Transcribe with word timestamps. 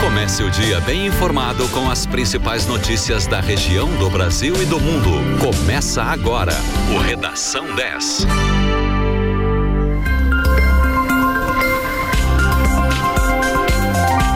Comece 0.00 0.42
o 0.42 0.50
dia 0.50 0.80
bem 0.80 1.06
informado 1.06 1.68
com 1.68 1.90
as 1.90 2.06
principais 2.06 2.66
notícias 2.66 3.26
da 3.26 3.40
região, 3.40 3.88
do 3.96 4.10
Brasil 4.10 4.54
e 4.60 4.66
do 4.66 4.80
mundo. 4.80 5.10
Começa 5.38 6.02
agora 6.02 6.52
o 6.94 6.98
Redação 6.98 7.74
10. 7.74 8.26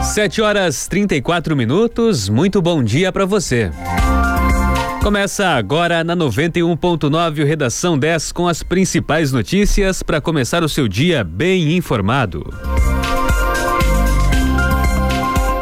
Sete 0.03 0.41
horas 0.41 0.87
34 0.89 1.57
minutos. 1.57 2.29
Muito 2.29 2.63
bom 2.63 2.83
dia 2.83 3.13
para 3.13 3.25
você. 3.25 3.71
Começa 5.03 5.49
agora 5.49 6.03
na 6.03 6.17
91.9 6.17 7.45
Redação 7.45 7.99
10 7.99 8.33
com 8.33 8.49
as 8.49 8.63
principais 8.63 9.33
notícias 9.33 10.03
para 10.03 10.21
começar 10.21 10.63
o 10.63 10.69
seu 10.69 10.87
dia 10.89 11.23
bem 11.25 11.77
informado. 11.77 12.78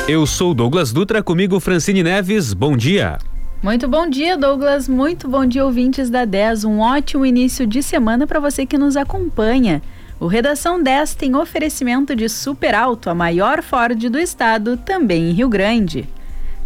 Eu 0.08 0.24
sou 0.24 0.54
Douglas 0.54 0.92
Dutra, 0.92 1.20
comigo 1.20 1.58
Francine 1.58 2.00
Neves. 2.00 2.54
Bom 2.54 2.76
dia. 2.76 3.18
Muito 3.60 3.88
bom 3.88 4.08
dia, 4.08 4.36
Douglas. 4.36 4.88
Muito 4.88 5.26
bom 5.26 5.44
dia, 5.44 5.64
ouvintes 5.64 6.08
da 6.08 6.24
10. 6.24 6.62
Um 6.62 6.78
ótimo 6.78 7.26
início 7.26 7.66
de 7.66 7.82
semana 7.82 8.24
para 8.24 8.38
você 8.38 8.64
que 8.64 8.78
nos 8.78 8.96
acompanha. 8.96 9.82
O 10.20 10.28
Redação 10.28 10.80
10 10.80 11.16
tem 11.16 11.34
oferecimento 11.34 12.14
de 12.14 12.28
Super 12.28 12.72
Alto, 12.72 13.10
a 13.10 13.16
maior 13.16 13.64
Ford 13.64 13.98
do 14.08 14.16
estado, 14.16 14.76
também 14.76 15.30
em 15.30 15.32
Rio 15.32 15.48
Grande. 15.48 16.08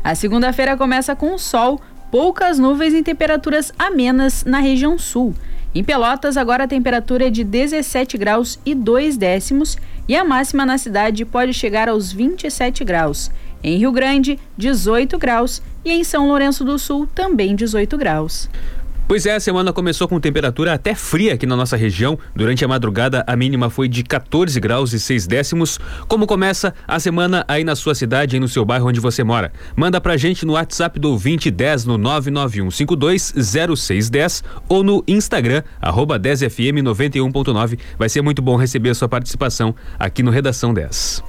A 0.05 0.15
segunda-feira 0.15 0.77
começa 0.77 1.17
com 1.17 1.39
sol, 1.39 1.81
poucas 2.11 2.59
nuvens 2.59 2.93
e 2.93 3.03
temperaturas 3.03 3.73
amenas 3.79 4.45
na 4.45 4.59
região 4.59 4.99
sul. 4.99 5.35
Em 5.75 5.83
Pelotas, 5.83 6.37
agora 6.37 6.65
a 6.65 6.69
temperatura 6.69 7.29
é 7.29 7.31
de 7.31 7.43
17 7.43 8.19
graus 8.19 8.59
e 8.67 8.75
2 8.75 9.17
décimos 9.17 9.79
e 10.11 10.17
a 10.17 10.25
máxima 10.25 10.67
na 10.67 10.77
cidade 10.77 11.25
pode 11.25 11.55
chegar 11.55 11.89
aos 11.89 12.11
27 12.11 12.83
graus. 12.83 13.31
Em 13.63 13.79
Rio 13.79 13.93
Grande, 13.93 14.41
18 14.57 15.17
graus 15.17 15.63
e 15.85 15.93
em 15.93 16.03
São 16.03 16.27
Lourenço 16.27 16.65
do 16.65 16.81
Sul, 16.81 17.07
também 17.15 17.55
18 17.55 17.97
graus. 17.97 18.51
Pois 19.11 19.27
é, 19.27 19.35
a 19.35 19.41
semana 19.41 19.73
começou 19.73 20.07
com 20.07 20.21
temperatura 20.21 20.73
até 20.73 20.95
fria 20.95 21.35
aqui 21.35 21.45
na 21.45 21.57
nossa 21.57 21.77
região. 21.77 22.17
Durante 22.33 22.65
a 22.65 22.69
madrugada, 22.69 23.25
a 23.27 23.35
mínima 23.35 23.69
foi 23.69 23.89
de 23.89 24.05
14 24.05 24.61
graus 24.61 24.93
e 24.93 25.01
6 25.01 25.27
décimos. 25.27 25.81
Como 26.07 26.29
começa 26.29 26.73
a 26.87 27.01
semana 27.01 27.45
aí 27.49 27.65
na 27.65 27.75
sua 27.75 27.93
cidade 27.93 28.37
e 28.37 28.39
no 28.39 28.47
seu 28.47 28.65
bairro 28.65 28.87
onde 28.87 29.01
você 29.01 29.25
mora? 29.25 29.51
Manda 29.75 30.01
pra 30.01 30.17
gente 30.17 30.47
no 30.47 30.53
WhatsApp 30.53 31.01
do 31.01 31.09
2010 31.09 31.87
no 31.87 31.99
991520610 31.99 34.45
ou 34.69 34.85
no 34.85 35.03
Instagram, 35.09 35.65
arroba 35.83 36.17
10fm91.9. 36.17 37.81
Vai 37.99 38.09
ser 38.09 38.23
muito 38.23 38.41
bom 38.41 38.55
receber 38.55 38.91
a 38.91 38.95
sua 38.95 39.09
participação 39.09 39.75
aqui 39.99 40.23
no 40.23 40.31
Redação 40.31 40.73
10. 40.73 41.21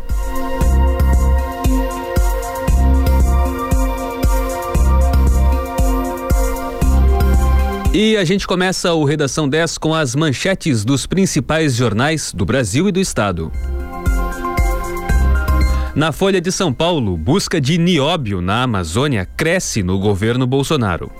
E 7.93 8.15
a 8.15 8.23
gente 8.23 8.47
começa 8.47 8.93
o 8.93 9.03
Redação 9.03 9.49
10 9.49 9.77
com 9.77 9.93
as 9.93 10.15
manchetes 10.15 10.85
dos 10.85 11.05
principais 11.05 11.75
jornais 11.75 12.31
do 12.33 12.45
Brasil 12.45 12.87
e 12.87 12.91
do 12.91 13.01
Estado. 13.01 13.51
Na 15.93 16.13
Folha 16.13 16.39
de 16.39 16.53
São 16.53 16.71
Paulo, 16.71 17.17
busca 17.17 17.59
de 17.59 17.77
nióbio 17.77 18.39
na 18.39 18.63
Amazônia 18.63 19.25
cresce 19.25 19.83
no 19.83 19.99
governo 19.99 20.47
Bolsonaro. 20.47 21.11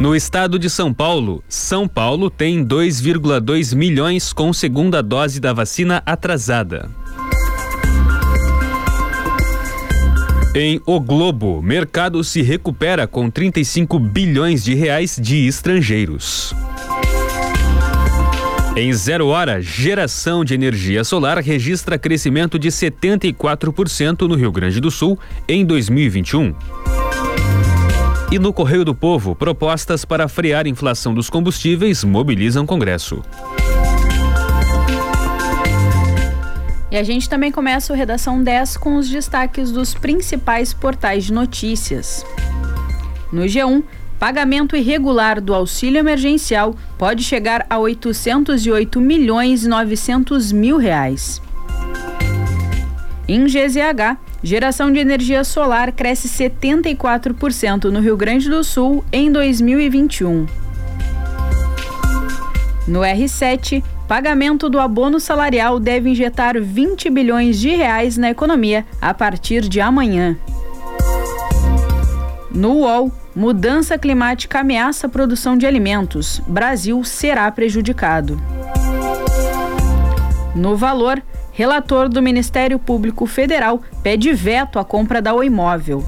No 0.00 0.16
estado 0.16 0.58
de 0.58 0.68
São 0.68 0.92
Paulo, 0.92 1.44
São 1.48 1.86
Paulo 1.86 2.28
tem 2.28 2.64
2,2 2.64 3.76
milhões 3.76 4.32
com 4.32 4.52
segunda 4.52 5.04
dose 5.04 5.38
da 5.38 5.52
vacina 5.52 6.02
atrasada. 6.04 6.90
Em 10.52 10.80
O 10.84 10.98
Globo, 10.98 11.62
mercado 11.62 12.24
se 12.24 12.42
recupera 12.42 13.06
com 13.06 13.30
35 13.30 14.00
bilhões 14.00 14.64
de 14.64 14.74
reais 14.74 15.16
de 15.16 15.46
estrangeiros. 15.46 16.52
Em 18.74 18.92
zero 18.92 19.28
hora, 19.28 19.62
geração 19.62 20.44
de 20.44 20.52
energia 20.52 21.04
solar 21.04 21.38
registra 21.38 21.96
crescimento 21.96 22.58
de 22.58 22.68
74% 22.68 24.22
no 24.22 24.34
Rio 24.34 24.50
Grande 24.50 24.80
do 24.80 24.90
Sul 24.90 25.16
em 25.46 25.64
2021. 25.64 26.52
E 28.32 28.38
no 28.38 28.52
Correio 28.52 28.84
do 28.84 28.94
Povo, 28.94 29.36
propostas 29.36 30.04
para 30.04 30.26
frear 30.26 30.66
a 30.66 30.68
inflação 30.68 31.14
dos 31.14 31.30
combustíveis 31.30 32.02
mobilizam 32.02 32.66
Congresso. 32.66 33.22
E 36.90 36.96
a 36.96 37.02
gente 37.04 37.28
também 37.28 37.52
começa 37.52 37.92
o 37.92 37.96
Redação 37.96 38.42
10 38.42 38.76
com 38.76 38.96
os 38.96 39.08
destaques 39.08 39.70
dos 39.70 39.94
principais 39.94 40.74
portais 40.74 41.24
de 41.24 41.32
notícias. 41.32 42.24
No 43.32 43.42
G1, 43.42 43.84
pagamento 44.18 44.76
irregular 44.76 45.40
do 45.40 45.54
auxílio 45.54 46.00
emergencial 46.00 46.74
pode 46.98 47.22
chegar 47.22 47.64
a 47.70 47.78
808 47.78 49.00
milhões 49.00 49.64
e 49.64 49.68
900 49.68 50.50
mil 50.50 50.76
reais. 50.78 51.40
Em 53.28 53.44
GZH, 53.44 54.18
geração 54.42 54.92
de 54.92 54.98
energia 54.98 55.44
solar 55.44 55.92
cresce 55.92 56.28
74% 56.28 57.84
no 57.84 58.00
Rio 58.00 58.16
Grande 58.16 58.50
do 58.50 58.64
Sul 58.64 59.04
em 59.12 59.30
2021. 59.30 60.46
No 62.88 63.00
R7, 63.00 63.84
pagamento 64.10 64.68
do 64.68 64.80
abono 64.80 65.20
salarial 65.20 65.78
deve 65.78 66.10
injetar 66.10 66.60
20 66.60 67.08
bilhões 67.10 67.60
de 67.60 67.68
reais 67.68 68.16
na 68.16 68.28
economia 68.28 68.84
a 69.00 69.14
partir 69.14 69.60
de 69.68 69.80
amanhã. 69.80 70.36
No 72.50 72.78
UOL, 72.78 73.12
mudança 73.36 73.96
climática 73.96 74.58
ameaça 74.58 75.06
a 75.06 75.10
produção 75.10 75.56
de 75.56 75.64
alimentos. 75.64 76.42
Brasil 76.48 77.04
será 77.04 77.48
prejudicado. 77.52 78.36
No 80.56 80.76
Valor, 80.76 81.22
relator 81.52 82.08
do 82.08 82.20
Ministério 82.20 82.80
Público 82.80 83.26
Federal 83.26 83.80
pede 84.02 84.32
veto 84.32 84.80
à 84.80 84.84
compra 84.84 85.22
da 85.22 85.32
Oimóvel. 85.32 86.04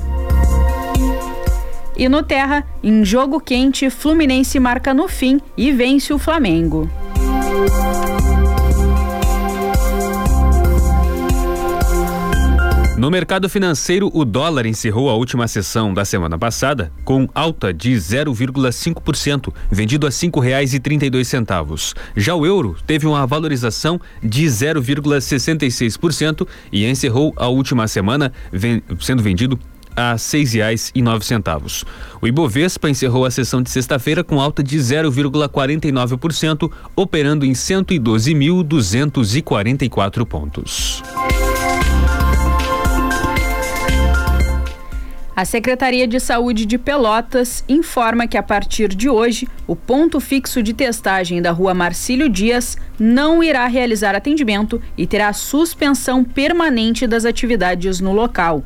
E 1.97 2.09
no 2.09 2.25
Terra, 2.25 2.67
em 2.83 3.05
jogo 3.05 3.39
quente, 3.39 3.89
Fluminense 3.91 4.59
marca 4.59 4.93
no 4.93 5.07
fim 5.07 5.41
e 5.57 5.71
vence 5.71 6.13
o 6.13 6.19
Flamengo. 6.19 6.91
No 13.03 13.11
mercado 13.11 13.49
financeiro, 13.49 14.09
o 14.15 14.25
dólar 14.25 14.65
encerrou 14.65 15.11
a 15.11 15.15
última 15.15 15.49
sessão 15.49 15.93
da 15.93 16.05
semana 16.05 16.39
passada 16.39 16.93
com 17.05 17.29
alta 17.35 17.75
de 17.75 17.91
0,5%, 17.95 19.53
vendido 19.69 20.07
a 20.07 20.11
dois 21.11 21.27
centavos. 21.27 21.97
Já 22.17 22.37
o 22.37 22.47
euro 22.47 22.77
teve 22.87 23.09
uma 23.09 23.27
valorização 23.27 24.01
de 24.23 24.45
0,66% 24.45 26.47
e 26.71 26.87
encerrou 26.87 27.35
a 27.37 27.49
última 27.49 27.89
semana 27.89 28.33
sendo 29.01 29.21
vendido 29.21 29.59
a 29.97 30.17
nove 31.03 31.25
centavos. 31.25 31.85
O 32.21 32.27
Ibovespa 32.27 32.91
encerrou 32.91 33.25
a 33.25 33.31
sessão 33.31 33.63
de 33.63 33.71
sexta-feira 33.71 34.25
com 34.25 34.41
alta 34.41 34.61
de 34.63 34.79
0,49%, 34.79 36.71
operando 36.97 37.45
em 37.45 37.53
112.244 37.53 40.25
pontos. 40.25 41.03
A 45.35 45.47
Secretaria 45.47 46.07
de 46.07 46.21
Saúde 46.21 46.67
de 46.67 46.77
Pelotas 46.77 47.65
informa 47.67 48.27
que 48.27 48.37
a 48.37 48.43
partir 48.43 48.89
de 48.89 49.09
hoje, 49.09 49.49
o 49.67 49.75
ponto 49.75 50.21
fixo 50.21 50.63
de 50.63 50.75
testagem 50.75 51.41
da 51.41 51.51
rua 51.51 51.73
Marcílio 51.73 52.29
Dias 52.29 52.77
não 52.99 53.43
irá 53.43 53.67
realizar 53.67 54.15
atendimento 54.15 54.81
e 54.97 55.07
terá 55.07 55.33
suspensão 55.33 56.23
permanente 56.23 57.07
das 57.07 57.25
atividades 57.25 57.99
no 57.99 58.13
local. 58.13 58.63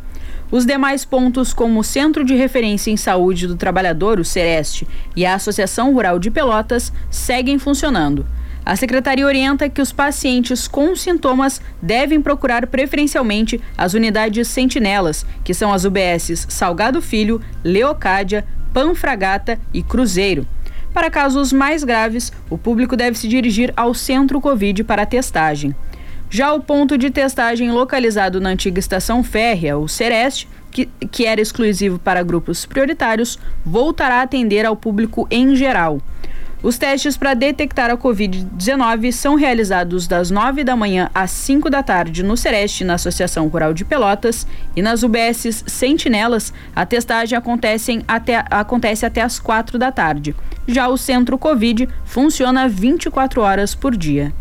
Os 0.51 0.65
demais 0.65 1.05
pontos, 1.05 1.53
como 1.53 1.81
o 1.81 1.85
Centro 1.85 2.25
de 2.25 2.35
Referência 2.35 2.91
em 2.91 2.97
Saúde 2.97 3.49
do 3.49 3.57
Trabalhador, 3.57 4.21
o 4.21 4.25
Sereste, 4.25 4.87
e 5.17 5.27
a 5.27 5.35
Associação 5.35 5.93
Rural 5.93 6.21
de 6.21 6.31
Pelotas, 6.31 6.93
seguem 7.11 7.59
funcionando. 7.59 8.25
A 8.65 8.75
secretaria 8.77 9.27
orienta 9.27 9.69
que 9.69 9.81
os 9.81 9.93
pacientes 9.93 10.67
com 10.67 10.95
sintomas 10.95 11.61
devem 11.81 12.21
procurar 12.21 12.67
preferencialmente 12.67 13.61
as 13.77 13.95
unidades 13.95 14.49
sentinelas, 14.49 15.27
que 15.45 15.55
são 15.55 15.73
as 15.73 15.85
UBSs 15.85 16.47
Salgado 16.49 17.01
Filho, 17.01 17.41
Leocádia, 17.65 18.45
Panfragata 18.73 19.59
e 19.73 19.83
Cruzeiro. 19.83 20.47
Para 20.93 21.11
casos 21.11 21.53
mais 21.53 21.85
graves, 21.85 22.33
o 22.49 22.57
público 22.57 22.97
deve 22.97 23.19
se 23.19 23.29
dirigir 23.29 23.73
ao 23.77 23.93
centro 23.93 24.41
Covid 24.41 24.83
para 24.83 25.07
testagem. 25.07 25.75
Já 26.29 26.53
o 26.53 26.61
ponto 26.61 26.99
de 26.99 27.11
testagem 27.11 27.71
localizado 27.71 28.41
na 28.41 28.51
antiga 28.51 28.81
estação 28.81 29.23
férrea, 29.23 29.79
o 29.79 29.89
Sereste, 29.89 30.49
que, 30.71 30.87
que 31.11 31.25
era 31.25 31.41
exclusivo 31.41 31.99
para 31.99 32.23
grupos 32.23 32.67
prioritários, 32.67 33.39
voltará 33.65 34.17
a 34.17 34.23
atender 34.23 34.67
ao 34.67 34.77
público 34.77 35.27
em 35.31 35.55
geral. 35.55 36.01
Os 36.63 36.79
testes 36.79 37.17
para 37.17 37.35
detectar 37.35 37.91
a 37.91 37.97
Covid-19 37.97 39.13
são 39.13 39.37
realizados 39.37 40.09
das 40.09 40.31
9 40.31 40.65
da 40.65 40.75
manhã 40.75 41.09
às 41.15 41.31
5 41.31 41.71
da 41.71 41.83
tarde 41.83 42.23
no 42.23 42.37
Sereste, 42.37 42.83
na 42.83 42.95
Associação 42.95 43.47
Rural 43.47 43.73
de 43.73 43.85
Pelotas, 43.85 44.47
e 44.75 44.83
nas 44.83 45.03
UBSs 45.03 45.65
Sentinelas, 45.67 46.53
a 46.75 46.85
testagem 46.85 47.39
acontece 47.39 48.03
até, 48.09 48.45
acontece 48.51 49.07
até 49.07 49.21
às 49.21 49.39
4 49.39 49.79
da 49.79 49.93
tarde. 49.93 50.35
Já 50.67 50.89
o 50.89 50.97
Centro 50.97 51.39
Covid 51.39 51.89
funciona 52.05 52.69
24 52.69 53.43
horas 53.43 53.75
por 53.75 53.97
dia. 53.97 54.33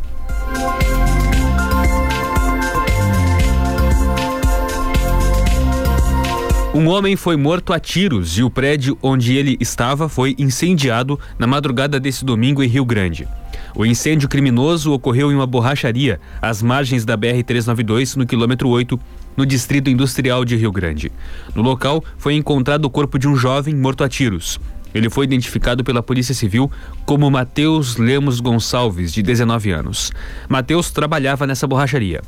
Um 6.76 6.90
homem 6.90 7.16
foi 7.16 7.38
morto 7.38 7.72
a 7.72 7.80
tiros 7.80 8.38
e 8.38 8.44
o 8.44 8.50
prédio 8.50 8.98
onde 9.02 9.34
ele 9.34 9.56
estava 9.62 10.10
foi 10.10 10.36
incendiado 10.38 11.18
na 11.40 11.48
madrugada 11.48 12.02
desse 12.02 12.26
domingo 12.26 12.62
em 12.62 12.68
Rio 12.68 12.84
Grande. 12.84 13.26
O 13.74 13.86
incêndio 13.86 14.28
criminoso 14.28 14.92
ocorreu 14.92 15.32
em 15.32 15.36
uma 15.36 15.48
borracharia 15.48 16.20
às 16.42 16.62
margens 16.62 17.06
da 17.06 17.18
BR-392, 17.18 18.18
no 18.18 18.26
quilômetro 18.26 18.68
8, 18.68 19.00
no 19.38 19.46
Distrito 19.46 19.90
Industrial 19.90 20.44
de 20.44 20.58
Rio 20.58 20.70
Grande. 20.70 21.14
No 21.56 21.62
local 21.62 22.04
foi 22.18 22.34
encontrado 22.34 22.84
o 22.84 22.90
corpo 22.90 23.18
de 23.18 23.26
um 23.26 23.38
jovem 23.38 23.74
morto 23.74 24.04
a 24.04 24.10
tiros. 24.10 24.60
Ele 24.94 25.10
foi 25.10 25.24
identificado 25.24 25.82
pela 25.82 26.04
Polícia 26.04 26.36
Civil 26.36 26.70
como 27.06 27.32
Matheus 27.32 27.96
Lemos 27.96 28.42
Gonçalves, 28.42 29.14
de 29.14 29.24
19 29.24 29.72
anos. 29.72 30.12
Matheus 30.50 30.92
trabalhava 30.92 31.48
nessa 31.48 31.66
borracharia. 31.66 32.22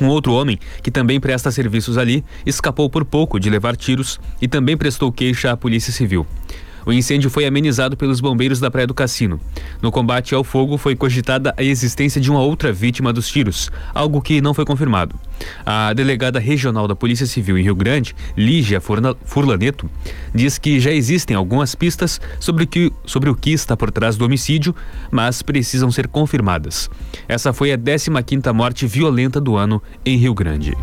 Um 0.00 0.08
outro 0.08 0.32
homem, 0.32 0.58
que 0.82 0.90
também 0.90 1.20
presta 1.20 1.50
serviços 1.50 1.98
ali, 1.98 2.24
escapou 2.46 2.88
por 2.88 3.04
pouco 3.04 3.38
de 3.38 3.50
levar 3.50 3.76
tiros 3.76 4.18
e 4.40 4.48
também 4.48 4.76
prestou 4.76 5.12
queixa 5.12 5.52
à 5.52 5.56
Polícia 5.56 5.92
Civil. 5.92 6.26
O 6.86 6.92
incêndio 6.92 7.30
foi 7.30 7.46
amenizado 7.46 7.96
pelos 7.96 8.20
bombeiros 8.20 8.60
da 8.60 8.70
Praia 8.70 8.86
do 8.86 8.94
Cassino. 8.94 9.40
No 9.82 9.90
combate 9.90 10.34
ao 10.34 10.44
fogo 10.44 10.78
foi 10.78 10.96
cogitada 10.96 11.54
a 11.56 11.62
existência 11.62 12.20
de 12.20 12.30
uma 12.30 12.40
outra 12.40 12.72
vítima 12.72 13.12
dos 13.12 13.28
tiros, 13.28 13.70
algo 13.94 14.20
que 14.20 14.40
não 14.40 14.54
foi 14.54 14.64
confirmado. 14.64 15.14
A 15.64 15.92
delegada 15.92 16.38
regional 16.38 16.86
da 16.86 16.94
Polícia 16.94 17.26
Civil 17.26 17.58
em 17.58 17.62
Rio 17.62 17.74
Grande, 17.74 18.14
Lígia 18.36 18.80
Furlaneto, 18.80 19.90
diz 20.34 20.58
que 20.58 20.80
já 20.80 20.90
existem 20.90 21.36
algumas 21.36 21.74
pistas 21.74 22.20
sobre, 22.38 22.66
que, 22.66 22.92
sobre 23.04 23.30
o 23.30 23.34
que 23.34 23.50
está 23.50 23.76
por 23.76 23.90
trás 23.90 24.16
do 24.16 24.24
homicídio, 24.24 24.74
mas 25.10 25.42
precisam 25.42 25.90
ser 25.90 26.08
confirmadas. 26.08 26.90
Essa 27.28 27.52
foi 27.52 27.72
a 27.72 27.78
15ª 27.78 28.52
morte 28.52 28.86
violenta 28.86 29.40
do 29.40 29.56
ano 29.56 29.82
em 30.04 30.16
Rio 30.16 30.34
Grande. 30.34 30.74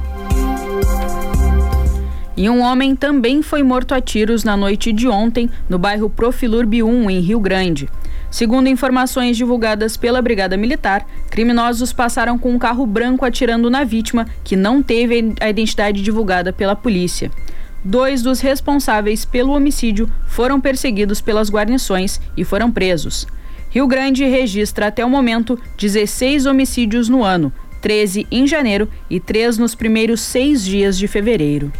E 2.37 2.47
um 2.47 2.61
homem 2.61 2.95
também 2.95 3.41
foi 3.41 3.63
morto 3.63 3.95
a 3.95 3.99
tiros 3.99 4.43
na 4.43 4.55
noite 4.55 4.93
de 4.93 5.07
ontem, 5.07 5.49
no 5.67 5.79
bairro 5.79 6.07
Profilurb 6.07 6.83
1, 6.83 7.09
em 7.09 7.19
Rio 7.19 7.39
Grande. 7.39 7.89
Segundo 8.29 8.69
informações 8.69 9.35
divulgadas 9.35 9.97
pela 9.97 10.21
Brigada 10.21 10.55
Militar, 10.55 11.03
criminosos 11.31 11.91
passaram 11.91 12.37
com 12.37 12.51
um 12.51 12.59
carro 12.59 12.85
branco 12.85 13.25
atirando 13.25 13.71
na 13.71 13.83
vítima, 13.83 14.27
que 14.43 14.55
não 14.55 14.83
teve 14.83 15.33
a 15.41 15.49
identidade 15.49 16.03
divulgada 16.03 16.53
pela 16.53 16.75
polícia. 16.75 17.31
Dois 17.83 18.21
dos 18.21 18.39
responsáveis 18.39 19.25
pelo 19.25 19.53
homicídio 19.53 20.07
foram 20.27 20.61
perseguidos 20.61 21.19
pelas 21.19 21.49
guarnições 21.49 22.21
e 22.37 22.43
foram 22.43 22.69
presos. 22.69 23.25
Rio 23.71 23.87
Grande 23.87 24.23
registra 24.25 24.87
até 24.87 25.03
o 25.03 25.09
momento 25.09 25.59
16 25.75 26.45
homicídios 26.45 27.09
no 27.09 27.23
ano, 27.23 27.51
13 27.81 28.27
em 28.29 28.45
janeiro 28.45 28.87
e 29.09 29.19
3 29.19 29.57
nos 29.57 29.73
primeiros 29.73 30.21
seis 30.21 30.63
dias 30.63 30.97
de 30.99 31.07
fevereiro. 31.07 31.71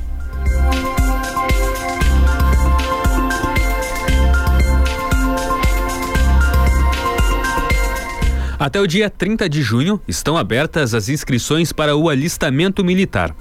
Até 8.60 8.82
o 8.82 8.88
dia 8.88 9.08
30 9.08 9.48
de 9.48 9.62
junho 9.62 10.02
estão 10.08 10.36
abertas 10.36 10.96
as 10.96 11.10
inscrições 11.10 11.72
para 11.72 11.96
o 11.96 12.10
alistamento 12.10 12.84
militar. 12.84 13.36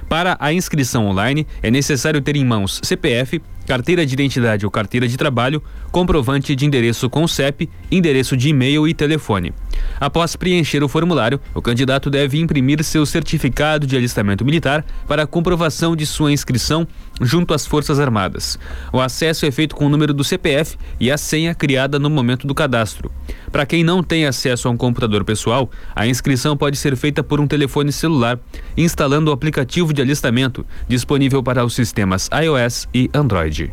Para 0.09 0.37
a 0.39 0.53
inscrição 0.53 1.07
online, 1.07 1.47
é 1.63 1.71
necessário 1.71 2.21
ter 2.21 2.37
em 2.37 2.45
mãos 2.45 2.81
CPF, 2.83 3.41
carteira 3.67 4.05
de 4.05 4.13
identidade 4.13 4.65
ou 4.65 4.71
carteira 4.71 5.07
de 5.07 5.17
trabalho, 5.17 5.63
comprovante 5.91 6.55
de 6.55 6.67
endereço 6.67 7.09
com 7.09 7.27
CEP, 7.27 7.69
endereço 7.91 8.37
de 8.37 8.49
e-mail 8.49 8.87
e 8.87 8.95
telefone. 8.95 9.53
Após 10.01 10.35
preencher 10.37 10.83
o 10.83 10.89
formulário, 10.89 11.41
o 11.55 11.63
candidato 11.63 12.11
deve 12.11 12.39
imprimir 12.39 12.83
seu 12.83 13.07
certificado 13.07 13.87
de 13.87 13.97
alistamento 13.97 14.45
militar 14.45 14.85
para 15.07 15.27
comprovação 15.27 15.95
de 15.95 16.05
sua 16.05 16.33
inscrição 16.33 16.87
junto 17.21 17.55
às 17.55 17.67
Forças 17.67 18.01
Armadas. 18.01 18.59
O 18.93 19.01
acesso 19.01 19.47
é 19.47 19.51
feito 19.51 19.77
com 19.77 19.87
o 19.87 19.89
número 19.89 20.13
do 20.13 20.25
CPF 20.25 20.77
e 20.99 21.11
a 21.11 21.17
senha 21.17 21.55
criada 21.55 21.99
no 21.99 22.11
momento 22.11 22.47
do 22.47 22.55
cadastro. 22.55 23.11
Para 23.51 23.67
quem 23.67 23.85
não 23.85 24.03
tem 24.03 24.27
acesso 24.27 24.67
a 24.67 24.71
um 24.71 24.77
computador 24.77 25.25
pessoal, 25.25 25.71
a 25.95 26.07
inscrição 26.07 26.57
pode 26.57 26.77
ser 26.77 26.97
feita 26.97 27.23
por 27.23 27.41
um 27.41 27.47
telefone 27.47 27.93
celular, 27.93 28.39
instalando 28.77 29.31
o 29.31 29.35
aplicativo 29.35 29.93
de 29.93 30.03
alistamento 30.03 30.67
disponível 30.89 31.43
para 31.43 31.65
os 31.65 31.75
sistemas 31.75 32.29
iOS 32.33 32.89
e 32.95 33.11
Android. 33.15 33.73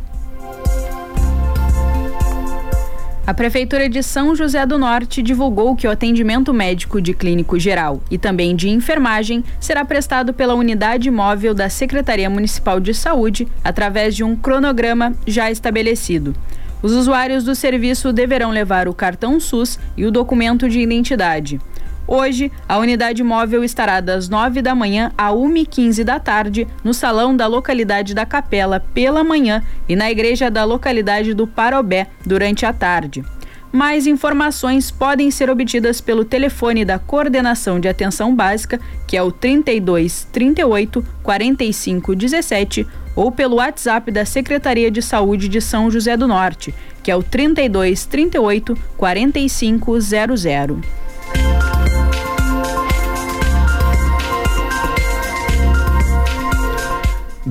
A 3.30 3.34
Prefeitura 3.36 3.88
de 3.88 4.02
São 4.02 4.36
José 4.36 4.66
do 4.66 4.80
Norte 4.80 5.22
divulgou 5.22 5.76
que 5.76 5.88
o 5.88 5.92
atendimento 5.92 6.52
médico 6.52 7.00
de 7.00 7.14
clínico 7.14 7.60
geral 7.60 8.02
e 8.10 8.18
também 8.18 8.56
de 8.56 8.70
enfermagem 8.70 9.44
será 9.60 9.86
prestado 9.86 10.34
pela 10.34 10.56
unidade 10.56 11.12
móvel 11.12 11.54
da 11.54 11.70
Secretaria 11.70 12.28
Municipal 12.28 12.80
de 12.80 12.92
Saúde 12.92 13.48
através 13.64 14.16
de 14.16 14.24
um 14.24 14.36
cronograma 14.36 15.14
já 15.28 15.52
estabelecido. 15.52 16.34
Os 16.82 16.92
usuários 16.92 17.44
do 17.44 17.54
serviço 17.54 18.12
deverão 18.12 18.50
levar 18.50 18.88
o 18.88 18.96
cartão 18.96 19.40
SUS 19.40 19.78
e 19.96 20.08
o 20.08 20.12
documento 20.12 20.68
de 20.68 20.80
identidade. 20.80 21.62
Hoje, 22.12 22.52
a 22.68 22.80
unidade 22.80 23.22
móvel 23.22 23.64
estará 23.64 24.00
das 24.00 24.28
9 24.28 24.64
da 24.64 24.74
manhã 24.74 25.12
a 25.16 25.30
1h15 25.30 26.04
da 26.04 26.20
tarde 26.20 26.68
no 26.84 26.92
salão 26.92 27.38
da 27.38 27.46
localidade 27.46 28.16
da 28.16 28.26
Capela 28.26 28.80
pela 28.80 29.24
manhã 29.24 29.62
e 29.88 29.96
na 29.96 30.10
igreja 30.10 30.50
da 30.50 30.64
localidade 30.64 31.36
do 31.36 31.46
Parobé 31.46 32.08
durante 32.26 32.66
a 32.66 32.74
tarde. 32.74 33.24
Mais 33.72 34.08
informações 34.08 34.90
podem 34.90 35.30
ser 35.30 35.52
obtidas 35.52 36.02
pelo 36.02 36.26
telefone 36.26 36.84
da 36.84 36.98
Coordenação 36.98 37.80
de 37.80 37.88
Atenção 37.88 38.36
Básica, 38.36 38.80
que 39.08 39.16
é 39.16 39.22
o 39.22 39.32
32 39.32 40.28
38 40.32 41.06
45 41.22 42.16
17, 42.16 42.88
ou 43.16 43.32
pelo 43.32 43.58
WhatsApp 43.58 44.12
da 44.12 44.26
Secretaria 44.26 44.90
de 44.90 45.04
Saúde 45.04 45.48
de 45.48 45.62
São 45.62 45.92
José 45.92 46.18
do 46.18 46.28
Norte, 46.28 46.74
que 47.04 47.12
é 47.12 47.16
o 47.16 47.22
32 47.22 48.08
38 48.08 48.76
45 48.98 50.02
00. 50.02 50.82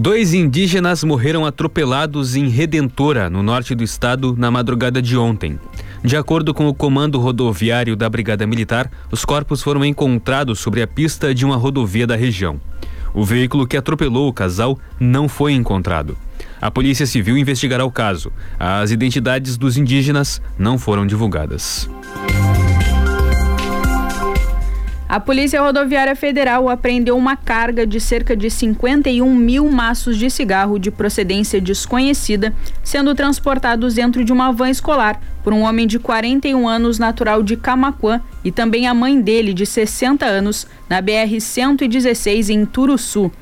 Dois 0.01 0.33
indígenas 0.33 1.03
morreram 1.03 1.45
atropelados 1.45 2.37
em 2.37 2.49
Redentora, 2.49 3.29
no 3.29 3.43
norte 3.43 3.75
do 3.75 3.83
estado, 3.83 4.37
na 4.39 4.49
madrugada 4.49 5.03
de 5.03 5.17
ontem. 5.17 5.59
De 6.05 6.17
acordo 6.17 6.55
com 6.55 6.69
o 6.69 6.73
comando 6.73 7.19
rodoviário 7.19 7.97
da 7.97 8.09
Brigada 8.09 8.47
Militar, 8.47 8.89
os 9.11 9.25
corpos 9.25 9.61
foram 9.61 9.85
encontrados 9.85 10.61
sobre 10.61 10.83
a 10.83 10.87
pista 10.87 11.35
de 11.35 11.45
uma 11.45 11.57
rodovia 11.57 12.07
da 12.07 12.15
região. 12.15 12.61
O 13.13 13.25
veículo 13.25 13.67
que 13.67 13.77
atropelou 13.77 14.29
o 14.29 14.33
casal 14.33 14.79
não 15.01 15.29
foi 15.29 15.53
encontrado. 15.53 16.17
A 16.61 16.71
Polícia 16.71 17.05
Civil 17.05 17.37
investigará 17.37 17.85
o 17.85 17.91
caso. 17.91 18.31
As 18.57 18.93
identidades 18.93 19.57
dos 19.57 19.77
indígenas 19.77 20.41
não 20.57 20.79
foram 20.79 21.09
divulgadas. 21.09 21.91
A 25.09 25.19
Polícia 25.19 25.63
Rodoviária 25.63 26.15
Federal 26.15 26.69
apreendeu 26.69 27.17
uma 27.17 27.35
carga 27.35 27.87
de 27.87 27.99
cerca 27.99 28.37
de 28.37 28.51
51 28.51 29.35
mil 29.35 29.67
maços 29.71 30.19
de 30.19 30.29
cigarro 30.29 30.79
de 30.79 30.91
procedência 30.91 31.59
desconhecida, 31.63 32.53
sendo 32.85 33.15
transportados 33.15 33.95
dentro 33.95 34.23
de 34.23 34.35
uma 34.35 34.53
van 34.53 34.69
escolar 34.69 35.19
por 35.43 35.55
um 35.55 35.63
homem 35.63 35.87
de 35.87 35.99
41 35.99 36.69
anos, 36.69 36.99
natural 36.99 37.43
de 37.43 37.57
Camaquã, 37.57 38.21
e 38.45 38.53
também 38.53 38.87
a 38.87 38.93
mãe 38.93 39.19
dele, 39.19 39.55
de 39.55 39.65
60 39.65 40.27
anos, 40.27 40.67
na 40.91 41.01
BR-116 41.01 42.51
em 42.51 42.67
Turuçu. 42.67 43.33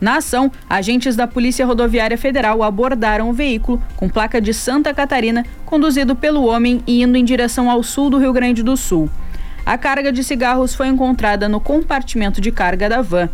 Na 0.00 0.18
ação, 0.18 0.52
agentes 0.70 1.16
da 1.16 1.26
Polícia 1.26 1.66
Rodoviária 1.66 2.16
Federal 2.16 2.62
abordaram 2.62 3.28
o 3.28 3.32
veículo 3.32 3.82
com 3.96 4.08
placa 4.08 4.40
de 4.40 4.54
Santa 4.54 4.94
Catarina, 4.94 5.44
conduzido 5.66 6.14
pelo 6.14 6.44
homem 6.44 6.80
e 6.86 7.02
indo 7.02 7.16
em 7.16 7.24
direção 7.24 7.68
ao 7.68 7.82
sul 7.82 8.08
do 8.08 8.18
Rio 8.18 8.32
Grande 8.32 8.62
do 8.62 8.76
Sul. 8.76 9.10
A 9.68 9.76
carga 9.76 10.10
de 10.10 10.24
cigarros 10.24 10.74
foi 10.74 10.88
encontrada 10.88 11.46
no 11.46 11.60
compartimento 11.60 12.40
de 12.40 12.50
carga 12.50 12.88
da 12.88 13.02
van. 13.02 13.28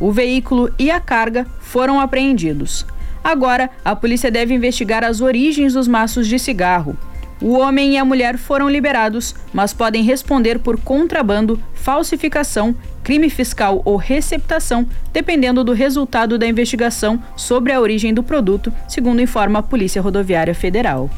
O 0.00 0.10
veículo 0.10 0.68
e 0.76 0.90
a 0.90 0.98
carga 0.98 1.46
foram 1.60 2.00
apreendidos. 2.00 2.84
Agora, 3.22 3.70
a 3.84 3.94
polícia 3.94 4.28
deve 4.28 4.52
investigar 4.52 5.04
as 5.04 5.20
origens 5.20 5.74
dos 5.74 5.86
maços 5.86 6.26
de 6.26 6.40
cigarro. 6.40 6.96
O 7.40 7.56
homem 7.56 7.92
e 7.92 7.98
a 7.98 8.04
mulher 8.04 8.36
foram 8.36 8.68
liberados, 8.68 9.32
mas 9.52 9.72
podem 9.72 10.02
responder 10.02 10.58
por 10.58 10.76
contrabando, 10.76 11.56
falsificação, 11.72 12.74
crime 13.04 13.30
fiscal 13.30 13.80
ou 13.84 13.94
receptação, 13.94 14.88
dependendo 15.12 15.62
do 15.62 15.72
resultado 15.72 16.36
da 16.36 16.48
investigação 16.48 17.22
sobre 17.36 17.72
a 17.72 17.80
origem 17.80 18.12
do 18.12 18.24
produto, 18.24 18.72
segundo 18.88 19.22
informa 19.22 19.60
a 19.60 19.62
Polícia 19.62 20.02
Rodoviária 20.02 20.52
Federal. 20.52 21.08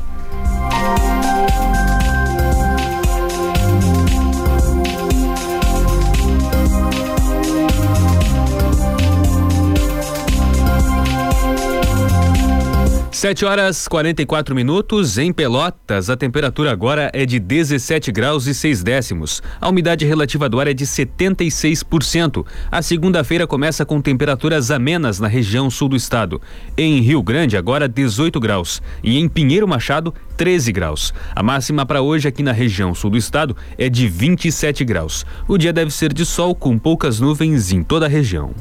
7 13.18 13.44
horas 13.44 13.88
44 13.88 14.54
minutos 14.54 15.18
em 15.18 15.32
Pelotas. 15.32 16.08
A 16.08 16.16
temperatura 16.16 16.70
agora 16.70 17.10
é 17.12 17.26
de 17.26 17.40
17 17.40 18.12
graus 18.12 18.46
e 18.46 18.54
6 18.54 18.84
décimos. 18.84 19.42
A 19.60 19.68
umidade 19.68 20.06
relativa 20.06 20.48
do 20.48 20.60
ar 20.60 20.68
é 20.68 20.72
de 20.72 20.86
76%. 20.86 22.46
A 22.70 22.80
segunda-feira 22.80 23.44
começa 23.44 23.84
com 23.84 24.00
temperaturas 24.00 24.70
amenas 24.70 25.18
na 25.18 25.26
região 25.26 25.68
sul 25.68 25.88
do 25.88 25.96
estado. 25.96 26.40
Em 26.76 27.00
Rio 27.00 27.20
Grande, 27.20 27.56
agora 27.56 27.88
18 27.88 28.38
graus. 28.38 28.80
E 29.02 29.18
em 29.18 29.28
Pinheiro 29.28 29.66
Machado, 29.66 30.14
13 30.36 30.70
graus. 30.70 31.12
A 31.34 31.42
máxima 31.42 31.84
para 31.84 32.00
hoje 32.00 32.28
aqui 32.28 32.44
na 32.44 32.52
região 32.52 32.94
sul 32.94 33.10
do 33.10 33.18
estado 33.18 33.56
é 33.76 33.88
de 33.88 34.06
27 34.06 34.84
graus. 34.84 35.26
O 35.48 35.58
dia 35.58 35.72
deve 35.72 35.90
ser 35.90 36.12
de 36.12 36.24
sol 36.24 36.54
com 36.54 36.78
poucas 36.78 37.18
nuvens 37.18 37.72
em 37.72 37.82
toda 37.82 38.06
a 38.06 38.08
região. 38.08 38.54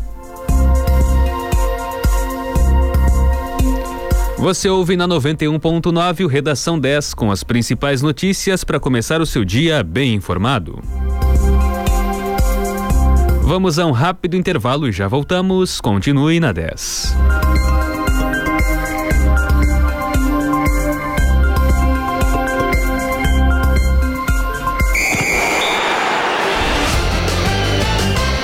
Você 4.37 4.69
ouve 4.69 4.95
na 4.95 5.07
91.9 5.07 6.23
o 6.23 6.27
Redação 6.27 6.79
10 6.79 7.15
com 7.15 7.31
as 7.31 7.43
principais 7.43 8.03
notícias 8.03 8.63
para 8.63 8.79
começar 8.79 9.19
o 9.19 9.25
seu 9.25 9.43
dia 9.43 9.83
bem 9.83 10.13
informado. 10.13 10.79
Vamos 13.41 13.79
a 13.79 13.85
um 13.87 13.91
rápido 13.91 14.37
intervalo 14.37 14.87
e 14.87 14.91
já 14.91 15.07
voltamos. 15.07 15.81
Continue 15.81 16.39
na 16.39 16.51
10. 16.51 17.15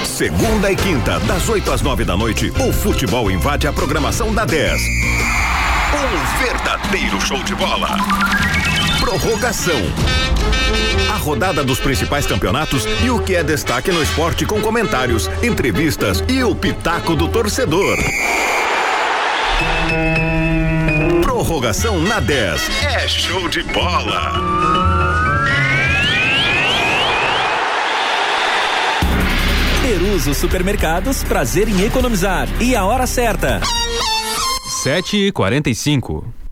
Segunda 0.06 0.72
e 0.72 0.76
quinta, 0.76 1.20
das 1.20 1.48
8 1.48 1.72
às 1.72 1.82
9 1.82 2.04
da 2.04 2.18
noite, 2.18 2.52
o 2.68 2.74
futebol 2.74 3.30
invade 3.30 3.68
a 3.68 3.74
programação 3.74 4.34
da 4.34 4.44
10 4.44 5.33
Roteiro 6.84 7.22
show 7.22 7.42
de 7.44 7.56
bola. 7.56 7.98
Prorrogação. 9.00 9.80
A 11.12 11.18
rodada 11.18 11.64
dos 11.64 11.80
principais 11.80 12.26
campeonatos 12.26 12.86
e 13.04 13.10
o 13.10 13.20
que 13.20 13.36
é 13.36 13.44
destaque 13.44 13.92
no 13.92 14.02
esporte 14.02 14.46
com 14.46 14.62
comentários, 14.62 15.30
entrevistas 15.42 16.24
e 16.28 16.44
o 16.44 16.54
pitaco 16.54 17.16
do 17.16 17.28
torcedor. 17.28 17.98
Prorrogação 21.22 22.00
na 22.02 22.20
10. 22.20 22.70
É 22.84 23.08
show 23.08 23.48
de 23.50 23.64
bola. 23.64 24.34
Peruso 29.82 30.34
Supermercados, 30.34 31.24
prazer 31.24 31.68
em 31.70 31.86
economizar. 31.86 32.48
E 32.62 32.76
a 32.76 32.86
hora 32.86 33.08
certa. 33.08 33.62
7h45. 34.84 36.43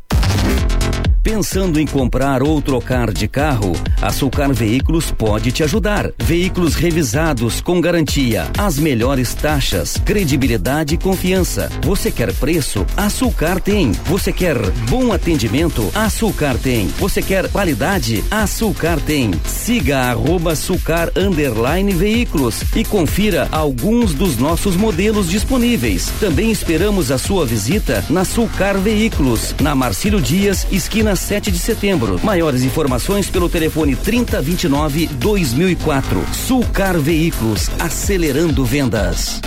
Pensando 1.23 1.79
em 1.79 1.85
comprar 1.85 2.41
ou 2.41 2.59
trocar 2.59 3.13
de 3.13 3.27
carro? 3.27 3.73
A 4.01 4.11
Sulcar 4.11 4.51
Veículos 4.51 5.11
pode 5.11 5.51
te 5.51 5.63
ajudar. 5.63 6.09
Veículos 6.17 6.73
revisados 6.73 7.61
com 7.61 7.79
garantia, 7.79 8.49
as 8.57 8.79
melhores 8.79 9.35
taxas, 9.35 9.97
credibilidade 10.03 10.95
e 10.95 10.97
confiança. 10.97 11.69
Você 11.83 12.11
quer 12.11 12.33
preço? 12.33 12.87
A 12.97 13.07
Sulcar 13.07 13.61
tem. 13.61 13.91
Você 14.05 14.33
quer 14.33 14.57
bom 14.89 15.13
atendimento? 15.13 15.91
A 15.93 16.09
Sulcar 16.09 16.57
tem. 16.57 16.87
Você 16.97 17.21
quer 17.21 17.47
qualidade? 17.51 18.23
A 18.31 18.47
Sulcar 18.47 18.99
tem. 18.99 19.29
Siga 19.45 19.99
arroba 19.99 20.55
Sulcar 20.55 21.11
Veículos 21.95 22.63
e 22.75 22.83
confira 22.83 23.47
alguns 23.51 24.15
dos 24.15 24.37
nossos 24.37 24.75
modelos 24.75 25.29
disponíveis. 25.29 26.11
Também 26.19 26.49
esperamos 26.49 27.11
a 27.11 27.19
sua 27.19 27.45
visita 27.45 28.03
na 28.09 28.25
Sulcar 28.25 28.75
Veículos, 28.79 29.53
na 29.61 29.75
Marcílio 29.75 30.19
Dias, 30.19 30.65
esquina 30.71 31.10
7 31.15 31.51
de 31.51 31.59
setembro. 31.59 32.19
Maiores 32.23 32.63
informações 32.63 33.29
pelo 33.29 33.49
telefone 33.49 33.95
3029 33.95 35.07
2004. 35.07 36.23
Sulcar 36.33 36.97
Veículos, 36.99 37.69
acelerando 37.79 38.65
vendas. 38.65 39.41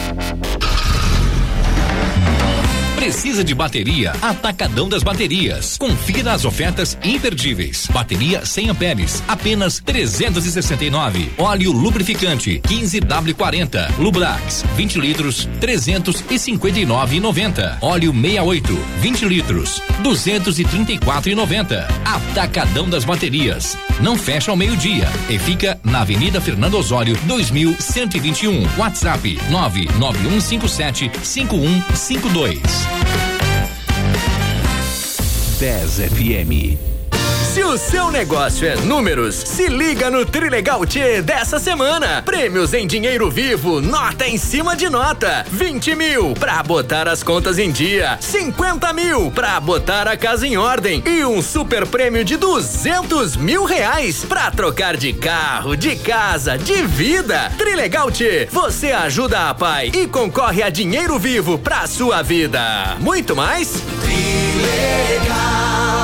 Precisa 3.05 3.45
de 3.45 3.55
bateria? 3.55 4.13
Atacadão 4.23 4.89
das 4.89 5.03
Baterias. 5.03 5.77
Confira 5.77 6.33
as 6.33 6.47
ofertas 6.47 6.97
imperdíveis. 7.05 7.87
Bateria 7.93 8.47
100 8.47 8.71
amperes, 8.71 9.23
apenas 9.29 9.79
369. 9.79 11.31
Óleo 11.37 11.71
lubrificante 11.71 12.63
15W40. 12.67 13.99
Lubrax 13.99 14.65
20 14.75 15.01
litros, 15.01 15.47
359,90. 15.61 17.77
Óleo 17.83 18.11
68, 18.11 18.75
20 19.01 19.27
litros, 19.27 19.83
234,90. 20.03 21.87
Atacadão 22.07 22.89
das 22.89 23.05
Baterias. 23.05 23.77
Não 24.01 24.17
fecha 24.17 24.51
ao 24.51 24.57
meio-dia 24.57 25.07
e 25.29 25.39
fica 25.39 25.79
na 25.85 26.01
Avenida 26.01 26.41
Fernando 26.41 26.79
Osório, 26.79 27.19
2121. 27.27 28.67
WhatsApp 28.79 29.39
99157 29.51 31.11
5152. 31.23 32.94
10 35.65 36.13
FM. 36.13 36.77
Se 37.55 37.65
o 37.65 37.79
seu 37.79 38.11
negócio 38.11 38.69
é 38.69 38.77
números, 38.77 39.35
se 39.35 39.67
liga 39.67 40.11
no 40.11 40.27
Trilegal 40.27 40.85
T 40.85 41.23
dessa 41.23 41.59
semana. 41.59 42.21
Prêmios 42.21 42.75
em 42.75 42.87
dinheiro 42.87 43.31
vivo, 43.31 43.81
nota 43.81 44.27
em 44.27 44.37
cima 44.37 44.77
de 44.77 44.91
nota. 44.91 45.47
20 45.51 45.95
mil 45.95 46.35
pra 46.35 46.63
botar 46.63 47.09
as 47.09 47.23
contas 47.23 47.59
em 47.59 47.73
dia. 47.73 48.19
50 48.21 48.93
mil 48.93 49.31
pra 49.31 49.59
botar 49.59 50.07
a 50.07 50.19
casa 50.19 50.47
em 50.47 50.59
ordem. 50.59 51.03
E 51.07 51.25
um 51.25 51.41
super 51.41 51.87
prêmio 51.87 52.27
de 52.27 52.37
200 52.37 53.35
mil 53.35 53.65
reais 53.65 54.23
pra 54.23 54.51
trocar 54.51 54.99
de 54.99 55.15
carro, 55.15 55.75
de 55.75 55.97
casa, 55.97 56.59
de 56.59 56.83
vida. 56.83 57.51
Trilegal 57.57 58.13
T, 58.13 58.51
você 58.53 58.93
ajuda 58.93 59.49
a 59.49 59.55
pai 59.55 59.91
e 59.95 60.07
concorre 60.07 60.63
a 60.63 60.69
dinheiro 60.69 61.19
vivo 61.19 61.59
pra 61.59 61.87
sua 61.87 62.21
vida. 62.21 62.99
Muito 63.01 63.35
mais? 63.35 63.83
Trilegal 64.03 64.34
legal. 64.65 66.04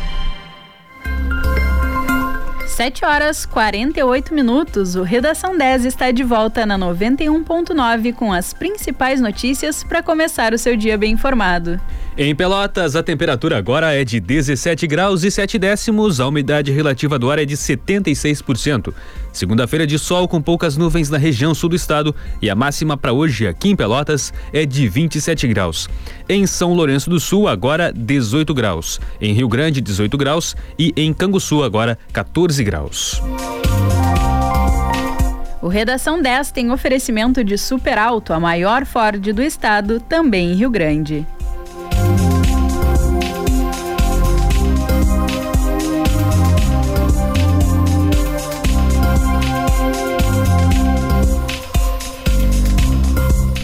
7 2.81 3.05
horas 3.05 3.45
48 3.45 4.33
minutos. 4.33 4.95
O 4.95 5.03
Redação 5.03 5.55
10 5.55 5.85
está 5.85 6.09
de 6.09 6.23
volta 6.23 6.65
na 6.65 6.79
91.9 6.79 8.11
com 8.11 8.33
as 8.33 8.53
principais 8.53 9.21
notícias 9.21 9.83
para 9.83 10.01
começar 10.01 10.51
o 10.51 10.57
seu 10.57 10.75
dia 10.75 10.97
bem 10.97 11.13
informado. 11.13 11.79
Em 12.17 12.35
Pelotas, 12.35 12.97
a 12.97 13.01
temperatura 13.01 13.57
agora 13.57 13.93
é 13.93 14.03
de 14.03 14.19
17 14.19 14.85
graus 14.85 15.23
e 15.23 15.31
7 15.31 15.57
décimos, 15.57 16.19
a 16.19 16.27
umidade 16.27 16.69
relativa 16.69 17.17
do 17.17 17.31
ar 17.31 17.39
é 17.39 17.45
de 17.45 17.55
76%. 17.55 18.93
Segunda-feira 19.31 19.87
de 19.87 19.97
sol 19.97 20.27
com 20.27 20.41
poucas 20.41 20.75
nuvens 20.75 21.09
na 21.09 21.17
região 21.17 21.55
sul 21.55 21.69
do 21.69 21.75
estado 21.75 22.13
e 22.41 22.49
a 22.49 22.55
máxima 22.55 22.97
para 22.97 23.13
hoje 23.13 23.47
aqui 23.47 23.69
em 23.69 23.77
Pelotas 23.77 24.33
é 24.51 24.65
de 24.65 24.89
27 24.89 25.47
graus. 25.47 25.87
Em 26.27 26.45
São 26.45 26.73
Lourenço 26.73 27.09
do 27.09 27.17
Sul, 27.17 27.47
agora 27.47 27.93
18 27.95 28.53
graus. 28.53 28.99
Em 29.21 29.33
Rio 29.33 29.47
Grande, 29.47 29.79
18 29.79 30.17
graus 30.17 30.53
e 30.77 30.93
em 30.97 31.13
Canguçu, 31.13 31.63
agora 31.63 31.97
14 32.11 32.61
graus. 32.61 33.21
O 35.61 35.69
Redação 35.69 36.21
10 36.21 36.51
tem 36.51 36.71
oferecimento 36.71 37.41
de 37.41 37.57
Super 37.57 37.97
Alto, 37.97 38.33
a 38.33 38.39
maior 38.39 38.85
Ford 38.85 39.21
do 39.31 39.41
estado, 39.41 40.01
também 40.01 40.51
em 40.51 40.55
Rio 40.55 40.69
Grande. 40.69 41.25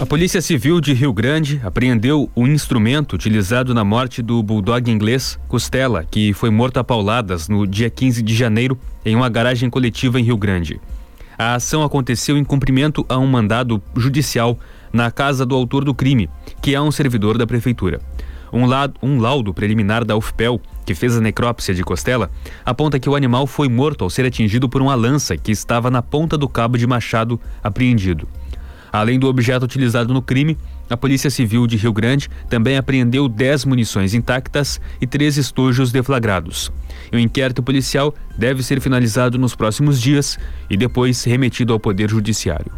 Polícia 0.10 0.42
Civil 0.42 0.80
de 0.80 0.94
Rio 0.94 1.12
Grande 1.12 1.60
apreendeu 1.66 2.30
o 2.34 2.48
instrumento 2.48 3.12
utilizado 3.12 3.74
na 3.74 3.84
morte 3.84 4.22
do 4.22 4.42
bulldog 4.42 4.90
inglês 4.90 5.38
Costela, 5.50 6.06
que 6.10 6.32
foi 6.32 6.50
morto 6.50 6.78
a 6.78 6.84
pauladas 6.84 7.50
no 7.50 7.68
dia 7.68 7.90
15 7.90 8.22
de 8.22 8.34
janeiro 8.34 8.80
em 9.06 9.18
uma 9.18 9.28
garagem 9.28 9.70
coletiva 9.70 10.18
em 10.18 10.24
Rio 10.24 10.38
Grande. 10.38 10.80
A 11.38 11.56
ação 11.56 11.84
aconteceu 11.84 12.38
em 12.38 12.46
cumprimento 12.46 13.06
a 13.10 13.18
um 13.18 13.28
mandado 13.28 13.84
judicial 13.98 14.58
na 14.94 15.12
casa 15.12 15.46
do 15.46 15.54
autor 15.54 15.84
do 15.84 15.94
crime, 15.94 16.30
que 16.62 16.74
é 16.74 16.80
um 16.80 16.90
servidor 16.90 17.38
da 17.38 17.46
prefeitura. 17.46 18.00
Um, 18.52 18.66
lado, 18.66 18.94
um 19.04 19.20
laudo 19.20 19.54
preliminar 19.54 20.06
da 20.06 20.16
UFPEL, 20.16 20.62
que 20.86 20.96
fez 20.96 21.18
a 21.18 21.22
necrópsia 21.22 21.76
de 21.76 21.84
Costela, 21.84 22.32
aponta 22.66 22.98
que 22.98 23.10
o 23.10 23.16
animal 23.16 23.46
foi 23.46 23.68
morto 23.68 24.06
ao 24.06 24.10
ser 24.10 24.26
atingido 24.26 24.70
por 24.70 24.82
uma 24.82 24.96
lança 24.96 25.36
que 25.36 25.52
estava 25.52 25.92
na 25.92 26.02
ponta 26.02 26.38
do 26.38 26.48
cabo 26.48 26.78
de 26.78 26.88
machado 26.88 27.38
apreendido. 27.62 28.26
Além 28.92 29.20
do 29.20 29.28
objeto 29.28 29.64
utilizado 29.64 30.14
no 30.14 30.22
crime, 30.22 30.58
a 30.90 30.96
Polícia 30.96 31.30
Civil 31.30 31.68
de 31.68 31.76
Rio 31.78 31.92
Grande 31.92 32.30
também 32.50 32.78
apreendeu 32.78 33.28
10 33.28 33.66
munições 33.66 34.14
intactas 34.14 34.80
e 35.02 35.08
três 35.08 35.38
estojos 35.38 35.92
deflagrados. 35.92 36.72
O 37.12 37.18
inquérito 37.18 37.62
policial 37.62 38.14
deve 38.38 38.64
ser 38.64 38.80
finalizado 38.80 39.38
nos 39.38 39.56
próximos 39.56 40.00
dias 40.02 40.38
e 40.70 40.78
depois 40.78 41.24
remetido 41.24 41.74
ao 41.74 41.80
Poder 41.80 42.10
Judiciário. 42.10 42.72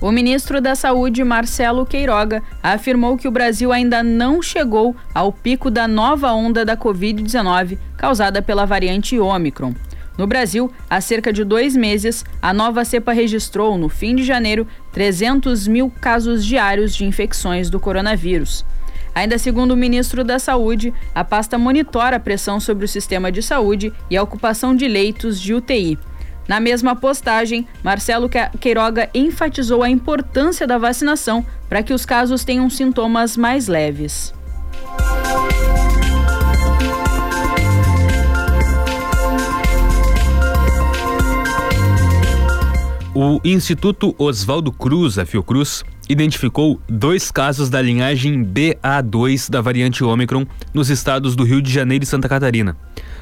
O 0.00 0.10
ministro 0.10 0.62
da 0.62 0.74
Saúde, 0.74 1.22
Marcelo 1.22 1.84
Queiroga, 1.84 2.42
afirmou 2.62 3.18
que 3.18 3.28
o 3.28 3.30
Brasil 3.30 3.70
ainda 3.70 4.02
não 4.02 4.40
chegou 4.40 4.96
ao 5.14 5.30
pico 5.30 5.70
da 5.70 5.86
nova 5.86 6.32
onda 6.32 6.64
da 6.64 6.74
Covid-19 6.74 7.76
causada 7.98 8.40
pela 8.40 8.64
variante 8.64 9.18
Ômicron. 9.18 9.74
No 10.20 10.26
Brasil, 10.26 10.70
há 10.90 11.00
cerca 11.00 11.32
de 11.32 11.42
dois 11.42 11.74
meses, 11.74 12.26
a 12.42 12.52
nova 12.52 12.84
cepa 12.84 13.10
registrou, 13.10 13.78
no 13.78 13.88
fim 13.88 14.14
de 14.14 14.22
janeiro, 14.22 14.68
300 14.92 15.66
mil 15.66 15.90
casos 15.98 16.44
diários 16.44 16.94
de 16.94 17.06
infecções 17.06 17.70
do 17.70 17.80
coronavírus. 17.80 18.62
Ainda 19.14 19.38
segundo 19.38 19.70
o 19.70 19.76
ministro 19.78 20.22
da 20.22 20.38
Saúde, 20.38 20.92
a 21.14 21.24
pasta 21.24 21.56
monitora 21.56 22.16
a 22.16 22.20
pressão 22.20 22.60
sobre 22.60 22.84
o 22.84 22.88
sistema 22.88 23.32
de 23.32 23.42
saúde 23.42 23.94
e 24.10 24.16
a 24.18 24.22
ocupação 24.22 24.76
de 24.76 24.86
leitos 24.86 25.40
de 25.40 25.54
UTI. 25.54 25.98
Na 26.46 26.60
mesma 26.60 26.94
postagem, 26.94 27.66
Marcelo 27.82 28.28
Queiroga 28.60 29.08
enfatizou 29.14 29.82
a 29.82 29.88
importância 29.88 30.66
da 30.66 30.76
vacinação 30.76 31.46
para 31.66 31.82
que 31.82 31.94
os 31.94 32.04
casos 32.04 32.44
tenham 32.44 32.68
sintomas 32.68 33.38
mais 33.38 33.68
leves. 33.68 34.34
O 43.12 43.40
Instituto 43.44 44.14
Oswaldo 44.16 44.70
Cruz, 44.70 45.18
a 45.18 45.26
Fiocruz, 45.26 45.82
identificou 46.08 46.80
dois 46.88 47.28
casos 47.32 47.68
da 47.68 47.82
linhagem 47.82 48.44
BA2 48.44 49.50
da 49.50 49.60
variante 49.60 50.04
Ômicron 50.04 50.46
nos 50.72 50.90
estados 50.90 51.34
do 51.34 51.42
Rio 51.42 51.60
de 51.60 51.72
Janeiro 51.72 52.04
e 52.04 52.06
Santa 52.06 52.28
Catarina. 52.28 52.76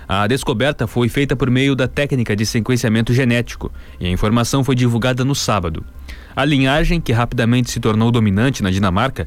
A 0.07 0.27
descoberta 0.27 0.87
foi 0.87 1.09
feita 1.09 1.35
por 1.35 1.51
meio 1.51 1.74
da 1.74 1.88
técnica 1.88 2.37
de 2.37 2.44
sequenciamento 2.44 3.14
genético 3.14 3.72
e 3.98 4.07
a 4.07 4.11
informação 4.11 4.62
foi 4.62 4.74
divulgada 4.74 5.24
no 5.24 5.35
sábado. 5.35 5.83
A 6.37 6.44
linhagem, 6.44 7.01
que 7.01 7.12
rapidamente 7.12 7.70
se 7.70 7.81
tornou 7.81 8.11
dominante 8.11 8.62
na 8.62 8.70
Dinamarca, 8.70 9.27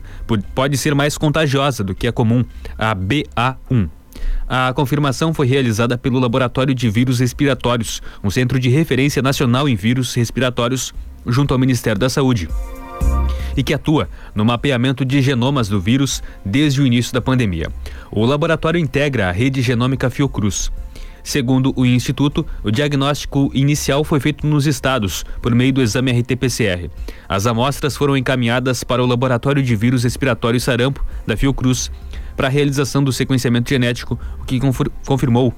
pode 0.53 0.77
ser 0.77 0.93
mais 0.93 1.17
contagiosa 1.17 1.83
do 1.83 1.95
que 1.95 2.07
a 2.07 2.11
comum, 2.11 2.45
a 2.77 2.95
BA1. 2.95 3.89
A 4.47 4.73
confirmação 4.73 5.33
foi 5.33 5.47
realizada 5.47 5.97
pelo 5.97 6.19
Laboratório 6.19 6.75
de 6.75 6.89
Vírus 6.89 7.19
Respiratórios, 7.19 8.01
um 8.23 8.29
centro 8.29 8.59
de 8.59 8.69
referência 8.69 9.21
nacional 9.21 9.67
em 9.69 9.75
vírus 9.75 10.13
respiratórios, 10.13 10.93
junto 11.25 11.53
ao 11.53 11.59
Ministério 11.59 11.99
da 11.99 12.09
Saúde. 12.09 12.49
E 13.55 13.63
que 13.63 13.73
atua 13.73 14.09
no 14.33 14.45
mapeamento 14.45 15.03
de 15.03 15.21
genomas 15.21 15.67
do 15.67 15.79
vírus 15.79 16.21
desde 16.45 16.81
o 16.81 16.85
início 16.85 17.13
da 17.13 17.21
pandemia. 17.21 17.69
O 18.11 18.25
laboratório 18.25 18.79
integra 18.79 19.29
a 19.29 19.31
rede 19.31 19.61
genômica 19.61 20.09
Fiocruz. 20.09 20.71
Segundo 21.23 21.71
o 21.75 21.85
Instituto, 21.85 22.45
o 22.63 22.71
diagnóstico 22.71 23.51
inicial 23.53 24.03
foi 24.03 24.19
feito 24.19 24.47
nos 24.47 24.65
estados, 24.65 25.23
por 25.41 25.53
meio 25.53 25.73
do 25.73 25.81
exame 25.81 26.11
RT-PCR. 26.11 26.89
As 27.29 27.45
amostras 27.45 27.95
foram 27.95 28.17
encaminhadas 28.17 28.83
para 28.83 29.03
o 29.03 29.05
Laboratório 29.05 29.61
de 29.61 29.75
Vírus 29.75 30.03
Respiratório 30.03 30.59
Sarampo, 30.59 31.05
da 31.25 31.37
Fiocruz, 31.37 31.91
para 32.41 32.47
a 32.47 32.51
realização 32.51 33.03
do 33.03 33.13
sequenciamento 33.13 33.69
genético, 33.69 34.19
o 34.39 34.45
que 34.45 34.59
confirmou 35.05 35.53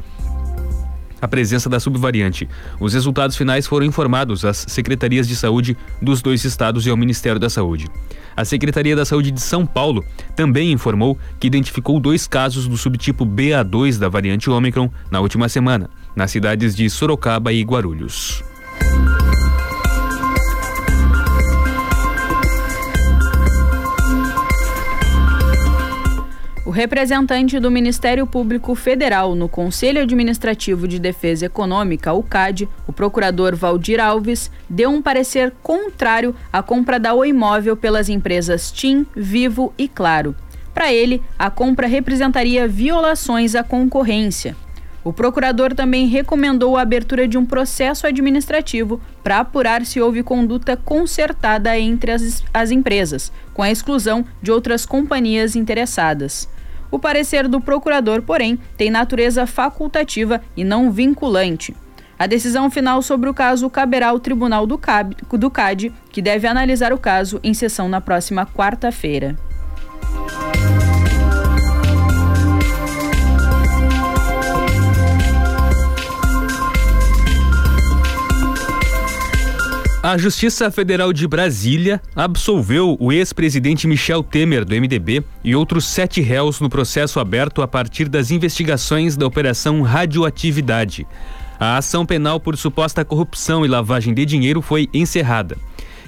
a 1.22 1.28
presença 1.30 1.70
da 1.70 1.80
subvariante. 1.80 2.50
Os 2.78 2.94
resultados 2.94 3.38
finais 3.38 3.66
foram 3.66 3.86
informados 3.86 4.44
às 4.44 4.66
secretarias 4.68 5.26
de 5.26 5.34
saúde 5.34 5.78
dos 6.02 6.22
dois 6.22 6.44
estados 6.44 6.86
e 6.86 6.90
ao 6.90 6.98
Ministério 6.98 7.40
da 7.40 7.50
Saúde. 7.50 7.88
A 8.36 8.44
Secretaria 8.44 8.98
da 8.98 9.06
Saúde 9.06 9.32
de 9.32 9.40
São 9.40 9.66
Paulo 9.66 10.04
também 10.36 10.74
informou 10.74 11.18
que 11.40 11.48
identificou 11.48 12.02
dois 12.02 12.28
casos 12.28 12.68
do 12.68 12.76
subtipo 12.76 13.26
BA2 13.26 13.98
da 13.98 14.10
variante 14.10 14.50
Ômicron 14.50 14.90
na 15.10 15.22
última 15.22 15.48
semana, 15.48 15.90
nas 16.14 16.32
cidades 16.32 16.76
de 16.76 16.90
Sorocaba 16.90 17.54
e 17.54 17.62
Guarulhos. 17.62 18.44
Representante 26.74 27.60
do 27.60 27.70
Ministério 27.70 28.26
Público 28.26 28.74
Federal 28.74 29.36
no 29.36 29.48
Conselho 29.48 30.02
Administrativo 30.02 30.88
de 30.88 30.98
Defesa 30.98 31.46
Econômica, 31.46 32.12
o 32.12 32.24
CAD, 32.24 32.68
o 32.88 32.92
procurador 32.92 33.56
Valdir 33.56 34.04
Alves, 34.04 34.52
deu 34.68 34.90
um 34.90 35.02
parecer 35.02 35.54
contrário 35.62 36.36
à 36.52 36.64
compra 36.64 37.00
da 37.00 37.14
Oi 37.14 37.30
Imóvel 37.30 37.78
pelas 37.78 38.10
empresas 38.10 38.72
TIM, 38.72 39.06
Vivo 39.16 39.72
e 39.78 39.88
Claro. 39.88 40.36
Para 40.74 40.92
ele, 40.92 41.22
a 41.38 41.52
compra 41.52 41.86
representaria 41.86 42.68
violações 42.68 43.54
à 43.54 43.64
concorrência. 43.64 44.56
O 45.04 45.14
procurador 45.14 45.76
também 45.76 46.08
recomendou 46.08 46.76
a 46.76 46.82
abertura 46.82 47.28
de 47.28 47.38
um 47.38 47.46
processo 47.46 48.08
administrativo 48.08 49.00
para 49.22 49.40
apurar 49.40 49.86
se 49.86 50.02
houve 50.02 50.24
conduta 50.24 50.76
concertada 50.76 51.78
entre 51.78 52.12
as, 52.12 52.44
as 52.52 52.72
empresas, 52.72 53.32
com 53.54 53.62
a 53.62 53.70
exclusão 53.70 54.26
de 54.42 54.52
outras 54.52 54.86
companhias 54.88 55.56
interessadas. 55.56 56.48
O 56.94 57.00
parecer 57.00 57.48
do 57.48 57.60
procurador, 57.60 58.22
porém, 58.22 58.60
tem 58.78 58.92
natureza 58.92 59.48
facultativa 59.48 60.40
e 60.56 60.64
não 60.64 60.92
vinculante. 60.92 61.76
A 62.20 62.28
decisão 62.28 62.70
final 62.70 63.02
sobre 63.02 63.28
o 63.28 63.34
caso 63.34 63.68
caberá 63.68 64.10
ao 64.10 64.20
Tribunal 64.20 64.68
do, 64.68 64.78
CAB, 64.78 65.16
do 65.28 65.50
CAD, 65.50 65.92
que 66.12 66.22
deve 66.22 66.46
analisar 66.46 66.94
o 66.94 67.00
caso 67.00 67.40
em 67.42 67.52
sessão 67.52 67.90
na 67.90 68.00
próxima 68.00 68.46
quarta-feira. 68.46 69.36
A 80.04 80.18
Justiça 80.18 80.70
Federal 80.70 81.14
de 81.14 81.26
Brasília 81.26 82.02
absolveu 82.14 82.98
o 83.00 83.10
ex-presidente 83.14 83.88
Michel 83.88 84.22
Temer, 84.22 84.66
do 84.66 84.76
MDB, 84.76 85.24
e 85.42 85.56
outros 85.56 85.86
sete 85.86 86.20
réus 86.20 86.60
no 86.60 86.70
processo 86.70 87.22
aberto 87.22 87.62
a 87.62 87.68
partir 87.70 88.10
das 88.10 88.30
investigações 88.30 89.16
da 89.16 89.26
Operação 89.26 89.82
Radioatividade. 89.82 91.08
A 91.58 91.78
ação 91.78 92.06
penal 92.06 92.38
por 92.38 92.58
suposta 92.58 93.06
corrupção 93.06 93.64
e 93.64 93.70
lavagem 93.70 94.14
de 94.14 94.26
dinheiro 94.26 94.62
foi 94.62 94.90
encerrada. 94.94 95.56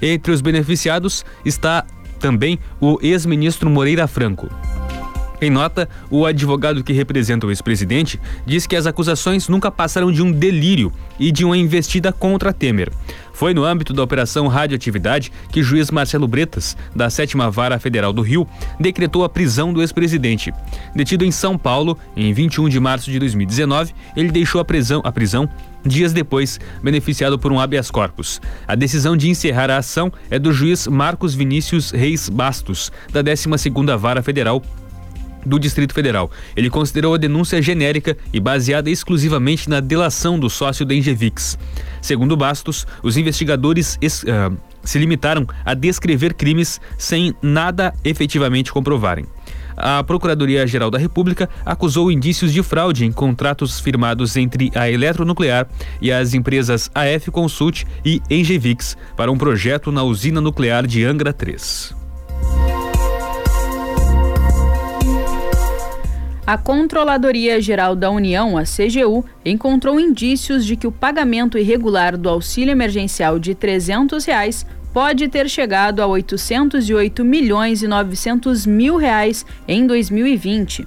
Entre 0.02 0.30
os 0.30 0.42
beneficiados 0.42 1.24
está 1.42 1.82
também 2.20 2.58
o 2.78 2.98
ex-ministro 3.00 3.70
Moreira 3.70 4.06
Franco. 4.06 4.50
Em 5.40 5.50
nota, 5.50 5.88
o 6.10 6.24
advogado 6.24 6.82
que 6.82 6.92
representa 6.92 7.46
o 7.46 7.50
ex-presidente 7.50 8.18
diz 8.46 8.66
que 8.66 8.76
as 8.76 8.86
acusações 8.86 9.48
nunca 9.48 9.70
passaram 9.70 10.10
de 10.10 10.22
um 10.22 10.32
delírio 10.32 10.92
e 11.18 11.30
de 11.30 11.44
uma 11.44 11.56
investida 11.56 12.10
contra 12.12 12.52
Temer. 12.52 12.90
Foi 13.36 13.52
no 13.52 13.66
âmbito 13.66 13.92
da 13.92 14.02
Operação 14.02 14.46
Radioatividade 14.46 15.30
que 15.52 15.60
o 15.60 15.62
juiz 15.62 15.90
Marcelo 15.90 16.26
Bretas, 16.26 16.74
da 16.94 17.10
Sétima 17.10 17.50
Vara 17.50 17.78
Federal 17.78 18.10
do 18.10 18.22
Rio, 18.22 18.48
decretou 18.80 19.24
a 19.24 19.28
prisão 19.28 19.74
do 19.74 19.82
ex-presidente. 19.82 20.54
Detido 20.94 21.22
em 21.22 21.30
São 21.30 21.58
Paulo, 21.58 21.98
em 22.16 22.32
21 22.32 22.66
de 22.70 22.80
março 22.80 23.10
de 23.10 23.18
2019, 23.18 23.92
ele 24.16 24.32
deixou 24.32 24.58
a 24.58 24.64
prisão, 24.64 25.02
a 25.04 25.12
prisão 25.12 25.46
dias 25.84 26.14
depois, 26.14 26.58
beneficiado 26.82 27.38
por 27.38 27.52
um 27.52 27.60
habeas 27.60 27.90
corpus. 27.90 28.40
A 28.66 28.74
decisão 28.74 29.14
de 29.14 29.28
encerrar 29.28 29.70
a 29.70 29.76
ação 29.76 30.10
é 30.30 30.38
do 30.38 30.50
juiz 30.50 30.86
Marcos 30.86 31.34
Vinícius 31.34 31.90
Reis 31.90 32.30
Bastos, 32.30 32.90
da 33.12 33.22
12ª 33.22 33.98
Vara 33.98 34.22
Federal 34.22 34.62
do 35.46 35.58
Distrito 35.58 35.94
Federal. 35.94 36.30
Ele 36.56 36.68
considerou 36.68 37.14
a 37.14 37.18
denúncia 37.18 37.62
genérica 37.62 38.16
e 38.32 38.40
baseada 38.40 38.90
exclusivamente 38.90 39.70
na 39.70 39.80
delação 39.80 40.38
do 40.38 40.50
sócio 40.50 40.84
da 40.84 40.94
Engevix. 40.94 41.58
Segundo 42.02 42.36
Bastos, 42.36 42.86
os 43.02 43.16
investigadores 43.16 43.96
uh, 43.96 44.56
se 44.82 44.98
limitaram 44.98 45.46
a 45.64 45.74
descrever 45.74 46.34
crimes 46.34 46.80
sem 46.98 47.34
nada 47.42 47.94
efetivamente 48.04 48.72
comprovarem. 48.72 49.26
A 49.76 50.02
Procuradoria-Geral 50.02 50.90
da 50.90 50.98
República 50.98 51.50
acusou 51.64 52.10
indícios 52.10 52.52
de 52.52 52.62
fraude 52.62 53.04
em 53.04 53.12
contratos 53.12 53.78
firmados 53.78 54.34
entre 54.36 54.70
a 54.74 54.90
Eletronuclear 54.90 55.68
e 56.00 56.10
as 56.10 56.32
empresas 56.32 56.90
AF 56.94 57.30
Consult 57.30 57.84
e 58.02 58.22
Engevix 58.30 58.96
para 59.14 59.30
um 59.30 59.36
projeto 59.36 59.92
na 59.92 60.02
usina 60.02 60.40
nuclear 60.40 60.86
de 60.86 61.04
Angra 61.04 61.32
3. 61.32 62.05
A 66.46 66.56
Controladoria 66.56 67.60
Geral 67.60 67.96
da 67.96 68.08
União, 68.08 68.56
a 68.56 68.62
CGU, 68.62 69.24
encontrou 69.44 69.98
indícios 69.98 70.64
de 70.64 70.76
que 70.76 70.86
o 70.86 70.92
pagamento 70.92 71.58
irregular 71.58 72.16
do 72.16 72.28
auxílio 72.28 72.70
emergencial 72.70 73.36
de 73.36 73.52
300 73.52 74.24
reais 74.24 74.64
pode 74.92 75.26
ter 75.26 75.50
chegado 75.50 76.00
a 76.00 76.06
808 76.06 77.24
milhões 77.24 77.82
e 77.82 77.88
900 77.88 78.64
mil 78.64 78.96
reais 78.96 79.44
em 79.66 79.88
2020. 79.88 80.86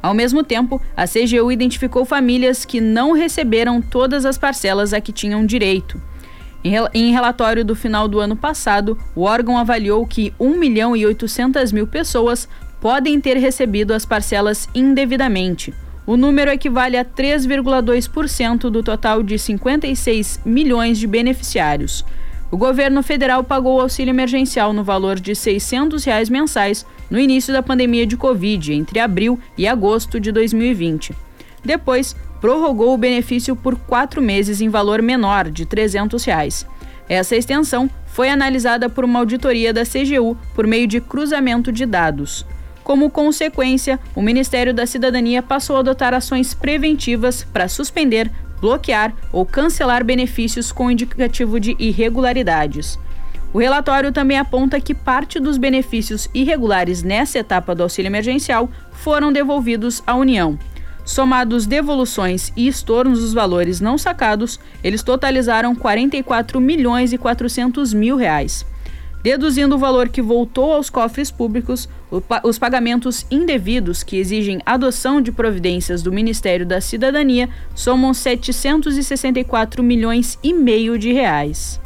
Ao 0.00 0.14
mesmo 0.14 0.44
tempo, 0.44 0.80
a 0.96 1.08
CGU 1.08 1.50
identificou 1.50 2.04
famílias 2.04 2.64
que 2.64 2.80
não 2.80 3.10
receberam 3.10 3.82
todas 3.82 4.24
as 4.24 4.38
parcelas 4.38 4.92
a 4.92 5.00
que 5.00 5.12
tinham 5.12 5.44
direito. 5.44 6.00
Em 6.94 7.10
relatório 7.10 7.64
do 7.64 7.74
final 7.74 8.06
do 8.06 8.20
ano 8.20 8.36
passado, 8.36 8.96
o 9.16 9.22
órgão 9.22 9.58
avaliou 9.58 10.06
que 10.06 10.32
1 10.38 10.56
milhão 10.56 10.94
e 10.94 11.04
800 11.04 11.72
mil 11.72 11.86
pessoas 11.86 12.48
podem 12.80 13.20
ter 13.20 13.36
recebido 13.36 13.92
as 13.92 14.04
parcelas 14.04 14.68
indevidamente. 14.74 15.74
O 16.06 16.16
número 16.16 16.50
equivale 16.50 16.96
a 16.96 17.04
3,2% 17.04 18.70
do 18.70 18.82
total 18.82 19.22
de 19.22 19.38
56 19.38 20.40
milhões 20.44 20.98
de 20.98 21.06
beneficiários. 21.06 22.04
O 22.50 22.56
governo 22.56 23.00
federal 23.02 23.44
pagou 23.44 23.76
o 23.76 23.80
auxílio 23.80 24.10
emergencial 24.10 24.72
no 24.72 24.82
valor 24.82 25.20
de 25.20 25.36
600 25.36 26.02
reais 26.02 26.28
mensais 26.28 26.84
no 27.08 27.18
início 27.18 27.52
da 27.52 27.62
pandemia 27.62 28.04
de 28.04 28.16
Covid, 28.16 28.72
entre 28.72 28.98
abril 28.98 29.38
e 29.56 29.68
agosto 29.68 30.18
de 30.18 30.32
2020. 30.32 31.14
Depois, 31.64 32.16
prorrogou 32.40 32.92
o 32.92 32.98
benefício 32.98 33.54
por 33.54 33.76
quatro 33.76 34.20
meses 34.20 34.60
em 34.60 34.68
valor 34.68 35.00
menor, 35.00 35.48
de 35.48 35.64
300 35.64 36.24
reais. 36.24 36.66
Essa 37.08 37.36
extensão 37.36 37.88
foi 38.06 38.28
analisada 38.30 38.88
por 38.88 39.04
uma 39.04 39.20
auditoria 39.20 39.72
da 39.72 39.84
CGU 39.84 40.36
por 40.54 40.66
meio 40.66 40.88
de 40.88 41.00
cruzamento 41.00 41.70
de 41.70 41.86
dados. 41.86 42.44
Como 42.82 43.10
consequência, 43.10 44.00
o 44.14 44.22
Ministério 44.22 44.74
da 44.74 44.86
Cidadania 44.86 45.42
passou 45.42 45.76
a 45.76 45.80
adotar 45.80 46.14
ações 46.14 46.54
preventivas 46.54 47.44
para 47.44 47.68
suspender, 47.68 48.30
bloquear 48.60 49.14
ou 49.32 49.46
cancelar 49.46 50.04
benefícios 50.04 50.72
com 50.72 50.90
indicativo 50.90 51.60
de 51.60 51.76
irregularidades. 51.78 52.98
O 53.52 53.58
relatório 53.58 54.12
também 54.12 54.38
aponta 54.38 54.80
que 54.80 54.94
parte 54.94 55.40
dos 55.40 55.58
benefícios 55.58 56.28
irregulares 56.32 57.02
nessa 57.02 57.38
etapa 57.38 57.74
do 57.74 57.82
auxílio 57.82 58.08
emergencial 58.08 58.70
foram 58.92 59.32
devolvidos 59.32 60.02
à 60.06 60.14
União. 60.14 60.58
Somados 61.04 61.66
devoluções 61.66 62.52
e 62.56 62.68
estornos 62.68 63.20
dos 63.20 63.32
valores 63.32 63.80
não 63.80 63.98
sacados, 63.98 64.60
eles 64.84 65.02
totalizaram 65.02 65.74
44 65.74 66.60
milhões 66.60 67.12
e 67.12 67.18
400 67.18 67.92
mil 67.92 68.16
reais. 68.16 68.64
Deduzindo 69.22 69.74
o 69.74 69.78
valor 69.78 70.08
que 70.08 70.22
voltou 70.22 70.72
aos 70.72 70.88
cofres 70.88 71.30
públicos, 71.30 71.88
os 72.42 72.58
pagamentos 72.58 73.26
indevidos 73.30 74.02
que 74.02 74.16
exigem 74.16 74.60
adoção 74.64 75.20
de 75.20 75.30
providências 75.30 76.02
do 76.02 76.10
Ministério 76.10 76.64
da 76.64 76.80
Cidadania 76.80 77.48
somam 77.74 78.14
764 78.14 79.82
milhões 79.82 80.38
e 80.42 80.54
meio 80.54 80.98
de 80.98 81.12
reais. 81.12 81.80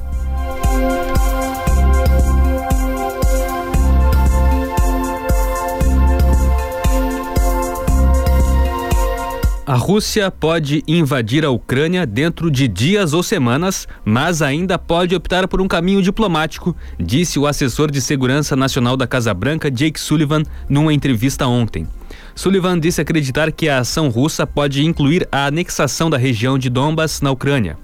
A 9.67 9.77
Rússia 9.77 10.31
pode 10.31 10.85
invadir 10.87 11.43
a 11.43 11.49
Ucrânia 11.49 12.05
dentro 12.05 12.51
de 12.51 12.69
dias 12.69 13.15
ou 13.15 13.23
semanas, 13.23 13.89
mas 14.05 14.43
ainda 14.43 14.79
pode 14.79 15.15
optar 15.15 15.49
por 15.49 15.59
um 15.59 15.67
caminho 15.67 16.03
diplomático, 16.03 16.77
disse 17.01 17.39
o 17.39 17.47
assessor 17.47 17.91
de 17.91 17.99
segurança 17.99 18.55
nacional 18.55 18.95
da 18.95 19.07
Casa 19.07 19.33
Branca, 19.33 19.71
Jake 19.71 19.99
Sullivan, 19.99 20.43
numa 20.69 20.93
entrevista 20.93 21.47
ontem. 21.47 21.89
Sullivan 22.35 22.79
disse 22.79 23.01
acreditar 23.01 23.51
que 23.51 23.67
a 23.67 23.79
ação 23.79 24.11
russa 24.11 24.47
pode 24.47 24.85
incluir 24.85 25.27
a 25.33 25.47
anexação 25.47 26.11
da 26.11 26.19
região 26.19 26.59
de 26.59 26.69
Donbas 26.69 27.23
na 27.23 27.31
Ucrânia. 27.31 27.79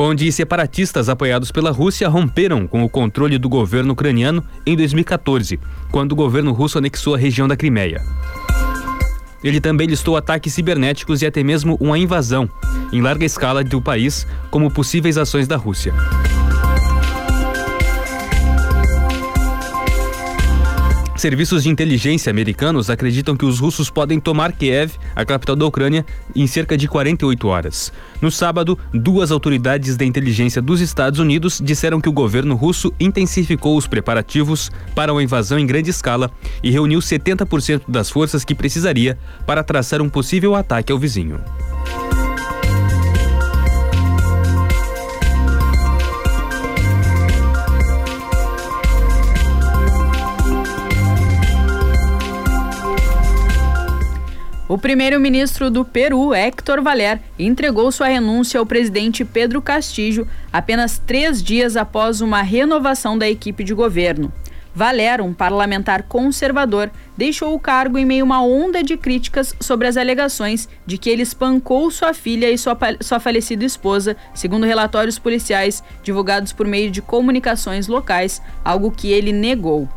Onde 0.00 0.30
separatistas 0.30 1.08
apoiados 1.08 1.50
pela 1.50 1.72
Rússia 1.72 2.08
romperam 2.08 2.66
com 2.68 2.84
o 2.84 2.88
controle 2.88 3.36
do 3.36 3.48
governo 3.48 3.92
ucraniano 3.92 4.44
em 4.64 4.76
2014, 4.76 5.58
quando 5.90 6.12
o 6.12 6.16
governo 6.16 6.52
russo 6.52 6.78
anexou 6.78 7.14
a 7.14 7.18
região 7.18 7.48
da 7.48 7.56
Crimeia. 7.56 8.00
Ele 9.42 9.60
também 9.60 9.86
listou 9.86 10.16
ataques 10.16 10.54
cibernéticos 10.54 11.22
e 11.22 11.26
até 11.26 11.42
mesmo 11.42 11.76
uma 11.80 11.98
invasão, 11.98 12.48
em 12.92 13.00
larga 13.00 13.24
escala, 13.24 13.64
do 13.64 13.82
país 13.82 14.26
como 14.50 14.70
possíveis 14.70 15.18
ações 15.18 15.48
da 15.48 15.56
Rússia. 15.56 15.92
Serviços 21.18 21.64
de 21.64 21.68
inteligência 21.68 22.30
americanos 22.30 22.88
acreditam 22.88 23.36
que 23.36 23.44
os 23.44 23.58
russos 23.58 23.90
podem 23.90 24.20
tomar 24.20 24.52
Kiev, 24.52 24.92
a 25.16 25.24
capital 25.24 25.56
da 25.56 25.66
Ucrânia, 25.66 26.06
em 26.32 26.46
cerca 26.46 26.76
de 26.76 26.86
48 26.86 27.48
horas. 27.48 27.92
No 28.22 28.30
sábado, 28.30 28.78
duas 28.94 29.32
autoridades 29.32 29.96
da 29.96 30.04
inteligência 30.04 30.62
dos 30.62 30.80
Estados 30.80 31.18
Unidos 31.18 31.60
disseram 31.60 32.00
que 32.00 32.08
o 32.08 32.12
governo 32.12 32.54
russo 32.54 32.94
intensificou 33.00 33.76
os 33.76 33.88
preparativos 33.88 34.70
para 34.94 35.12
uma 35.12 35.20
invasão 35.20 35.58
em 35.58 35.66
grande 35.66 35.90
escala 35.90 36.30
e 36.62 36.70
reuniu 36.70 37.00
70% 37.00 37.82
das 37.88 38.08
forças 38.08 38.44
que 38.44 38.54
precisaria 38.54 39.18
para 39.44 39.64
traçar 39.64 40.00
um 40.00 40.08
possível 40.08 40.54
ataque 40.54 40.92
ao 40.92 41.00
vizinho. 41.00 41.40
O 54.68 54.76
primeiro-ministro 54.76 55.70
do 55.70 55.82
Peru, 55.82 56.34
Héctor 56.34 56.82
Valer, 56.82 57.18
entregou 57.38 57.90
sua 57.90 58.08
renúncia 58.08 58.60
ao 58.60 58.66
presidente 58.66 59.24
Pedro 59.24 59.62
Castillo 59.62 60.28
apenas 60.52 60.98
três 60.98 61.42
dias 61.42 61.74
após 61.74 62.20
uma 62.20 62.42
renovação 62.42 63.16
da 63.16 63.26
equipe 63.26 63.64
de 63.64 63.72
governo. 63.72 64.30
Valer, 64.74 65.22
um 65.22 65.32
parlamentar 65.32 66.02
conservador, 66.02 66.90
deixou 67.16 67.54
o 67.54 67.58
cargo 67.58 67.96
em 67.96 68.04
meio 68.04 68.24
a 68.24 68.26
uma 68.26 68.42
onda 68.42 68.82
de 68.82 68.98
críticas 68.98 69.56
sobre 69.58 69.88
as 69.88 69.96
alegações 69.96 70.68
de 70.84 70.98
que 70.98 71.08
ele 71.08 71.22
espancou 71.22 71.90
sua 71.90 72.12
filha 72.12 72.50
e 72.50 72.58
sua, 72.58 72.76
sua 73.00 73.18
falecida 73.18 73.64
esposa, 73.64 74.18
segundo 74.34 74.66
relatórios 74.66 75.18
policiais 75.18 75.82
divulgados 76.02 76.52
por 76.52 76.66
meio 76.66 76.90
de 76.90 77.00
comunicações 77.00 77.88
locais, 77.88 78.42
algo 78.62 78.90
que 78.90 79.10
ele 79.10 79.32
negou. 79.32 79.88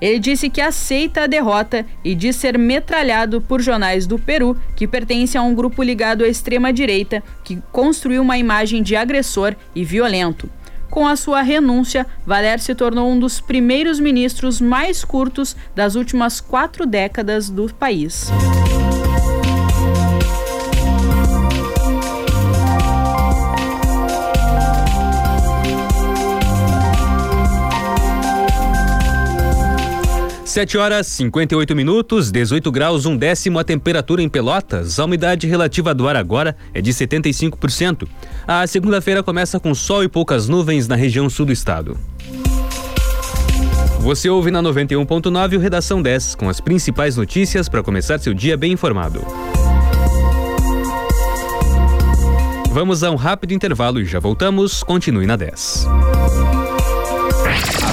Ele 0.00 0.18
disse 0.18 0.50
que 0.50 0.60
aceita 0.60 1.22
a 1.22 1.26
derrota 1.26 1.86
e 2.04 2.14
diz 2.14 2.36
ser 2.36 2.58
metralhado 2.58 3.40
por 3.40 3.60
jornais 3.60 4.06
do 4.06 4.18
Peru, 4.18 4.56
que 4.74 4.86
pertencem 4.86 5.38
a 5.38 5.44
um 5.44 5.54
grupo 5.54 5.82
ligado 5.82 6.24
à 6.24 6.28
extrema-direita, 6.28 7.22
que 7.44 7.62
construiu 7.72 8.22
uma 8.22 8.38
imagem 8.38 8.82
de 8.82 8.94
agressor 8.96 9.54
e 9.74 9.84
violento. 9.84 10.50
Com 10.90 11.06
a 11.06 11.16
sua 11.16 11.42
renúncia, 11.42 12.06
Valer 12.24 12.60
se 12.60 12.74
tornou 12.74 13.10
um 13.10 13.18
dos 13.18 13.40
primeiros 13.40 13.98
ministros 13.98 14.60
mais 14.60 15.04
curtos 15.04 15.56
das 15.74 15.94
últimas 15.94 16.40
quatro 16.40 16.86
décadas 16.86 17.50
do 17.50 17.72
país. 17.74 18.30
7 30.56 30.78
horas 30.78 31.06
58 31.08 31.76
minutos, 31.76 32.30
18 32.30 32.72
graus, 32.72 33.04
um 33.04 33.14
décimo 33.14 33.58
a 33.58 33.64
temperatura 33.64 34.22
em 34.22 34.28
Pelotas. 34.28 34.98
A 34.98 35.04
umidade 35.04 35.46
relativa 35.46 35.92
do 35.92 36.08
ar 36.08 36.16
agora 36.16 36.56
é 36.72 36.80
de 36.80 36.90
75%. 36.94 38.08
A 38.48 38.66
segunda-feira 38.66 39.22
começa 39.22 39.60
com 39.60 39.74
sol 39.74 40.02
e 40.02 40.08
poucas 40.08 40.48
nuvens 40.48 40.88
na 40.88 40.96
região 40.96 41.28
sul 41.28 41.44
do 41.44 41.52
estado. 41.52 41.98
Você 44.00 44.30
ouve 44.30 44.50
na 44.50 44.62
91.9 44.62 45.56
o 45.56 45.60
Redação 45.60 46.00
10, 46.00 46.36
com 46.36 46.48
as 46.48 46.58
principais 46.58 47.18
notícias 47.18 47.68
para 47.68 47.82
começar 47.82 48.18
seu 48.18 48.32
dia 48.32 48.56
bem 48.56 48.72
informado. 48.72 49.22
Vamos 52.70 53.04
a 53.04 53.10
um 53.10 53.16
rápido 53.16 53.52
intervalo 53.52 54.00
e 54.00 54.06
já 54.06 54.18
voltamos. 54.18 54.82
Continue 54.82 55.26
na 55.26 55.36
10. 55.36 55.86
A 57.84 57.92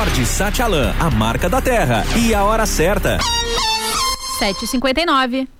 Ford 0.00 0.24
Satialan, 0.24 0.94
a 0.98 1.10
marca 1.10 1.46
da 1.46 1.60
terra 1.60 2.02
e 2.16 2.32
a 2.32 2.42
hora 2.42 2.64
certa. 2.64 3.18
7h59. 4.40 5.59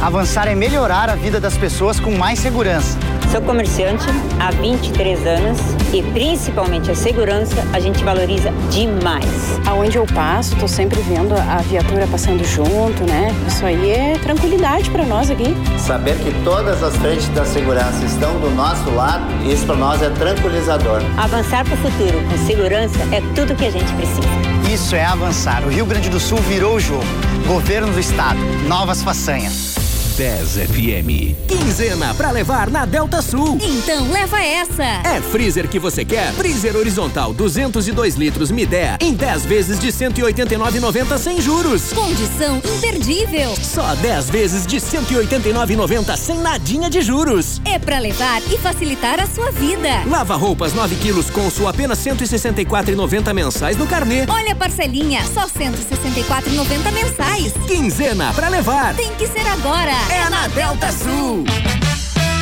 Avançar 0.00 0.48
é 0.48 0.54
melhorar 0.54 1.10
a 1.10 1.14
vida 1.14 1.38
das 1.38 1.58
pessoas 1.58 2.00
com 2.00 2.10
mais 2.12 2.38
segurança. 2.38 2.98
Sou 3.30 3.42
comerciante 3.42 4.06
há 4.40 4.50
23 4.50 5.26
anos 5.26 5.58
e 5.92 6.02
principalmente 6.02 6.90
a 6.90 6.94
segurança 6.94 7.62
a 7.72 7.78
gente 7.78 8.02
valoriza 8.02 8.50
demais. 8.70 9.60
Aonde 9.66 9.98
eu 9.98 10.06
passo, 10.06 10.56
tô 10.56 10.66
sempre 10.66 11.00
vendo 11.02 11.34
a 11.34 11.58
viatura 11.58 12.06
passando 12.06 12.42
junto, 12.42 13.04
né? 13.04 13.28
Isso 13.46 13.64
aí 13.64 13.90
é 13.90 14.18
tranquilidade 14.18 14.90
para 14.90 15.04
nós 15.04 15.30
aqui. 15.30 15.54
Saber 15.78 16.16
que 16.16 16.32
todas 16.42 16.82
as 16.82 16.96
frentes 16.96 17.28
da 17.28 17.44
segurança 17.44 18.02
estão 18.04 18.40
do 18.40 18.50
nosso 18.50 18.90
lado, 18.90 19.22
isso 19.46 19.66
para 19.66 19.76
nós 19.76 20.02
é 20.02 20.08
tranquilizador. 20.08 21.02
Avançar 21.18 21.62
para 21.62 21.74
o 21.74 21.76
futuro 21.76 22.18
com 22.26 22.46
segurança 22.46 22.98
é 23.12 23.20
tudo 23.34 23.54
que 23.54 23.66
a 23.66 23.70
gente 23.70 23.92
precisa. 23.92 24.28
Isso 24.72 24.96
é 24.96 25.04
avançar. 25.04 25.62
O 25.62 25.68
Rio 25.68 25.84
Grande 25.84 26.08
do 26.08 26.18
Sul 26.18 26.38
virou 26.38 26.76
o 26.76 26.80
jogo. 26.80 27.04
Governo 27.46 27.92
do 27.92 28.00
Estado, 28.00 28.40
novas 28.66 29.02
façanhas. 29.02 29.69
10 30.20 30.68
FM. 30.68 31.34
Quinzena 31.48 32.12
pra 32.12 32.30
levar 32.30 32.68
na 32.68 32.84
Delta 32.84 33.22
Sul. 33.22 33.56
Então 33.58 34.12
leva 34.12 34.38
essa. 34.38 34.82
É 34.82 35.18
freezer 35.18 35.66
que 35.66 35.78
você 35.78 36.04
quer? 36.04 36.30
Freezer 36.34 36.76
horizontal 36.76 37.32
202 37.32 38.16
litros 38.16 38.50
Midea 38.50 38.98
em 39.00 39.14
10 39.14 39.46
vezes 39.46 39.80
de 39.80 39.88
189,90 39.88 41.16
sem 41.16 41.40
juros. 41.40 41.94
Condição 41.94 42.58
imperdível. 42.58 43.56
Só 43.62 43.94
10 43.94 44.28
vezes 44.28 44.66
de 44.66 44.76
189,90 44.76 46.14
sem 46.18 46.36
nadinha 46.36 46.90
de 46.90 47.00
juros. 47.00 47.58
É 47.64 47.78
pra 47.78 47.98
levar 47.98 48.42
e 48.52 48.58
facilitar 48.58 49.20
a 49.20 49.26
sua 49.26 49.50
vida. 49.50 50.04
Lava 50.06 50.36
roupas 50.36 50.74
9 50.74 50.96
quilos 50.96 51.30
com 51.30 51.48
sua 51.48 51.70
apenas 51.70 51.98
164,90 51.98 53.32
mensais 53.32 53.78
no 53.78 53.86
carnê. 53.86 54.26
Olha 54.28 54.52
a 54.52 54.56
parcelinha, 54.56 55.24
só 55.32 55.46
164,90 55.46 56.92
mensais. 56.92 57.54
Quinzena 57.66 58.34
pra 58.34 58.50
levar. 58.50 58.94
Tem 58.96 59.14
que 59.14 59.26
ser 59.26 59.46
agora 59.48 60.09
é 60.10 60.28
na 60.28 60.48
Delta 60.48 60.90
Sul. 60.92 61.44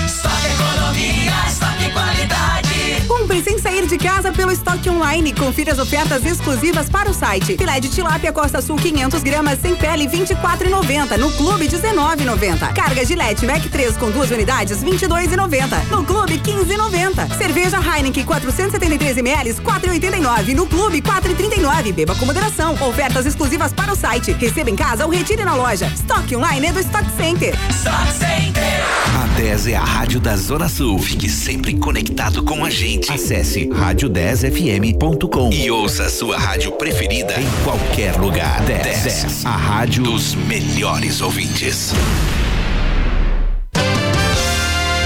Estoque 0.07 0.47
economia, 0.47 1.33
estoque 1.47 1.91
qualidade. 1.93 2.68
Compre 3.09 3.43
sem 3.43 3.59
sair 3.59 3.87
de 3.87 3.97
casa 3.97 4.31
pelo 4.31 4.53
estoque 4.53 4.91
online. 4.91 5.33
Confira 5.33 5.73
as 5.73 5.79
ofertas 5.79 6.27
exclusivas 6.27 6.91
para 6.91 7.11
o 7.11 7.15
site. 7.15 7.57
Filé 7.57 7.81
de 7.81 7.89
tilápia 7.89 8.31
Costa 8.31 8.61
Sul 8.61 8.77
500 8.77 9.23
gramas 9.23 9.59
sem 9.61 9.75
pele 9.75 10.07
24,90. 10.07 11.17
No 11.17 11.33
Clube 11.33 11.67
19,90. 11.67 12.75
Carga 12.75 13.05
Gillette 13.07 13.47
Mac 13.47 13.63
3 13.65 13.97
com 13.97 14.11
duas 14.11 14.31
unidades 14.31 14.85
22,90. 14.85 15.89
No 15.91 16.05
Clube 16.05 16.39
15,90. 16.39 17.39
Cerveja 17.39 17.79
Heineken 17.79 18.25
473 18.25 19.17
ml 19.17 19.55
4,89. 19.55 20.55
No 20.55 20.67
Clube 20.67 21.01
4,39. 21.01 21.93
Beba 21.95 22.15
com 22.15 22.27
moderação. 22.27 22.75
Ofertas 22.75 23.25
exclusivas 23.25 23.73
para 23.73 23.91
o 23.91 23.97
site. 23.97 24.33
Receba 24.33 24.69
em 24.69 24.77
casa 24.77 25.07
ou 25.07 25.11
retire 25.11 25.45
na 25.45 25.55
loja. 25.55 25.87
Estoque 25.87 26.37
online 26.37 26.67
é 26.67 26.73
do 26.73 26.81
Stock 26.81 27.07
Center. 27.17 27.55
Stock 27.71 28.13
Center. 28.13 28.85
A 29.23 29.27
10 29.39 29.69
é 29.69 29.77
a 29.77 29.85
rádio 29.85 30.21
da 30.21 30.37
Zona 30.37 30.69
Sul. 30.69 30.99
Fique 30.99 31.31
sempre 31.31 31.75
conectado 31.79 32.43
com 32.43 32.65
a 32.65 32.71
gente. 32.71 32.98
Acesse 33.09 33.67
rádio10fm.com 33.69 35.51
e 35.53 35.71
ouça 35.71 36.05
a 36.05 36.11
sua 36.11 36.39
rádio 36.39 36.73
preferida 36.73 37.35
em 37.41 37.65
qualquer 37.65 38.17
lugar. 38.17 38.63
10, 38.65 39.03
10, 39.05 39.47
a 39.47 39.57
rádio 39.57 40.03
dos 40.03 40.35
melhores 40.35 41.21
ouvintes. 41.21 41.93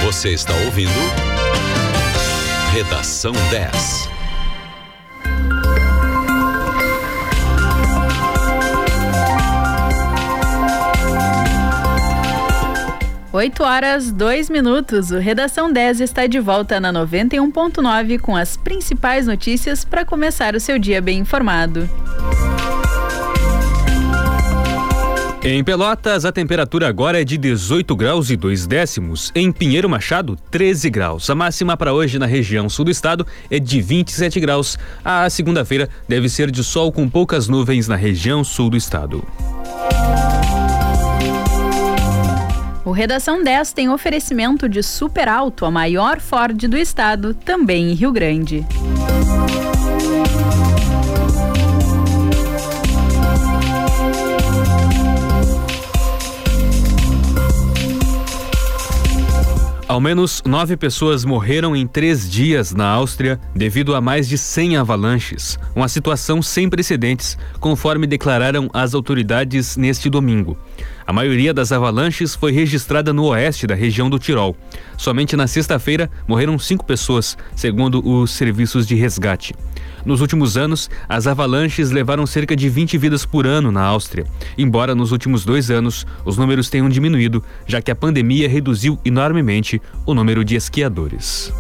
Você 0.05 0.31
está 0.31 0.55
ouvindo 0.65 0.91
Redação 2.73 3.33
10. 3.51 4.22
8 13.33 13.63
horas, 13.63 14.13
2 14.13 14.51
minutos. 14.51 15.11
O 15.11 15.19
Redação 15.19 15.73
10 15.73 16.01
está 16.03 16.27
de 16.27 16.39
volta 16.39 16.79
na 16.79 16.93
91.9 16.93 18.19
com 18.19 18.37
as 18.37 18.59
principais 18.59 19.27
notícias 19.27 19.87
para 19.87 20.05
começar 20.05 20.55
o 20.55 20.61
seu 20.61 20.79
dia 20.79 21.01
bem 21.01 21.21
informado. 21.21 21.89
Em 25.43 25.65
Pelotas, 25.65 26.25
a 26.25 26.31
temperatura 26.31 26.87
agora 26.87 27.21
é 27.21 27.25
de 27.25 27.37
18 27.39 27.97
graus 27.97 28.31
e 28.31 28.37
2 28.37 28.67
décimos. 28.67 29.33
Em 29.35 29.51
Pinheiro 29.51 29.89
Machado, 29.89 30.39
13 30.51 30.91
graus. 30.91 31.29
A 31.31 31.35
máxima 31.35 31.75
para 31.77 31.93
hoje 31.93 32.19
na 32.19 32.27
região 32.27 32.69
sul 32.69 32.85
do 32.85 32.91
estado 32.91 33.27
é 33.51 33.59
de 33.59 33.81
27 33.81 34.39
graus. 34.39 34.79
A 35.03 35.29
segunda-feira 35.31 35.89
deve 36.07 36.29
ser 36.29 36.51
de 36.51 36.63
sol 36.63 36.93
com 36.93 37.09
poucas 37.09 37.49
nuvens 37.49 37.89
na 37.89 37.97
região 37.97 38.45
sul 38.45 38.69
do 38.69 38.77
estado. 38.77 39.27
O 42.85 42.91
Redação 42.91 43.45
10 43.45 43.73
tem 43.73 43.89
oferecimento 43.89 44.69
de 44.69 44.83
Super 44.83 45.29
Alto, 45.29 45.65
a 45.65 45.71
maior 45.71 46.21
Ford 46.21 46.67
do 46.67 46.77
estado, 46.77 47.33
também 47.33 47.93
em 47.93 47.95
Rio 47.95 48.11
Grande. 48.11 48.67
Ao 59.93 60.01
menos 60.01 60.43
nove 60.47 60.75
pessoas 60.75 61.23
morreram 61.23 61.77
em 61.77 61.87
três 61.87 62.27
dias 62.27 62.73
na 62.73 62.89
Áustria 62.89 63.39
devido 63.55 63.95
a 63.95 64.01
mais 64.01 64.27
de 64.27 64.39
100 64.39 64.79
avalanches. 64.79 65.59
Uma 65.77 65.87
situação 65.87 66.41
sem 66.41 66.67
precedentes, 66.67 67.37
conforme 67.61 68.07
declararam 68.07 68.71
as 68.73 68.95
autoridades 68.95 69.77
neste 69.77 70.09
domingo. 70.09 70.57
A 71.07 71.13
maioria 71.13 71.53
das 71.53 71.73
avalanches 71.73 72.35
foi 72.35 72.53
registrada 72.53 73.13
no 73.13 73.25
oeste 73.27 73.67
da 73.67 73.75
região 73.75 74.09
do 74.09 74.19
Tirol. 74.19 74.57
Somente 74.97 75.37
na 75.37 75.47
sexta-feira 75.47 76.11
morreram 76.27 76.59
cinco 76.59 76.87
pessoas, 76.87 77.37
segundo 77.55 78.03
os 78.03 78.31
serviços 78.31 78.87
de 78.87 78.95
resgate. 78.95 79.55
Nos 80.05 80.21
últimos 80.21 80.57
anos, 80.57 80.91
as 81.09 81.27
avalanches 81.27 81.91
levaram 81.91 82.27
cerca 82.27 82.57
de 82.57 82.69
20 82.69 82.99
vidas 82.99 83.25
por 83.25 83.47
ano 83.47 83.71
na 83.71 83.83
Áustria, 83.83 84.27
embora 84.59 84.95
nos 84.95 85.13
últimos 85.13 85.45
dois 85.45 85.71
anos 85.71 86.07
os 86.25 86.37
números 86.37 86.69
tenham 86.69 86.89
diminuído, 86.89 87.43
já 87.67 87.81
que 87.81 87.91
a 87.91 87.97
pandemia 87.97 88.49
reduziu 88.49 88.99
enormemente 89.05 89.81
o 90.05 90.15
número 90.15 90.45
de 90.45 90.57
esquiadores. 90.57 91.53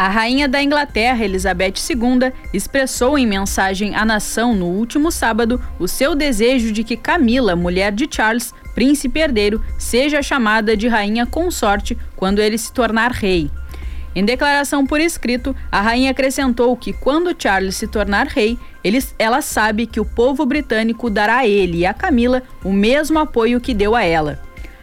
A 0.00 0.08
rainha 0.08 0.48
da 0.48 0.62
Inglaterra, 0.62 1.22
Elizabeth 1.22 1.74
II, 1.90 2.32
expressou 2.54 3.18
em 3.18 3.26
mensagem 3.26 3.94
à 3.94 4.02
nação 4.02 4.54
no 4.54 4.64
último 4.64 5.12
sábado 5.12 5.60
o 5.78 5.86
seu 5.86 6.14
desejo 6.14 6.72
de 6.72 6.82
que 6.82 6.96
Camila, 6.96 7.54
mulher 7.54 7.92
de 7.92 8.08
Charles, 8.10 8.54
príncipe 8.80 9.20
herdeiro, 9.20 9.62
seja 9.76 10.22
chamada 10.22 10.74
de 10.74 10.88
rainha 10.88 11.26
consorte 11.26 11.98
quando 12.16 12.38
ele 12.38 12.56
se 12.56 12.72
tornar 12.72 13.10
rei. 13.12 13.50
Em 14.16 14.24
declaração 14.24 14.86
por 14.86 14.98
escrito, 15.02 15.54
a 15.70 15.82
rainha 15.82 16.12
acrescentou 16.12 16.74
que 16.74 16.94
quando 16.94 17.36
Charles 17.38 17.76
se 17.76 17.86
tornar 17.86 18.26
rei, 18.26 18.58
ele, 18.82 18.98
ela 19.18 19.42
sabe 19.42 19.86
que 19.86 20.00
o 20.00 20.04
povo 20.06 20.46
britânico 20.46 21.10
dará 21.10 21.40
a 21.40 21.46
ele 21.46 21.80
e 21.80 21.86
a 21.86 21.92
Camila 21.92 22.42
o 22.64 22.72
mesmo 22.72 23.18
apoio 23.18 23.60
que 23.60 23.74
deu 23.74 23.94
a 23.94 24.02
ela. 24.02 24.40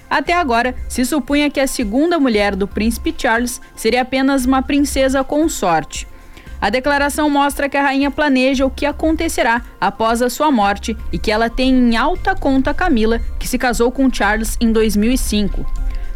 Até 0.07 0.33
agora, 0.33 0.75
se 0.87 1.03
supunha 1.03 1.49
que 1.49 1.59
a 1.59 1.65
segunda 1.65 2.19
mulher 2.19 2.55
do 2.55 2.67
príncipe 2.67 3.15
Charles 3.17 3.59
seria 3.75 4.03
apenas 4.03 4.45
uma 4.45 4.61
princesa 4.61 5.23
consorte. 5.23 6.07
A 6.59 6.69
declaração 6.69 7.29
mostra 7.29 7.69
que 7.69 7.77
a 7.77 7.81
rainha 7.81 8.09
planeja 8.09 8.65
o 8.65 8.69
que 8.71 8.85
acontecerá 8.85 9.61
após 9.79 10.21
a 10.21 10.29
sua 10.29 10.51
morte 10.51 10.97
e 11.11 11.19
que 11.19 11.31
ela 11.31 11.49
tem 11.49 11.69
em 11.69 11.95
alta 11.95 12.35
conta 12.35 12.73
Camila, 12.73 13.21
que 13.39 13.47
se 13.47 13.57
casou 13.57 13.91
com 13.91 14.11
Charles 14.11 14.57
em 14.59 14.71
2005. 14.71 15.65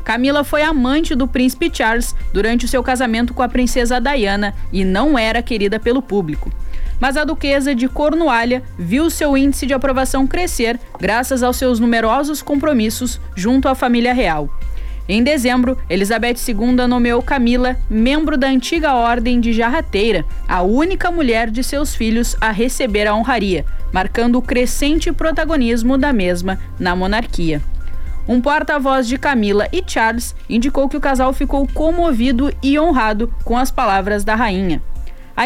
Camila 0.03 0.43
foi 0.43 0.63
amante 0.63 1.13
do 1.13 1.27
príncipe 1.27 1.69
Charles 1.71 2.15
durante 2.33 2.65
o 2.65 2.67
seu 2.67 2.81
casamento 2.81 3.33
com 3.33 3.43
a 3.43 3.49
princesa 3.49 3.99
Diana 3.99 4.55
e 4.73 4.83
não 4.83 5.17
era 5.17 5.43
querida 5.43 5.79
pelo 5.79 6.01
público 6.01 6.51
mas 7.01 7.17
a 7.17 7.23
duquesa 7.23 7.73
de 7.73 7.89
Cornualha 7.89 8.61
viu 8.77 9.09
seu 9.09 9.35
índice 9.35 9.65
de 9.65 9.73
aprovação 9.73 10.27
crescer 10.27 10.79
graças 10.99 11.41
aos 11.41 11.57
seus 11.57 11.79
numerosos 11.79 12.43
compromissos 12.43 13.19
junto 13.35 13.67
à 13.67 13.73
família 13.73 14.13
real. 14.13 14.47
Em 15.09 15.23
dezembro, 15.23 15.77
Elizabeth 15.89 16.37
II 16.47 16.87
nomeou 16.87 17.21
Camila 17.21 17.75
membro 17.89 18.37
da 18.37 18.47
antiga 18.47 18.93
Ordem 18.93 19.39
de 19.39 19.51
Jarrateira, 19.51 20.25
a 20.47 20.61
única 20.61 21.11
mulher 21.11 21.49
de 21.49 21.63
seus 21.63 21.95
filhos 21.95 22.35
a 22.39 22.51
receber 22.51 23.07
a 23.07 23.15
honraria, 23.15 23.65
marcando 23.91 24.37
o 24.37 24.41
crescente 24.41 25.11
protagonismo 25.11 25.97
da 25.97 26.13
mesma 26.13 26.59
na 26.79 26.95
monarquia. 26.95 27.61
Um 28.27 28.39
porta-voz 28.39 29.07
de 29.07 29.17
Camila 29.17 29.67
e 29.73 29.83
Charles 29.85 30.35
indicou 30.47 30.87
que 30.87 30.95
o 30.95 31.01
casal 31.01 31.33
ficou 31.33 31.67
comovido 31.67 32.53
e 32.61 32.79
honrado 32.79 33.33
com 33.43 33.57
as 33.57 33.71
palavras 33.71 34.23
da 34.23 34.35
rainha. 34.35 34.81
A, 35.35 35.43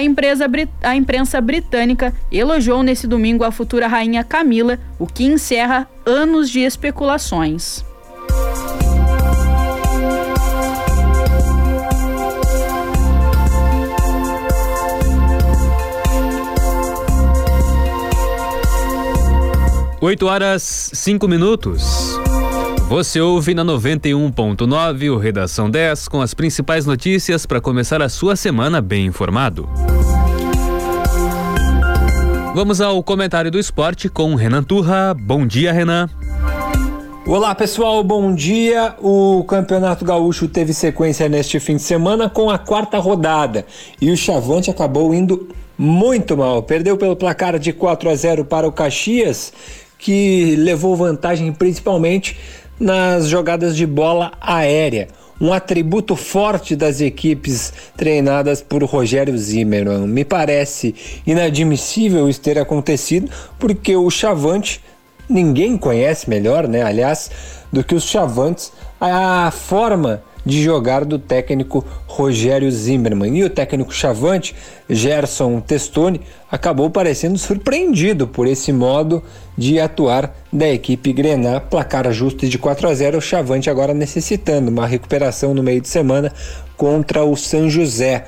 a 0.90 0.96
imprensa 0.96 1.42
britânica 1.42 2.14
elogiou 2.32 2.84
nesse 2.84 3.08
domingo 3.08 3.44
a 3.44 3.52
futura 3.52 3.88
rainha 3.88 4.24
Camila, 4.24 4.78
o 5.00 5.08
que 5.08 5.24
encerra 5.24 5.88
anos 6.06 6.50
de 6.50 6.60
especulações. 6.60 7.84
Oito 20.06 20.28
horas 20.28 20.92
cinco 20.94 21.28
minutos. 21.28 21.84
Você 22.88 23.20
ouve 23.20 23.56
na 23.56 23.66
91.9 23.66 25.12
o 25.12 25.18
Redação 25.18 25.68
10 25.68 26.08
com 26.10 26.22
as 26.22 26.32
principais 26.32 26.86
notícias 26.86 27.48
para 27.48 27.60
começar 27.60 28.04
a 28.04 28.08
sua 28.08 28.36
semana 28.36 28.82
bem 28.82 29.08
informado. 29.08 29.68
Vamos 32.54 32.82
ao 32.82 33.02
comentário 33.02 33.50
do 33.50 33.58
esporte 33.58 34.08
com 34.08 34.36
Renan 34.36 34.62
Turra. 34.62 35.16
Bom 35.20 35.48
dia, 35.48 35.74
Renan. 35.74 36.08
Olá 37.26 37.56
pessoal, 37.56 38.04
bom 38.04 38.36
dia. 38.36 38.94
O 39.02 39.44
Campeonato 39.46 40.06
Gaúcho 40.06 40.48
teve 40.48 40.72
sequência 40.72 41.28
neste 41.28 41.60
fim 41.60 41.78
de 41.78 41.82
semana 41.82 42.30
com 42.30 42.52
a 42.52 42.60
quarta 42.60 43.00
rodada 43.00 43.66
e 44.00 44.12
o 44.12 44.16
Chavante 44.16 44.70
acabou 44.70 45.16
indo 45.16 45.50
muito 45.76 46.38
mal. 46.38 46.62
Perdeu 46.62 46.96
pelo 46.96 47.16
placar 47.16 47.58
de 47.60 47.74
4 47.74 48.10
a 48.10 48.16
0 48.16 48.46
para 48.46 48.68
o 48.68 48.72
Caxias, 48.72 49.52
que 49.98 50.56
levou 50.56 50.96
vantagem 50.96 51.52
principalmente 51.52 52.38
nas 52.80 53.28
jogadas 53.28 53.76
de 53.76 53.86
bola 53.86 54.34
aérea, 54.42 55.08
um 55.40 55.52
atributo 55.52 56.16
forte 56.16 56.76
das 56.76 57.02
equipes 57.02 57.74
treinadas 57.98 58.62
por 58.62 58.84
Rogério 58.84 59.38
Zimmermann. 59.38 60.08
Me 60.08 60.24
parece 60.24 60.96
inadmissível 61.26 62.30
isso 62.30 62.42
ter 62.42 62.58
acontecido, 62.58 63.30
porque 63.60 63.96
o 63.96 64.10
Chavante 64.10 64.82
ninguém 65.30 65.78
conhece 65.78 66.30
melhor, 66.30 66.68
né? 66.68 66.84
Aliás, 66.84 67.32
do 67.72 67.84
que 67.84 67.96
os 67.96 68.04
Chavantes, 68.04 68.72
a 69.00 69.52
forma 69.52 70.24
de 70.46 70.62
jogar 70.62 71.04
do 71.04 71.18
técnico 71.18 71.84
Rogério 72.06 72.72
Zimmermann. 72.72 73.36
E 73.38 73.44
o 73.44 73.50
técnico 73.50 73.94
chavante, 73.94 74.56
Gerson 74.90 75.60
Testoni, 75.60 76.22
acabou 76.52 76.90
parecendo 76.90 77.38
surpreendido 77.38 78.28
por 78.28 78.48
esse 78.48 78.72
modo 78.72 79.24
de 79.58 79.80
atuar 79.80 80.36
da 80.54 80.70
equipe 80.70 81.12
Grená. 81.12 81.60
Placar 81.60 82.12
justo 82.12 82.48
de 82.48 82.58
4 82.58 82.88
a 82.88 82.94
0, 82.94 83.18
o 83.18 83.22
chavante 83.22 83.70
agora 83.70 83.94
necessitando 83.94 84.70
uma 84.70 84.86
recuperação 84.86 85.54
no 85.54 85.64
meio 85.64 85.82
de 85.82 85.88
semana 85.88 86.32
contra 86.78 87.24
o 87.24 87.36
São 87.36 87.70
José. 87.70 88.26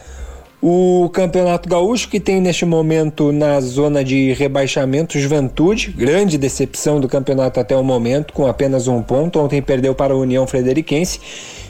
O 0.60 1.08
Campeonato 1.14 1.70
Gaúcho, 1.70 2.10
que 2.10 2.20
tem 2.20 2.42
neste 2.42 2.66
momento 2.66 3.32
na 3.32 3.62
zona 3.62 4.04
de 4.04 4.34
rebaixamento 4.34 5.20
Juventude, 5.20 5.92
grande 5.92 6.36
decepção 6.36 7.00
do 7.00 7.08
campeonato 7.08 7.60
até 7.60 7.78
o 7.78 7.84
momento, 7.84 8.34
com 8.34 8.48
apenas 8.48 8.88
um 8.88 9.04
ponto. 9.04 9.40
Ontem 9.40 9.62
perdeu 9.62 9.94
para 9.94 10.16
a 10.16 10.18
União 10.18 10.48
Frederiquense. 10.48 11.20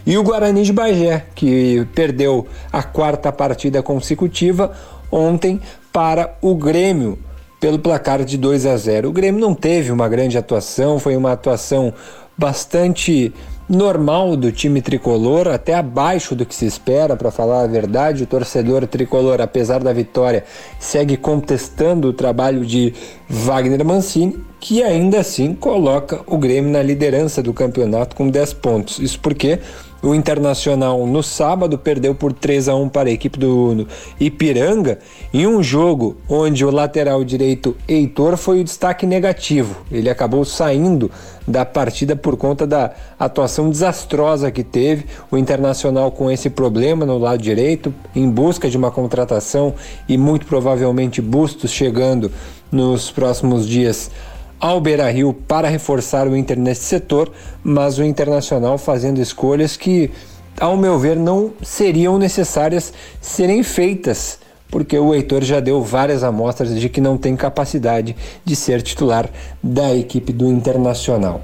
E 0.05 0.17
o 0.17 0.23
Guarani 0.23 0.63
de 0.63 0.71
Bagé, 0.71 1.25
que 1.35 1.85
perdeu 1.93 2.47
a 2.71 2.81
quarta 2.81 3.29
partida 3.29 3.83
consecutiva 3.83 4.71
ontem 5.11 5.59
para 5.91 6.37
o 6.41 6.55
Grêmio 6.55 7.19
pelo 7.59 7.79
placar 7.79 8.23
de 8.23 8.37
2 8.37 8.65
a 8.65 8.77
0. 8.77 9.09
O 9.09 9.11
Grêmio 9.11 9.41
não 9.41 9.53
teve 9.53 9.91
uma 9.91 10.07
grande 10.07 10.37
atuação, 10.37 10.97
foi 10.97 11.17
uma 11.17 11.33
atuação 11.33 11.93
bastante 12.37 13.33
normal 13.69 14.35
do 14.35 14.51
time 14.51 14.81
tricolor, 14.81 15.47
até 15.47 15.73
abaixo 15.73 16.35
do 16.35 16.45
que 16.45 16.55
se 16.55 16.65
espera, 16.65 17.15
para 17.15 17.31
falar 17.31 17.61
a 17.63 17.67
verdade. 17.67 18.23
O 18.23 18.27
torcedor 18.27 18.87
tricolor, 18.87 19.41
apesar 19.41 19.79
da 19.79 19.91
vitória, 19.91 20.45
segue 20.79 21.17
contestando 21.17 22.07
o 22.07 22.13
trabalho 22.13 22.65
de 22.65 22.93
Wagner 23.27 23.83
Mancini, 23.83 24.37
que 24.59 24.81
ainda 24.81 25.19
assim 25.19 25.53
coloca 25.53 26.21
o 26.25 26.37
Grêmio 26.37 26.71
na 26.71 26.81
liderança 26.81 27.43
do 27.43 27.53
campeonato 27.53 28.15
com 28.15 28.29
10 28.29 28.53
pontos. 28.53 28.99
Isso 28.99 29.19
porque 29.19 29.59
o 30.01 30.13
Internacional 30.13 31.05
no 31.07 31.23
sábado 31.23 31.77
perdeu 31.77 32.13
por 32.13 32.31
3 32.31 32.69
a 32.69 32.75
1 32.75 32.89
para 32.89 33.09
a 33.09 33.11
equipe 33.11 33.37
do 33.39 33.87
Ipiranga 34.19 34.99
em 35.33 35.47
um 35.47 35.61
jogo 35.63 36.17
onde 36.29 36.63
o 36.63 36.71
lateral 36.71 37.23
direito 37.23 37.75
Heitor 37.87 38.37
foi 38.37 38.61
o 38.61 38.63
destaque 38.63 39.05
negativo. 39.05 39.75
Ele 39.91 40.09
acabou 40.09 40.45
saindo 40.45 41.09
da 41.47 41.65
partida 41.65 42.15
por 42.15 42.37
conta 42.37 42.67
da 42.67 42.91
atuação 43.17 43.69
desastrosa 43.69 44.51
que 44.51 44.63
teve 44.63 45.05
o 45.31 45.37
Internacional 45.37 46.11
com 46.11 46.29
esse 46.29 46.49
problema 46.49 47.05
no 47.05 47.17
lado 47.17 47.41
direito, 47.41 47.93
em 48.15 48.29
busca 48.29 48.69
de 48.69 48.77
uma 48.77 48.91
contratação 48.91 49.73
e 50.07 50.17
muito 50.17 50.45
provavelmente 50.45 51.21
Bustos 51.21 51.71
chegando 51.71 52.31
nos 52.71 53.09
próximos 53.09 53.67
dias 53.67 54.11
ao 54.59 54.81
Beira 54.81 55.09
Rio 55.09 55.33
para 55.33 55.67
reforçar 55.67 56.27
o 56.27 56.35
Inter 56.35 56.57
nesse 56.57 56.83
setor, 56.85 57.31
mas 57.63 57.97
o 57.97 58.03
Internacional 58.03 58.77
fazendo 58.77 59.19
escolhas 59.19 59.77
que, 59.77 60.11
ao 60.59 60.75
meu 60.75 60.97
ver, 60.97 61.15
não 61.15 61.53
seriam 61.61 62.17
necessárias 62.17 62.93
serem 63.21 63.63
feitas, 63.63 64.39
porque 64.69 64.97
o 64.97 65.13
Heitor 65.13 65.43
já 65.43 65.59
deu 65.59 65.81
várias 65.83 66.23
amostras 66.23 66.77
de 66.79 66.89
que 66.89 66.99
não 66.99 67.17
tem 67.17 67.35
capacidade 67.35 68.15
de 68.43 68.55
ser 68.55 68.81
titular 68.81 69.29
da 69.61 69.95
equipe 69.95 70.33
do 70.33 70.47
Internacional. 70.47 71.41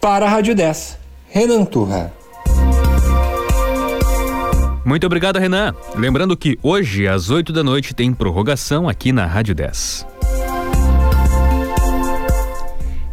Para 0.00 0.26
a 0.26 0.28
Rádio 0.28 0.54
10, 0.54 0.98
Renan 1.30 1.64
Turra. 1.64 2.12
Muito 4.84 5.06
obrigado, 5.06 5.38
Renan. 5.38 5.74
Lembrando 5.96 6.36
que 6.36 6.58
hoje, 6.62 7.08
às 7.08 7.30
8 7.30 7.52
da 7.52 7.64
noite, 7.64 7.94
tem 7.94 8.12
prorrogação 8.12 8.86
aqui 8.86 9.12
na 9.12 9.24
Rádio 9.24 9.54
10. 9.54 10.13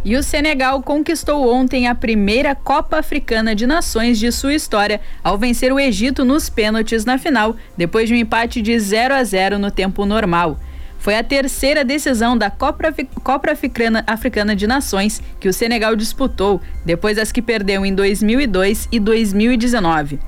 E 0.03 0.15
o 0.15 0.23
Senegal 0.23 0.81
conquistou 0.81 1.53
ontem 1.53 1.87
a 1.87 1.93
primeira 1.93 2.55
Copa 2.55 2.97
Africana 2.97 3.53
de 3.53 3.67
Nações 3.67 4.17
de 4.17 4.31
sua 4.31 4.55
história 4.55 4.99
ao 5.23 5.37
vencer 5.37 5.71
o 5.71 5.79
Egito 5.79 6.25
nos 6.25 6.49
pênaltis 6.49 7.05
na 7.05 7.19
final, 7.19 7.55
depois 7.77 8.07
de 8.07 8.15
um 8.15 8.17
empate 8.17 8.63
de 8.63 8.77
0 8.79 9.13
a 9.13 9.23
0 9.23 9.59
no 9.59 9.69
tempo 9.69 10.03
normal. 10.03 10.59
Foi 10.97 11.15
a 11.15 11.23
terceira 11.23 11.85
decisão 11.85 12.35
da 12.35 12.49
Copa, 12.49 12.93
Copa 13.23 13.51
Africana, 13.51 14.03
Africana 14.07 14.55
de 14.55 14.65
Nações 14.65 15.21
que 15.39 15.47
o 15.47 15.53
Senegal 15.53 15.95
disputou, 15.95 16.59
depois 16.83 17.17
das 17.17 17.31
que 17.31 17.41
perdeu 17.41 17.85
em 17.85 17.93
2002 17.93 18.87
e 18.91 18.99
2019. 18.99 20.19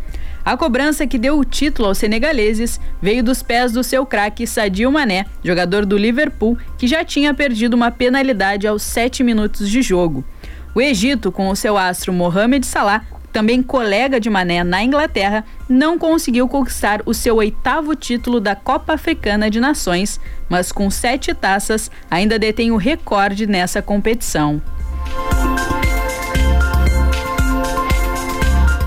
A 0.45 0.57
cobrança 0.57 1.07
que 1.07 1.17
deu 1.17 1.39
o 1.39 1.45
título 1.45 1.87
aos 1.87 1.97
senegaleses 1.97 2.79
veio 3.01 3.23
dos 3.23 3.41
pés 3.41 3.71
do 3.71 3.83
seu 3.83 4.05
craque 4.05 4.45
Sadio 4.45 4.91
Mané, 4.91 5.25
jogador 5.43 5.85
do 5.85 5.97
Liverpool, 5.97 6.57
que 6.77 6.85
já 6.85 7.03
tinha 7.03 7.33
perdido 7.33 7.75
uma 7.75 7.91
penalidade 7.91 8.67
aos 8.67 8.83
7 8.83 9.23
minutos 9.23 9.69
de 9.69 9.81
jogo. 9.81 10.23
O 10.75 10.81
Egito, 10.81 11.31
com 11.31 11.49
o 11.49 11.55
seu 11.55 11.77
astro 11.77 12.11
Mohamed 12.11 12.65
Salah, 12.65 13.05
também 13.31 13.63
colega 13.63 14.19
de 14.19 14.29
Mané 14.29 14.63
na 14.63 14.83
Inglaterra, 14.83 15.45
não 15.67 15.97
conseguiu 15.97 16.47
conquistar 16.47 17.01
o 17.05 17.13
seu 17.13 17.37
oitavo 17.37 17.95
título 17.95 18.39
da 18.39 18.55
Copa 18.55 18.93
Africana 18.93 19.49
de 19.49 19.59
Nações, 19.59 20.19
mas 20.49 20.71
com 20.71 20.89
sete 20.91 21.33
taças 21.33 21.89
ainda 22.11 22.37
detém 22.37 22.71
o 22.71 22.77
recorde 22.77 23.47
nessa 23.47 23.81
competição. 23.81 24.61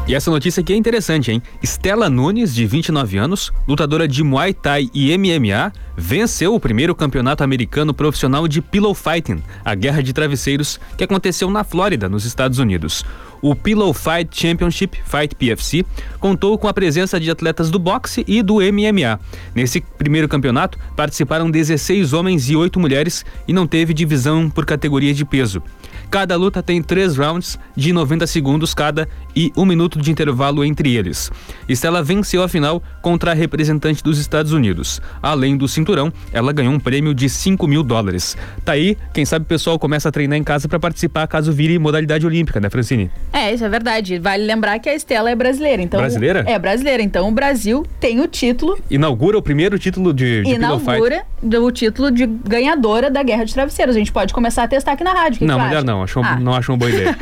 E 0.08 0.14
essa 0.14 0.30
notícia 0.30 0.60
aqui 0.60 0.72
é 0.72 0.76
interessante, 0.76 1.32
hein? 1.32 1.42
Estela 1.60 2.08
Nunes, 2.08 2.54
de 2.54 2.64
29 2.64 3.18
anos, 3.18 3.52
lutadora 3.66 4.06
de 4.06 4.22
Muay 4.22 4.54
Thai 4.54 4.88
e 4.94 5.18
MMA, 5.18 5.72
venceu 5.96 6.54
o 6.54 6.60
primeiro 6.60 6.94
campeonato 6.94 7.42
americano 7.42 7.92
profissional 7.92 8.46
de 8.46 8.62
pillow 8.62 8.94
fighting, 8.94 9.42
a 9.64 9.74
guerra 9.74 10.04
de 10.04 10.12
travesseiros, 10.12 10.78
que 10.96 11.02
aconteceu 11.02 11.50
na 11.50 11.64
Flórida, 11.64 12.08
nos 12.08 12.24
Estados 12.24 12.60
Unidos. 12.60 13.04
O 13.42 13.54
Pillow 13.54 13.92
Fight 13.92 14.28
Championship, 14.30 14.96
Fight 15.04 15.34
PFC, 15.34 15.84
contou 16.20 16.56
com 16.56 16.68
a 16.68 16.72
presença 16.72 17.20
de 17.20 17.30
atletas 17.30 17.70
do 17.70 17.78
boxe 17.78 18.24
e 18.26 18.42
do 18.42 18.56
MMA. 18.56 19.20
Nesse 19.54 19.80
primeiro 19.80 20.28
campeonato, 20.28 20.78
participaram 20.96 21.50
16 21.50 22.12
homens 22.12 22.48
e 22.48 22.56
8 22.56 22.80
mulheres 22.80 23.24
e 23.46 23.52
não 23.52 23.66
teve 23.66 23.92
divisão 23.92 24.48
por 24.48 24.64
categoria 24.64 25.12
de 25.12 25.24
peso. 25.24 25.62
Cada 26.10 26.36
luta 26.36 26.62
tem 26.62 26.82
três 26.82 27.16
rounds 27.16 27.58
de 27.76 27.92
90 27.92 28.26
segundos 28.26 28.74
cada 28.74 29.08
e 29.34 29.52
um 29.56 29.64
minuto 29.64 30.00
de 30.00 30.10
intervalo 30.10 30.64
entre 30.64 30.94
eles. 30.96 31.30
Estela 31.68 32.02
venceu 32.02 32.42
a 32.42 32.48
final 32.48 32.82
contra 33.02 33.32
a 33.32 33.34
representante 33.34 34.02
dos 34.02 34.18
Estados 34.18 34.52
Unidos. 34.52 35.00
Além 35.22 35.56
do 35.56 35.68
cinturão, 35.68 36.12
ela 36.32 36.52
ganhou 36.52 36.72
um 36.72 36.80
prêmio 36.80 37.14
de 37.14 37.28
5 37.28 37.66
mil 37.66 37.82
dólares. 37.82 38.36
Tá 38.64 38.72
aí, 38.72 38.96
quem 39.12 39.24
sabe 39.24 39.44
o 39.44 39.48
pessoal 39.48 39.78
começa 39.78 40.08
a 40.08 40.12
treinar 40.12 40.38
em 40.38 40.44
casa 40.44 40.68
para 40.68 40.78
participar 40.78 41.26
caso 41.26 41.52
vire 41.52 41.78
modalidade 41.78 42.26
olímpica, 42.26 42.60
né, 42.60 42.70
Francine? 42.70 43.10
É, 43.32 43.52
isso 43.52 43.64
é 43.64 43.68
verdade. 43.68 44.18
Vale 44.18 44.44
lembrar 44.44 44.78
que 44.78 44.88
a 44.88 44.94
Estela 44.94 45.30
é 45.30 45.34
brasileira, 45.34 45.82
então. 45.82 46.00
Brasileira? 46.00 46.44
É 46.46 46.58
brasileira, 46.58 47.02
então 47.02 47.28
o 47.28 47.32
Brasil 47.32 47.84
tem 48.00 48.20
o 48.20 48.28
título. 48.28 48.78
Inaugura 48.90 49.36
o 49.36 49.42
primeiro 49.42 49.78
título 49.78 50.14
de, 50.14 50.42
de 50.42 50.50
Inaugura 50.50 51.24
o 51.42 51.70
título 51.70 52.10
de 52.10 52.26
ganhadora 52.26 53.10
da 53.10 53.22
Guerra 53.22 53.44
de 53.44 53.52
Travesseiros. 53.52 53.94
A 53.94 53.98
gente 53.98 54.12
pode 54.12 54.32
começar 54.32 54.64
a 54.64 54.68
testar 54.68 54.92
aqui 54.92 55.04
na 55.04 55.12
rádio. 55.12 55.38
Que 55.38 55.44
não, 55.44 55.58
que 55.58 55.64
melhor 55.64 55.78
acha? 55.78 55.86
não. 55.86 55.95
Acho, 56.02 56.20
Ah. 56.20 56.38
Não 56.40 56.54
acho 56.54 56.72
uma 56.72 56.78
boa 56.78 56.90
ideia. 56.90 57.16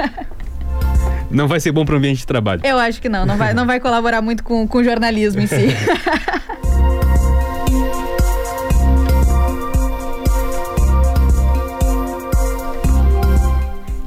não 1.30 1.48
vai 1.48 1.60
ser 1.60 1.72
bom 1.72 1.84
para 1.84 1.94
o 1.94 1.98
ambiente 1.98 2.18
de 2.18 2.26
trabalho. 2.26 2.60
Eu 2.64 2.78
acho 2.78 3.00
que 3.00 3.08
não, 3.08 3.26
não 3.26 3.36
vai, 3.36 3.54
não 3.54 3.66
vai 3.66 3.80
colaborar 3.80 4.22
muito 4.22 4.42
com, 4.44 4.66
com 4.66 4.78
o 4.78 4.84
jornalismo 4.84 5.40
em 5.40 5.46
si. 5.46 5.54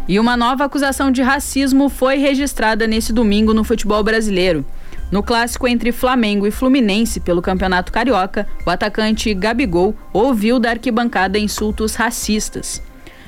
E 0.07 0.20
uma 0.20 0.38
nova 0.38 0.63
acusação 0.63 1.11
de 1.11 1.22
racismo 1.22 1.89
foi 1.89 2.18
registrada 2.18 2.88
nesse 2.88 3.11
domingo 3.11 3.53
no 3.53 3.63
futebol 3.63 4.01
brasileiro. 4.03 4.65
No 5.11 5.22
clássico 5.22 5.68
entre 5.68 5.91
Flamengo 5.91 6.47
e 6.47 6.51
Fluminense 6.51 7.20
pelo 7.20 7.41
Campeonato 7.41 7.91
Carioca, 7.91 8.47
o 8.65 8.70
atacante 8.70 9.34
Gabigol 9.34 9.93
ouviu 10.13 10.59
da 10.59 10.70
arquibancada 10.72 11.38
insultos 11.38 11.95
racistas. 11.95 12.82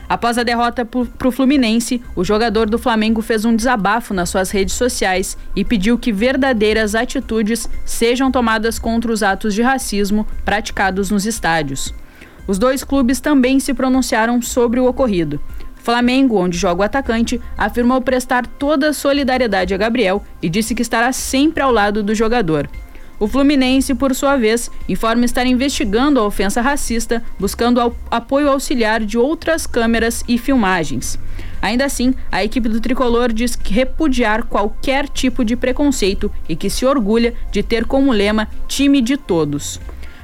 Após 0.10 0.39
a 0.39 0.43
derrota 0.43 0.84
para 0.84 1.28
o 1.28 1.32
Fluminense, 1.32 2.01
o 2.16 2.24
jogador 2.24 2.68
do 2.68 2.80
Flamengo 2.80 3.22
fez 3.22 3.45
um 3.45 3.55
desabafo 3.55 4.12
nas 4.12 4.30
suas 4.30 4.49
redes 4.49 4.74
sociais 4.74 5.38
e 5.55 5.64
pediu 5.64 5.99
que 5.99 6.12
verdadeiras 6.12 6.95
atitudes 6.95 7.70
sejam 7.86 8.32
tomadas 8.32 8.80
contra 8.80 9.12
os 9.12 9.22
atos 9.22 9.53
de 9.53 9.62
racismo 9.62 10.26
praticados 10.43 11.12
nos 11.12 11.28
estádios. 11.28 11.93
Os 12.47 12.57
dois 12.57 12.84
clubes 12.84 13.20
também 13.20 13.60
se 13.60 13.72
pronunciaram 13.72 14.41
sobre 14.41 14.80
o 14.80 14.88
ocorrido. 14.88 15.39
Flamengo, 15.76 16.38
onde 16.38 16.57
joga 16.57 16.82
o 16.82 16.86
atacante, 16.86 17.39
afirmou 17.55 18.01
prestar 18.01 18.47
toda 18.47 18.89
a 18.89 18.93
solidariedade 18.93 19.76
a 19.76 19.78
Gabriel 19.78 20.24
e 20.41 20.49
disse 20.49 20.74
que 20.74 20.82
estará 20.82 21.14
sempre 21.14 21.62
ao 21.62 21.72
lado 21.72 22.01
do 22.01 22.16
jogador. 22.16 22.68
O 23.20 23.28
Fluminense, 23.28 23.94
por 23.94 24.16
sua 24.16 24.38
vez, 24.38 24.72
informa 24.88 25.26
estar 25.26 25.46
investigando 25.46 26.20
a 26.20 26.26
ofensa 26.26 26.62
racista, 26.62 27.22
buscando 27.38 27.94
apoio 28.10 28.50
auxiliar 28.50 29.04
de 29.04 29.18
outras 29.18 29.68
câmeras 29.68 30.24
e 30.26 30.38
filmagens. 30.38 31.20
Ainda 31.62 31.84
assim, 31.84 32.14
a 32.32 32.44
equipe 32.44 32.70
do 32.70 32.80
tricolor 32.80 33.34
diz 33.34 33.58
que 33.58 33.74
repudiar 33.74 34.44
qualquer 34.44 35.10
tipo 35.10 35.44
de 35.44 35.58
preconceito 35.58 36.32
e 36.48 36.56
que 36.56 36.70
se 36.70 36.86
orgulha 36.86 37.34
de 37.52 37.62
ter 37.62 37.86
como 37.86 38.14
lema 38.14 38.48
time 38.68 39.02
de 39.02 39.18
todos. 39.18 39.82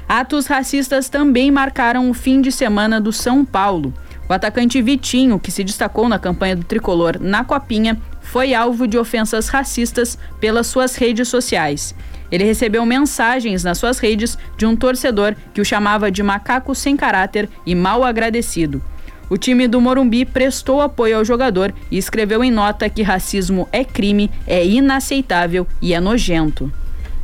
Atos 0.08 0.46
racistas 0.46 1.10
também 1.10 1.50
marcaram 1.50 2.08
o 2.08 2.14
fim 2.14 2.40
de 2.40 2.50
semana 2.50 2.98
do 2.98 3.12
São 3.12 3.44
Paulo. 3.44 3.92
O 4.28 4.32
atacante 4.32 4.80
Vitinho, 4.80 5.38
que 5.38 5.50
se 5.50 5.62
destacou 5.62 6.08
na 6.08 6.18
campanha 6.18 6.56
do 6.56 6.64
tricolor 6.64 7.18
na 7.20 7.44
Copinha, 7.44 8.00
foi 8.22 8.54
alvo 8.54 8.86
de 8.86 8.98
ofensas 8.98 9.48
racistas 9.48 10.18
pelas 10.40 10.66
suas 10.66 10.96
redes 10.96 11.28
sociais. 11.28 11.94
Ele 12.30 12.44
recebeu 12.44 12.84
mensagens 12.86 13.62
nas 13.64 13.78
suas 13.78 13.98
redes 13.98 14.36
de 14.56 14.66
um 14.66 14.74
torcedor 14.76 15.34
que 15.54 15.60
o 15.60 15.64
chamava 15.64 16.10
de 16.10 16.22
macaco 16.22 16.74
sem 16.74 16.96
caráter 16.96 17.48
e 17.64 17.74
mal 17.74 18.02
agradecido. 18.04 18.82
O 19.28 19.36
time 19.36 19.66
do 19.66 19.80
Morumbi 19.80 20.24
prestou 20.24 20.80
apoio 20.80 21.16
ao 21.16 21.24
jogador 21.24 21.74
e 21.90 21.98
escreveu 21.98 22.44
em 22.44 22.50
nota 22.50 22.88
que 22.88 23.02
racismo 23.02 23.68
é 23.72 23.84
crime, 23.84 24.30
é 24.46 24.64
inaceitável 24.64 25.66
e 25.82 25.92
é 25.94 26.00
nojento. 26.00 26.72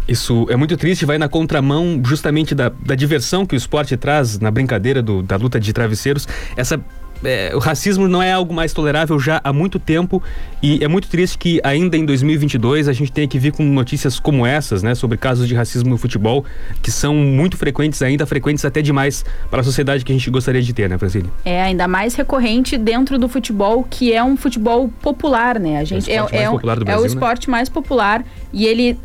Isso 0.09 0.47
é 0.51 0.57
muito 0.57 0.77
triste, 0.77 1.07
vai 1.07 1.17
na 1.17 1.29
contramão 1.29 2.01
justamente 2.05 2.57
da, 2.57 2.69
da 2.85 2.97
diversão 2.97 3.47
que 3.47 3.55
o 3.55 3.57
esporte 3.57 3.97
traz 3.97 4.39
na 4.41 4.51
brincadeira 4.51 5.01
do- 5.01 5.23
da 5.23 5.37
luta 5.37 5.61
de 5.61 5.73
travesseiros. 5.73 6.27
Essa, 6.57 6.81
é, 7.25 7.53
o 7.55 7.59
racismo 7.59 8.09
não 8.09 8.23
é 8.23 8.33
algo 8.33 8.53
mais 8.55 8.73
tolerável 8.73 9.19
já 9.19 9.41
há 9.45 9.53
muito 9.53 9.79
tempo 9.79 10.23
e 10.63 10.83
é 10.83 10.89
muito 10.89 11.09
triste 11.09 11.39
que 11.39 11.61
ainda 11.65 11.97
em 11.97 12.05
2022 12.05 12.89
a 12.89 12.93
gente 12.93 13.11
tenha 13.13 13.27
que 13.29 13.39
vir 13.39 13.53
com 13.53 13.63
notícias 13.63 14.19
como 14.21 14.45
essas, 14.47 14.83
né, 14.83 14.95
sobre 14.95 15.17
casos 15.19 15.47
de 15.49 15.55
racismo 15.55 15.91
no 15.91 15.97
futebol, 15.99 16.45
que 16.83 16.91
são 16.91 17.15
muito 17.15 17.57
frequentes, 17.57 18.01
ainda 18.03 18.27
frequentes 18.27 18.65
até 18.65 18.83
demais 18.83 19.25
para 19.51 19.61
a 19.61 19.65
sociedade 19.65 20.05
que 20.05 20.13
a 20.13 20.15
gente 20.15 20.31
gostaria 20.31 20.63
de 20.63 20.73
ter, 20.73 20.89
né, 20.89 20.99
Francine? 20.99 21.31
É 21.45 21.63
ainda 21.63 21.87
mais 21.89 22.15
recorrente 22.15 22.77
dentro 22.77 23.19
do 23.19 23.29
futebol, 23.29 23.85
que 23.89 24.13
é 24.13 24.23
um 24.23 24.37
futebol 24.37 24.89
popular, 25.01 25.59
né? 25.59 25.79
A 25.79 25.85
gente 25.85 26.11
É 26.11 26.23
o 26.23 26.27
esporte 26.27 26.35
mais 26.37 26.49
um- 26.49 26.53
popular 26.53 26.77
do 26.77 26.83
é 26.83 26.85
Brasil, 26.85 27.01
o 27.03 27.05
né? 27.05 27.09
esporte 27.15 27.51
mais 27.51 27.69
popular 27.69 28.25
e 28.53 28.67
ele 28.67 28.99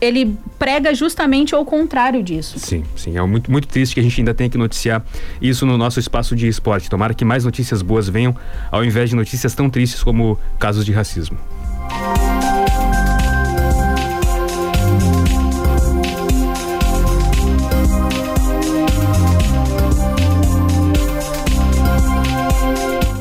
ele 0.00 0.36
prega 0.58 0.94
justamente 0.94 1.54
ao 1.54 1.64
contrário 1.64 2.22
disso. 2.22 2.58
Sim, 2.58 2.84
sim. 2.94 3.16
É 3.16 3.22
muito, 3.22 3.50
muito 3.50 3.68
triste 3.68 3.94
que 3.94 4.00
a 4.00 4.02
gente 4.02 4.20
ainda 4.20 4.34
tenha 4.34 4.50
que 4.50 4.58
noticiar 4.58 5.04
isso 5.40 5.64
no 5.64 5.76
nosso 5.78 5.98
espaço 5.98 6.36
de 6.36 6.46
esporte. 6.46 6.90
Tomara 6.90 7.14
que 7.14 7.24
mais 7.24 7.44
notícias 7.44 7.82
boas 7.82 8.08
venham, 8.08 8.36
ao 8.70 8.84
invés 8.84 9.10
de 9.10 9.16
notícias 9.16 9.54
tão 9.54 9.70
tristes 9.70 10.02
como 10.02 10.38
casos 10.58 10.84
de 10.84 10.92
racismo. 10.92 11.38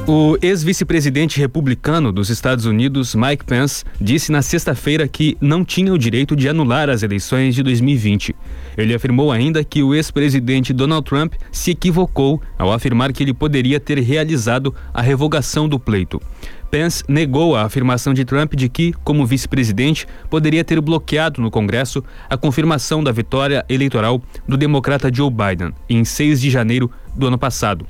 O 0.07 0.37
ex-vice-presidente 0.39 1.39
republicano 1.39 2.11
dos 2.11 2.29
Estados 2.29 2.65
Unidos, 2.65 3.15
Mike 3.15 3.43
Pence, 3.43 3.83
disse 3.99 4.31
na 4.31 4.43
sexta-feira 4.43 5.07
que 5.07 5.35
não 5.41 5.65
tinha 5.65 5.91
o 5.91 5.97
direito 5.97 6.35
de 6.35 6.47
anular 6.47 6.91
as 6.91 7.01
eleições 7.01 7.55
de 7.55 7.63
2020. 7.63 8.35
Ele 8.77 8.93
afirmou 8.93 9.31
ainda 9.31 9.63
que 9.63 9.81
o 9.81 9.95
ex-presidente 9.95 10.71
Donald 10.73 11.03
Trump 11.09 11.33
se 11.51 11.71
equivocou 11.71 12.39
ao 12.55 12.71
afirmar 12.71 13.11
que 13.11 13.23
ele 13.23 13.33
poderia 13.33 13.79
ter 13.79 13.97
realizado 13.97 14.75
a 14.93 15.01
revogação 15.01 15.67
do 15.67 15.79
pleito. 15.79 16.21
Pence 16.69 17.03
negou 17.07 17.55
a 17.55 17.63
afirmação 17.63 18.13
de 18.13 18.23
Trump 18.23 18.53
de 18.53 18.69
que, 18.69 18.93
como 19.03 19.25
vice-presidente, 19.25 20.05
poderia 20.29 20.63
ter 20.63 20.79
bloqueado 20.81 21.41
no 21.41 21.49
Congresso 21.49 22.03
a 22.29 22.37
confirmação 22.37 23.03
da 23.03 23.11
vitória 23.11 23.65
eleitoral 23.67 24.21
do 24.47 24.55
democrata 24.55 25.09
Joe 25.11 25.31
Biden 25.31 25.73
em 25.89 26.05
6 26.05 26.41
de 26.41 26.51
janeiro 26.51 26.91
do 27.15 27.25
ano 27.25 27.39
passado. 27.39 27.87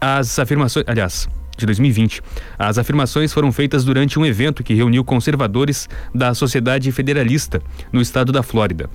As 0.00 0.38
afirmações, 0.38 0.84
aliás, 0.86 1.28
de 1.56 1.66
2020. 1.66 2.22
As 2.58 2.78
afirmações 2.78 3.32
foram 3.32 3.50
feitas 3.52 3.84
durante 3.84 4.18
um 4.18 4.26
evento 4.26 4.62
que 4.62 4.74
reuniu 4.74 5.04
conservadores 5.04 5.88
da 6.14 6.34
Sociedade 6.34 6.90
Federalista 6.92 7.62
no 7.92 8.00
estado 8.00 8.32
da 8.32 8.42
Flórida. 8.42 8.88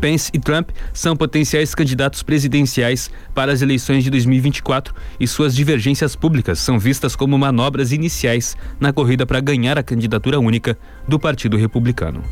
Pence 0.00 0.30
e 0.34 0.38
Trump 0.38 0.70
são 0.92 1.16
potenciais 1.16 1.74
candidatos 1.74 2.22
presidenciais 2.22 3.10
para 3.34 3.52
as 3.52 3.62
eleições 3.62 4.04
de 4.04 4.10
2024 4.10 4.94
e 5.18 5.26
suas 5.26 5.54
divergências 5.54 6.14
públicas 6.14 6.58
são 6.58 6.78
vistas 6.78 7.16
como 7.16 7.38
manobras 7.38 7.92
iniciais 7.92 8.56
na 8.78 8.92
corrida 8.92 9.24
para 9.24 9.40
ganhar 9.40 9.78
a 9.78 9.82
candidatura 9.82 10.38
única 10.38 10.76
do 11.08 11.18
Partido 11.18 11.56
Republicano. 11.56 12.22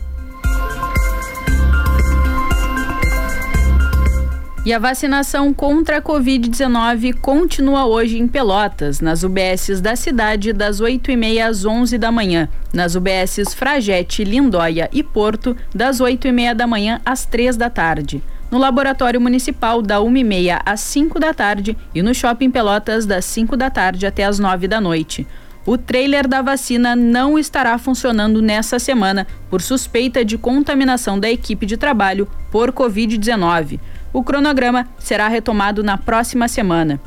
E 4.64 4.72
a 4.72 4.78
vacinação 4.78 5.52
contra 5.52 5.96
a 5.96 6.00
Covid-19 6.00 7.14
continua 7.14 7.84
hoje 7.84 8.16
em 8.16 8.28
Pelotas, 8.28 9.00
nas 9.00 9.24
UBSs 9.24 9.80
da 9.80 9.96
cidade, 9.96 10.52
das 10.52 10.80
8h30 10.80 11.44
às 11.44 11.64
11 11.64 11.98
da 11.98 12.12
manhã. 12.12 12.48
Nas 12.72 12.94
UBSs 12.94 13.54
Fragete, 13.54 14.22
Lindóia 14.22 14.88
e 14.92 15.02
Porto, 15.02 15.56
das 15.74 16.00
8h30 16.00 16.54
da 16.54 16.64
manhã 16.68 17.00
às 17.04 17.26
3 17.26 17.56
da 17.56 17.68
tarde. 17.68 18.22
No 18.52 18.58
Laboratório 18.58 19.20
Municipal, 19.20 19.82
da 19.82 19.96
1h30 19.96 20.62
às 20.64 20.78
5 20.78 21.18
da 21.18 21.34
tarde. 21.34 21.76
E 21.92 22.00
no 22.00 22.14
Shopping 22.14 22.52
Pelotas, 22.52 23.04
das 23.04 23.24
5 23.24 23.56
da 23.56 23.68
tarde 23.68 24.06
até 24.06 24.22
às 24.22 24.38
9 24.38 24.68
da 24.68 24.80
noite. 24.80 25.26
O 25.66 25.76
trailer 25.76 26.28
da 26.28 26.40
vacina 26.40 26.94
não 26.94 27.36
estará 27.36 27.76
funcionando 27.78 28.40
nessa 28.40 28.78
semana 28.78 29.26
por 29.50 29.60
suspeita 29.60 30.24
de 30.24 30.38
contaminação 30.38 31.18
da 31.18 31.28
equipe 31.28 31.66
de 31.66 31.76
trabalho 31.76 32.28
por 32.50 32.70
Covid-19. 32.70 33.80
O 34.12 34.22
cronograma 34.22 34.86
será 34.98 35.26
retomado 35.28 35.82
na 35.82 35.96
próxima 35.96 36.46
semana. 36.46 37.00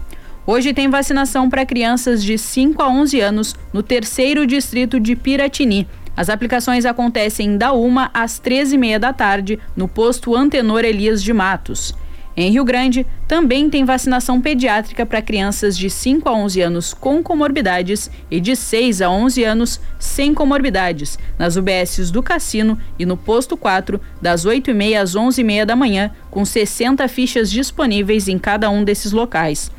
Hoje 0.48 0.74
tem 0.74 0.90
vacinação 0.90 1.50
para 1.50 1.66
crianças 1.66 2.24
de 2.24 2.38
5 2.38 2.82
a 2.82 2.88
11 2.88 3.20
anos 3.20 3.56
no 3.72 3.84
terceiro 3.84 4.46
distrito 4.46 5.00
de 5.00 5.16
Piratini. 5.16 5.88
As 6.18 6.30
aplicações 6.30 6.86
acontecem 6.86 7.58
da 7.58 7.74
1 7.74 7.96
às 8.14 8.40
13h30 8.40 9.00
da 9.00 9.12
tarde 9.12 9.60
no 9.76 9.88
posto 9.88 10.36
Antenor 10.36 10.86
Elias 10.86 11.22
de 11.22 11.34
Matos. 11.34 11.94
Em 12.38 12.52
Rio 12.52 12.66
Grande, 12.66 13.08
também 13.30 13.70
tem 13.70 13.86
vacinação 13.86 14.42
pediátrica 14.42 15.06
para 15.06 15.22
crianças 15.22 15.78
de 15.78 15.90
5 15.90 16.28
a 16.28 16.34
11 16.34 16.62
anos 16.62 16.94
com 16.94 17.24
comorbidades 17.24 18.12
e 18.30 18.42
de 18.42 18.58
6 18.58 19.02
a 19.02 19.10
11 19.10 19.44
anos 19.46 19.80
sem 19.98 20.34
comorbidades, 20.34 21.18
nas 21.40 21.56
UBSs 21.56 22.12
do 22.12 22.22
Cassino 22.22 22.78
e 23.00 23.06
no 23.06 23.16
posto 23.16 23.56
4, 23.56 24.02
das 24.22 24.46
8h30 24.46 25.02
às 25.02 25.16
11h30 25.16 25.64
da 25.64 25.78
manhã, 25.78 26.12
com 26.30 26.44
60 26.44 27.08
fichas 27.08 27.50
disponíveis 27.50 28.28
em 28.28 28.38
cada 28.38 28.70
um 28.70 28.84
desses 28.84 29.14
locais. 29.14 29.72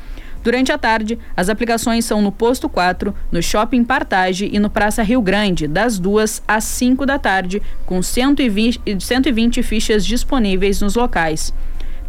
Durante 0.43 0.71
a 0.71 0.77
tarde, 0.79 1.19
as 1.35 1.49
aplicações 1.49 2.05
são 2.05 2.21
no 2.21 2.31
Posto 2.31 2.69
4, 2.69 3.13
no 3.31 3.41
Shopping 3.43 3.83
Partage 3.83 4.49
e 4.51 4.57
no 4.59 4.69
Praça 4.69 5.03
Rio 5.03 5.21
Grande, 5.21 5.67
das 5.67 5.99
2 5.99 6.41
às 6.47 6.63
5 6.63 7.05
da 7.05 7.19
tarde, 7.19 7.61
com 7.85 8.01
120, 8.01 8.79
120 8.97 9.61
fichas 9.61 10.05
disponíveis 10.05 10.79
nos 10.79 10.95
locais. 10.95 11.53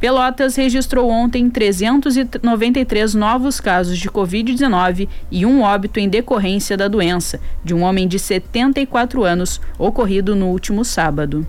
Pelotas 0.01 0.55
registrou 0.55 1.11
ontem 1.11 1.51
393 1.51 3.15
novos 3.15 3.59
casos 3.59 3.99
de 3.99 4.09
Covid-19 4.09 5.09
e 5.29 5.45
um 5.45 5.63
óbito 5.63 5.99
em 5.99 6.09
decorrência 6.09 6.77
da 6.77 6.87
doença, 6.87 7.41
de 7.65 7.75
um 7.75 7.83
homem 7.83 8.07
de 8.07 8.19
74 8.19 9.25
anos, 9.25 9.61
ocorrido 9.77 10.37
no 10.37 10.47
último 10.47 10.85
sábado. 10.85 11.45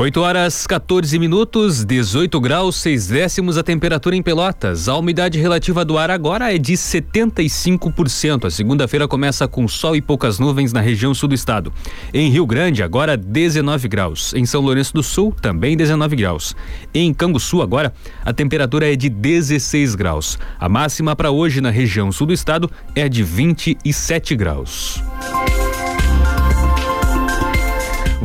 8 0.00 0.18
horas 0.22 0.66
14 0.66 1.18
minutos, 1.18 1.84
18 1.84 2.40
graus, 2.40 2.76
6 2.76 3.08
décimos 3.08 3.58
a 3.58 3.62
temperatura 3.62 4.16
em 4.16 4.22
Pelotas. 4.22 4.88
A 4.88 4.96
umidade 4.96 5.38
relativa 5.38 5.84
do 5.84 5.98
ar 5.98 6.10
agora 6.10 6.54
é 6.54 6.56
de 6.56 6.72
75%. 6.72 8.46
A 8.46 8.50
segunda-feira 8.50 9.06
começa 9.06 9.46
com 9.46 9.68
sol 9.68 9.94
e 9.94 10.00
poucas 10.00 10.38
nuvens 10.38 10.72
na 10.72 10.80
região 10.80 11.12
sul 11.12 11.28
do 11.28 11.34
estado. 11.34 11.70
Em 12.14 12.30
Rio 12.30 12.46
Grande, 12.46 12.82
agora 12.82 13.14
19 13.14 13.88
graus. 13.88 14.32
Em 14.32 14.46
São 14.46 14.62
Lourenço 14.62 14.94
do 14.94 15.02
Sul, 15.02 15.36
também 15.38 15.76
19 15.76 16.16
graus. 16.16 16.56
Em 16.94 17.12
Canguçu, 17.12 17.60
agora, 17.60 17.92
a 18.24 18.32
temperatura 18.32 18.90
é 18.90 18.96
de 18.96 19.10
16 19.10 19.94
graus. 19.96 20.38
A 20.58 20.66
máxima 20.66 21.14
para 21.14 21.30
hoje 21.30 21.60
na 21.60 21.68
região 21.68 22.10
sul 22.10 22.28
do 22.28 22.32
estado 22.32 22.70
é 22.94 23.06
de 23.06 23.22
27 23.22 24.34
graus. 24.34 25.02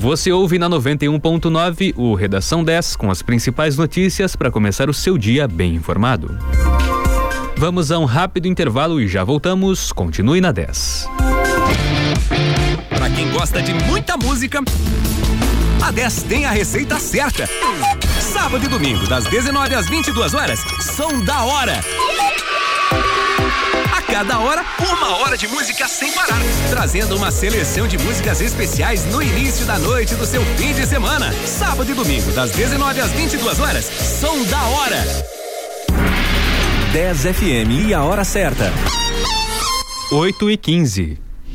Você 0.05 0.31
ouve 0.31 0.59
na 0.59 0.69
91.9 0.69 1.95
o 1.97 2.13
Redação 2.13 2.63
10 2.63 2.95
com 2.95 3.09
as 3.09 3.23
principais 3.23 3.75
notícias 3.75 4.35
para 4.35 4.51
começar 4.51 4.87
o 4.87 4.93
seu 4.93 5.17
dia 5.17 5.47
bem 5.47 5.73
informado. 5.73 6.37
Vamos 7.57 7.91
a 7.91 7.97
um 7.97 8.05
rápido 8.05 8.47
intervalo 8.47 9.01
e 9.01 9.07
já 9.07 9.23
voltamos. 9.23 9.91
Continue 9.91 10.39
na 10.39 10.51
10. 10.51 11.09
Para 12.87 13.09
quem 13.09 13.31
gosta 13.31 13.63
de 13.63 13.73
muita 13.73 14.15
música, 14.15 14.61
a 15.81 15.89
10 15.89 16.23
tem 16.23 16.45
a 16.45 16.51
receita 16.51 16.99
certa. 16.99 17.49
Sábado 18.21 18.63
e 18.63 18.67
domingo, 18.67 19.07
das 19.07 19.25
19 19.25 19.73
às 19.73 19.89
22 19.89 20.35
horas, 20.35 20.59
são 20.81 21.19
da 21.25 21.45
hora 21.45 21.81
cada 24.15 24.39
hora, 24.39 24.63
uma 24.79 25.17
hora 25.17 25.37
de 25.37 25.45
música 25.45 25.89
sem 25.89 26.09
parar. 26.13 26.39
Trazendo 26.69 27.17
uma 27.17 27.29
seleção 27.31 27.85
de 27.85 27.97
músicas 27.97 28.39
especiais 28.39 29.03
no 29.11 29.21
início 29.21 29.65
da 29.65 29.77
noite 29.77 30.15
do 30.15 30.25
seu 30.25 30.41
fim 30.55 30.73
de 30.73 30.85
semana. 30.87 31.33
Sábado 31.45 31.91
e 31.91 31.93
domingo, 31.93 32.31
das 32.31 32.49
19 32.51 33.01
às 33.01 33.11
22 33.11 33.59
horas, 33.59 33.83
som 33.83 34.41
da 34.45 34.63
hora. 34.67 35.03
10 36.93 37.23
FM 37.23 37.89
e 37.89 37.93
a 37.93 38.03
hora 38.03 38.23
certa. 38.23 38.71
8 40.09 40.49
e 40.49 40.55
15. 40.55 41.24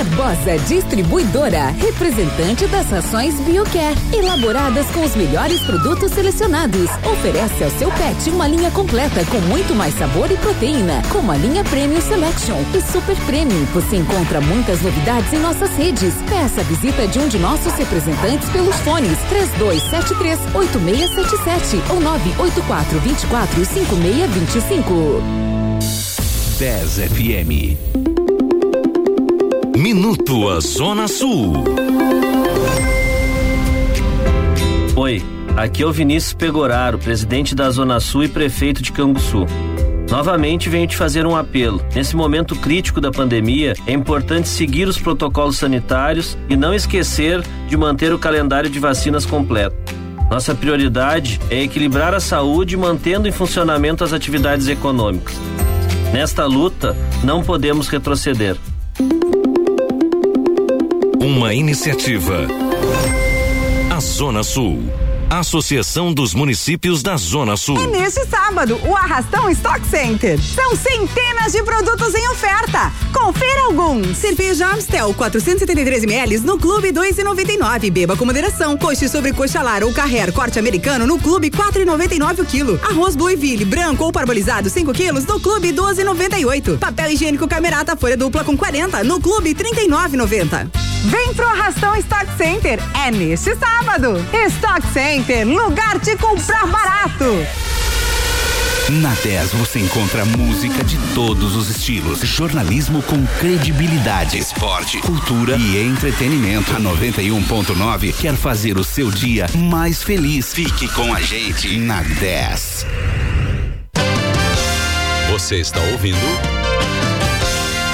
Barbosa 0.00 0.56
Distribuidora, 0.66 1.66
representante 1.72 2.66
das 2.68 2.88
rações 2.88 3.38
BioCare, 3.40 3.98
elaboradas 4.14 4.86
com 4.92 5.04
os 5.04 5.14
melhores 5.14 5.60
produtos 5.60 6.10
selecionados. 6.12 6.88
Oferece 7.04 7.62
ao 7.62 7.70
seu 7.72 7.90
pet 7.92 8.30
uma 8.30 8.48
linha 8.48 8.70
completa 8.70 9.22
com 9.26 9.38
muito 9.40 9.74
mais 9.74 9.92
sabor 9.98 10.30
e 10.30 10.38
proteína, 10.38 11.02
como 11.10 11.30
a 11.30 11.36
linha 11.36 11.62
Premium 11.64 12.00
Selection 12.00 12.56
e 12.74 12.80
Super 12.80 13.14
Premium. 13.26 13.62
Você 13.74 13.96
encontra 13.96 14.40
muitas 14.40 14.80
novidades 14.80 15.34
em 15.34 15.38
nossas 15.38 15.68
redes. 15.76 16.14
Peça 16.30 16.62
a 16.62 16.64
visita 16.64 17.06
de 17.06 17.18
um 17.18 17.28
de 17.28 17.38
nossos 17.38 17.74
representantes 17.74 18.48
pelos 18.48 18.76
fones 18.76 19.18
3273 19.28 20.38
8677 20.54 21.92
ou 21.92 22.00
984 22.00 23.00
24 23.00 23.64
5625. 23.66 25.22
10 26.58 27.00
FM 27.10 27.99
Minuto 29.76 30.60
Zona 30.60 31.08
Sul. 31.08 31.64
Oi, 34.96 35.22
aqui 35.56 35.82
é 35.82 35.86
o 35.86 35.92
Vinícius 35.92 36.32
Pegoraro, 36.34 36.98
presidente 36.98 37.54
da 37.54 37.70
Zona 37.70 38.00
Sul 38.00 38.24
e 38.24 38.28
prefeito 38.28 38.82
de 38.82 38.92
Canguçu. 38.92 39.46
Novamente 40.10 40.68
venho 40.68 40.86
te 40.86 40.96
fazer 40.96 41.26
um 41.26 41.36
apelo. 41.36 41.80
Nesse 41.94 42.16
momento 42.16 42.56
crítico 42.56 43.00
da 43.00 43.10
pandemia, 43.10 43.74
é 43.86 43.92
importante 43.92 44.48
seguir 44.48 44.88
os 44.88 44.98
protocolos 44.98 45.56
sanitários 45.56 46.36
e 46.48 46.56
não 46.56 46.74
esquecer 46.74 47.42
de 47.68 47.76
manter 47.76 48.12
o 48.12 48.18
calendário 48.18 48.68
de 48.68 48.78
vacinas 48.78 49.24
completo. 49.24 49.76
Nossa 50.30 50.54
prioridade 50.54 51.40
é 51.50 51.62
equilibrar 51.62 52.14
a 52.14 52.20
saúde 52.20 52.76
mantendo 52.76 53.26
em 53.26 53.32
funcionamento 53.32 54.04
as 54.04 54.12
atividades 54.12 54.68
econômicas. 54.68 55.34
Nesta 56.12 56.44
luta, 56.44 56.96
não 57.22 57.42
podemos 57.42 57.88
retroceder. 57.88 58.56
Uma 61.22 61.52
iniciativa. 61.52 62.46
A 63.94 64.00
Zona 64.00 64.42
Sul. 64.42 64.82
Associação 65.28 66.14
dos 66.14 66.32
Municípios 66.32 67.02
da 67.02 67.14
Zona 67.18 67.58
Sul. 67.58 67.78
E 67.78 67.86
neste 67.88 68.24
sábado, 68.24 68.80
o 68.82 68.96
Arrastão 68.96 69.50
Stock 69.50 69.86
Center. 69.86 70.40
São 70.40 70.74
centenas 70.74 71.52
de 71.52 71.62
produtos 71.62 72.14
em 72.14 72.26
oferta. 72.30 72.90
Confira 73.12 73.64
alguns. 73.66 74.16
Cerveja 74.16 74.66
Amstel, 74.72 75.12
473 75.12 76.04
ml 76.04 76.38
no 76.38 76.58
Clube 76.58 76.90
2,99. 76.90 77.92
Beba 77.92 78.16
com 78.16 78.24
moderação. 78.24 78.78
Coxa 78.78 79.06
sobre 79.06 79.34
coxa 79.34 79.60
lar 79.60 79.84
ou 79.84 79.92
carrer 79.92 80.32
corte 80.32 80.58
americano 80.58 81.06
no 81.06 81.18
Clube 81.18 81.50
4,99 81.50 82.40
o 82.40 82.44
quilo. 82.46 82.80
Arroz 82.82 83.14
Blueville, 83.14 83.66
branco 83.66 84.04
ou 84.04 84.10
parbolizado 84.10 84.70
5 84.70 84.90
quilos 84.94 85.26
no 85.26 85.38
Clube 85.38 85.70
12,98. 85.70 86.78
Papel 86.78 87.10
higiênico 87.10 87.46
Camerata 87.46 87.94
folha 87.94 88.16
dupla 88.16 88.42
com 88.42 88.56
40 88.56 89.04
no 89.04 89.20
Clube 89.20 89.54
39,90. 89.54 90.89
Vem 91.04 91.34
pro 91.34 91.46
Arrastão 91.46 91.96
Stock 91.96 92.26
Center. 92.36 92.78
É 93.04 93.10
neste 93.10 93.54
sábado. 93.56 94.16
Stock 94.32 94.86
Center 94.92 95.00
Center, 95.10 95.46
lugar 95.46 95.98
de 95.98 96.16
comprar 96.16 96.66
barato. 96.66 97.24
Na 98.88 99.14
10 99.14 99.52
você 99.52 99.78
encontra 99.78 100.24
música 100.24 100.84
de 100.84 100.98
todos 101.14 101.56
os 101.56 101.70
estilos, 101.70 102.20
jornalismo 102.20 103.02
com 103.02 103.24
credibilidade, 103.38 104.38
esporte, 104.38 104.98
cultura 104.98 105.56
e 105.56 105.82
entretenimento. 105.82 106.74
A 106.76 106.80
91.9 106.80 108.12
quer 108.14 108.34
fazer 108.34 108.76
o 108.78 108.84
seu 108.84 109.10
dia 109.10 109.46
mais 109.56 110.02
feliz. 110.02 110.52
Fique 110.52 110.86
com 110.88 111.14
a 111.14 111.20
gente 111.20 111.78
na 111.78 112.02
10. 112.02 112.86
Você 115.30 115.56
está 115.56 115.80
ouvindo 115.80 116.18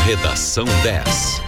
Redação 0.05 0.65
10. 0.83 1.46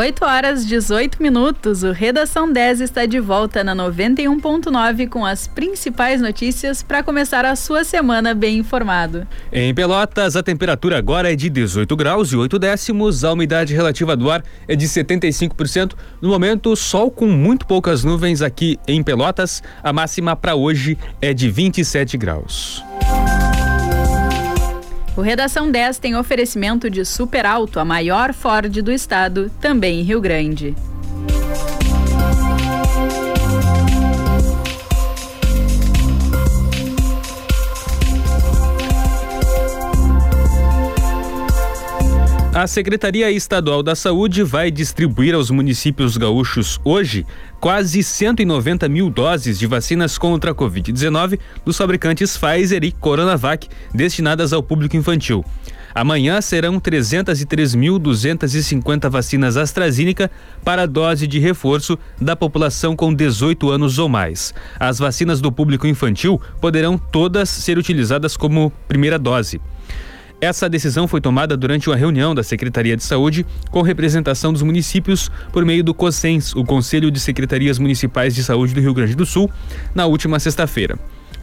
8 0.00 0.24
horas 0.24 0.66
18 0.66 1.22
minutos. 1.22 1.82
O 1.82 1.92
Redação 1.92 2.50
10 2.50 2.80
está 2.80 3.04
de 3.04 3.20
volta 3.20 3.62
na 3.62 3.76
91.9 3.76 5.06
com 5.10 5.26
as 5.26 5.46
principais 5.46 6.22
notícias 6.22 6.82
para 6.82 7.02
começar 7.02 7.44
a 7.44 7.54
sua 7.54 7.84
semana 7.84 8.32
bem 8.32 8.56
informado. 8.56 9.28
Em 9.52 9.74
Pelotas, 9.74 10.36
a 10.36 10.42
temperatura 10.42 10.96
agora 10.96 11.30
é 11.30 11.36
de 11.36 11.50
18 11.50 11.94
graus 11.96 12.32
e 12.32 12.36
8 12.36 12.58
décimos. 12.58 13.24
A 13.24 13.32
umidade 13.34 13.74
relativa 13.74 14.16
do 14.16 14.30
ar 14.30 14.42
é 14.66 14.74
de 14.74 14.86
75%. 14.86 15.92
No 16.22 16.30
momento, 16.30 16.74
sol 16.74 17.10
com 17.10 17.26
muito 17.26 17.66
poucas 17.66 18.02
nuvens 18.02 18.40
aqui 18.40 18.78
em 18.88 19.02
Pelotas. 19.02 19.62
A 19.82 19.92
máxima 19.92 20.34
para 20.34 20.54
hoje 20.54 20.96
é 21.20 21.34
de 21.34 21.50
27 21.50 22.16
graus. 22.16 22.82
O 25.16 25.22
Redação 25.22 25.70
10 25.70 25.98
tem 25.98 26.14
oferecimento 26.14 26.88
de 26.88 27.04
Super 27.04 27.44
Alto, 27.44 27.80
a 27.80 27.84
maior 27.84 28.32
Ford 28.32 28.80
do 28.80 28.92
estado, 28.92 29.50
também 29.60 30.00
em 30.00 30.04
Rio 30.04 30.20
Grande. 30.20 30.74
A 42.60 42.66
Secretaria 42.66 43.30
Estadual 43.30 43.82
da 43.82 43.94
Saúde 43.94 44.42
vai 44.42 44.70
distribuir 44.70 45.34
aos 45.34 45.50
municípios 45.50 46.18
gaúchos 46.18 46.78
hoje 46.84 47.24
quase 47.58 48.02
190 48.02 48.86
mil 48.86 49.08
doses 49.08 49.58
de 49.58 49.66
vacinas 49.66 50.18
contra 50.18 50.50
a 50.50 50.54
Covid-19 50.54 51.38
dos 51.64 51.78
fabricantes 51.78 52.36
Pfizer 52.36 52.84
e 52.84 52.92
Coronavac, 52.92 53.66
destinadas 53.94 54.52
ao 54.52 54.62
público 54.62 54.94
infantil. 54.94 55.42
Amanhã 55.94 56.38
serão 56.42 56.78
303.250 56.78 59.08
vacinas 59.08 59.56
AstraZeneca 59.56 60.30
para 60.62 60.86
dose 60.86 61.26
de 61.26 61.38
reforço 61.38 61.98
da 62.20 62.36
população 62.36 62.94
com 62.94 63.14
18 63.14 63.70
anos 63.70 63.98
ou 63.98 64.06
mais. 64.06 64.52
As 64.78 64.98
vacinas 64.98 65.40
do 65.40 65.50
público 65.50 65.86
infantil 65.86 66.38
poderão 66.60 66.98
todas 66.98 67.48
ser 67.48 67.78
utilizadas 67.78 68.36
como 68.36 68.70
primeira 68.86 69.18
dose. 69.18 69.58
Essa 70.40 70.70
decisão 70.70 71.06
foi 71.06 71.20
tomada 71.20 71.54
durante 71.54 71.90
uma 71.90 71.96
reunião 71.96 72.34
da 72.34 72.42
Secretaria 72.42 72.96
de 72.96 73.04
Saúde 73.04 73.44
com 73.70 73.82
representação 73.82 74.54
dos 74.54 74.62
municípios 74.62 75.30
por 75.52 75.66
meio 75.66 75.84
do 75.84 75.92
COSENS, 75.92 76.54
o 76.56 76.64
Conselho 76.64 77.10
de 77.10 77.20
Secretarias 77.20 77.78
Municipais 77.78 78.34
de 78.34 78.42
Saúde 78.42 78.72
do 78.72 78.80
Rio 78.80 78.94
Grande 78.94 79.14
do 79.14 79.26
Sul, 79.26 79.50
na 79.94 80.06
última 80.06 80.40
sexta-feira. 80.40 80.98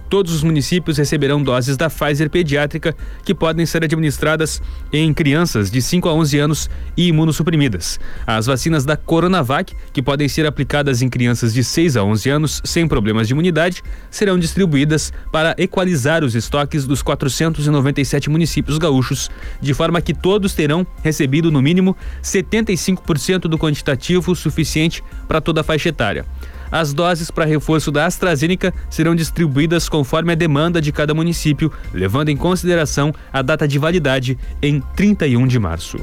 Todos 0.10 0.34
os 0.34 0.42
municípios 0.42 0.98
receberão 0.98 1.44
doses 1.44 1.76
da 1.76 1.90
Pfizer 1.90 2.30
pediátrica 2.30 2.96
que 3.26 3.36
podem 3.36 3.66
ser 3.66 3.84
administradas 3.84 4.62
em 4.92 5.14
crianças 5.14 5.70
de 5.70 5.82
5 5.82 6.08
a 6.08 6.14
11 6.14 6.40
anos 6.40 6.70
e 6.96 7.08
imunossuprimidas. 7.08 8.00
As 8.26 8.46
vacinas 8.46 8.86
da 8.86 8.96
Coronavac, 8.96 9.76
que 9.92 10.02
podem 10.02 10.30
ser 10.30 10.46
aplicadas 10.46 11.02
em 11.02 11.10
crianças 11.10 11.54
de 11.54 11.62
6 11.62 11.98
a 11.98 12.04
11 12.04 12.30
anos 12.30 12.62
sem 12.64 12.88
problemas 12.88 13.28
de 13.28 13.34
imunidade, 13.34 13.84
serão 14.10 14.40
distribuídas 14.40 15.12
para 15.30 15.54
equalizar 15.58 16.24
os 16.24 16.36
estoques 16.36 16.86
dos 16.86 17.02
497 17.02 18.30
municípios 18.30 18.78
gaúchos, 18.78 19.30
de 19.60 19.74
forma 19.74 20.02
que 20.02 20.14
todos 20.14 20.54
terão 20.54 20.88
recebido 21.04 21.52
no 21.52 21.62
mínimo 21.62 21.98
75% 22.24 23.42
do 23.42 23.58
quantitativo 23.58 24.34
suficiente 24.36 25.04
para 25.28 25.42
toda 25.42 25.62
a 25.62 25.64
faixa 25.64 25.90
etária. 25.90 26.26
As 26.72 26.94
doses 26.94 27.32
para 27.32 27.46
reforço 27.46 27.92
da 27.92 28.06
AstraZeneca 28.06 28.74
serão 28.90 29.16
distribuídas 29.16 29.88
conforme 29.88 30.34
a 30.34 30.36
demanda 30.36 30.82
de 30.82 30.92
cada 30.92 31.14
município, 31.14 31.72
levando 31.94 32.30
em 32.30 32.38
consideração 32.38 33.14
a 33.32 33.42
data 33.42 33.68
de 33.68 33.80
validade 33.80 34.38
em 34.62 34.82
31 34.96 35.48
de 35.48 35.60
março. 35.60 35.98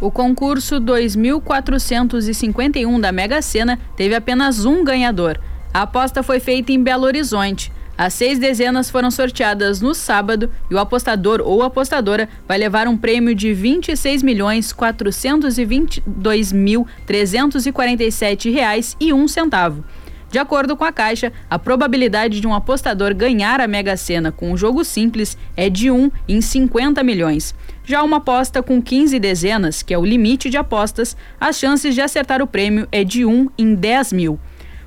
O 0.00 0.12
concurso 0.12 0.78
2451 0.78 3.00
da 3.00 3.10
Mega 3.10 3.42
Sena 3.42 3.76
teve 3.96 4.14
apenas 4.14 4.64
um 4.64 4.84
ganhador. 4.84 5.40
A 5.74 5.82
aposta 5.82 6.22
foi 6.22 6.38
feita 6.38 6.70
em 6.72 6.80
Belo 6.82 7.04
Horizonte. 7.04 7.72
As 7.98 8.14
seis 8.14 8.38
dezenas 8.38 8.88
foram 8.88 9.10
sorteadas 9.10 9.80
no 9.80 9.92
sábado 9.92 10.48
e 10.70 10.74
o 10.74 10.78
apostador 10.78 11.42
ou 11.44 11.64
apostadora 11.64 12.28
vai 12.46 12.56
levar 12.56 12.86
um 12.86 12.96
prêmio 12.96 13.34
de 13.34 13.48
R$ 13.48 13.54
26 13.54 14.22
milhões 14.22 14.72
422 14.72 16.52
mil 16.52 16.86
347 17.04 18.50
reais 18.50 18.96
e 19.00 19.12
um 19.12 19.26
centavo. 19.26 19.82
De 20.30 20.38
acordo 20.38 20.76
com 20.76 20.84
a 20.84 20.92
Caixa, 20.92 21.32
a 21.50 21.58
probabilidade 21.58 22.40
de 22.40 22.46
um 22.46 22.54
apostador 22.54 23.12
ganhar 23.14 23.60
a 23.60 23.66
Mega 23.66 23.96
Sena 23.96 24.30
com 24.30 24.52
um 24.52 24.56
jogo 24.56 24.84
simples 24.84 25.36
é 25.56 25.68
de 25.68 25.90
1 25.90 26.08
em 26.28 26.40
50 26.40 27.02
milhões. 27.02 27.52
Já 27.84 28.04
uma 28.04 28.18
aposta 28.18 28.62
com 28.62 28.80
15 28.80 29.18
dezenas, 29.18 29.82
que 29.82 29.92
é 29.92 29.98
o 29.98 30.04
limite 30.04 30.48
de 30.48 30.56
apostas, 30.56 31.16
as 31.40 31.58
chances 31.58 31.96
de 31.96 32.00
acertar 32.00 32.40
o 32.40 32.46
prêmio 32.46 32.86
é 32.92 33.02
de 33.02 33.24
1 33.24 33.48
em 33.58 33.74
10 33.74 34.12
mil. 34.12 34.38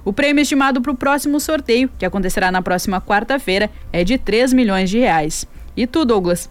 O 0.03 0.11
prêmio 0.11 0.41
estimado 0.41 0.81
para 0.81 0.91
o 0.91 0.95
próximo 0.95 1.39
sorteio, 1.39 1.89
que 1.97 2.05
acontecerá 2.05 2.51
na 2.51 2.61
próxima 2.61 2.99
quarta-feira, 3.01 3.69
é 3.93 4.03
de 4.03 4.17
3 4.17 4.51
milhões 4.53 4.89
de 4.89 4.99
reais. 4.99 5.45
E 5.77 5.85
tu, 5.85 6.03
Douglas, 6.05 6.49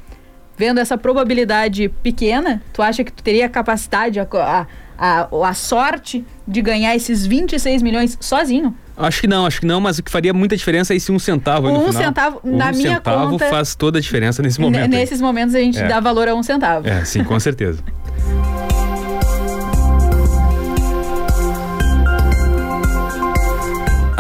vendo 0.57 0.79
essa 0.79 0.97
probabilidade 0.97 1.89
pequena, 2.03 2.63
tu 2.73 2.81
acha 2.83 3.03
que 3.03 3.13
tu 3.13 3.23
teria 3.23 3.49
capacidade, 3.49 4.21
a, 4.21 4.27
a, 4.33 4.67
a, 4.99 5.49
a 5.49 5.55
sorte 5.55 6.25
de 6.47 6.63
ganhar 6.63 6.95
esses 6.95 7.27
26 7.27 7.83
milhões 7.83 8.17
sozinho? 8.21 8.75
Acho 8.97 9.23
que 9.23 9.27
não, 9.27 9.47
acho 9.47 9.61
que 9.61 9.67
não, 9.67 9.81
mas 9.81 9.99
o 9.99 10.03
que 10.03 10.11
faria 10.11 10.33
muita 10.35 10.55
diferença 10.55 10.93
é 10.93 10.97
esse 10.97 11.11
um 11.11 11.19
centavo 11.19 11.69
um 11.71 11.87
final. 11.87 11.93
centavo, 12.05 12.41
um 12.45 12.55
na 12.57 12.71
minha 12.71 12.97
centavo 12.97 13.31
conta, 13.31 13.49
faz 13.49 13.75
toda 13.75 13.97
a 13.99 14.01
diferença 14.01 14.43
nesse 14.43 14.61
momento. 14.61 14.91
Nesses 14.91 15.23
momentos 15.23 15.55
a 15.55 15.59
gente 15.59 15.79
É. 15.79 15.89
dá 15.89 16.01
valor 16.01 16.29
a 16.29 16.35
um 16.35 16.43
centavo. 16.43 16.87
É, 16.87 17.03
sim, 17.07 17.25
com 17.25 17.41
certeza. 17.41 17.83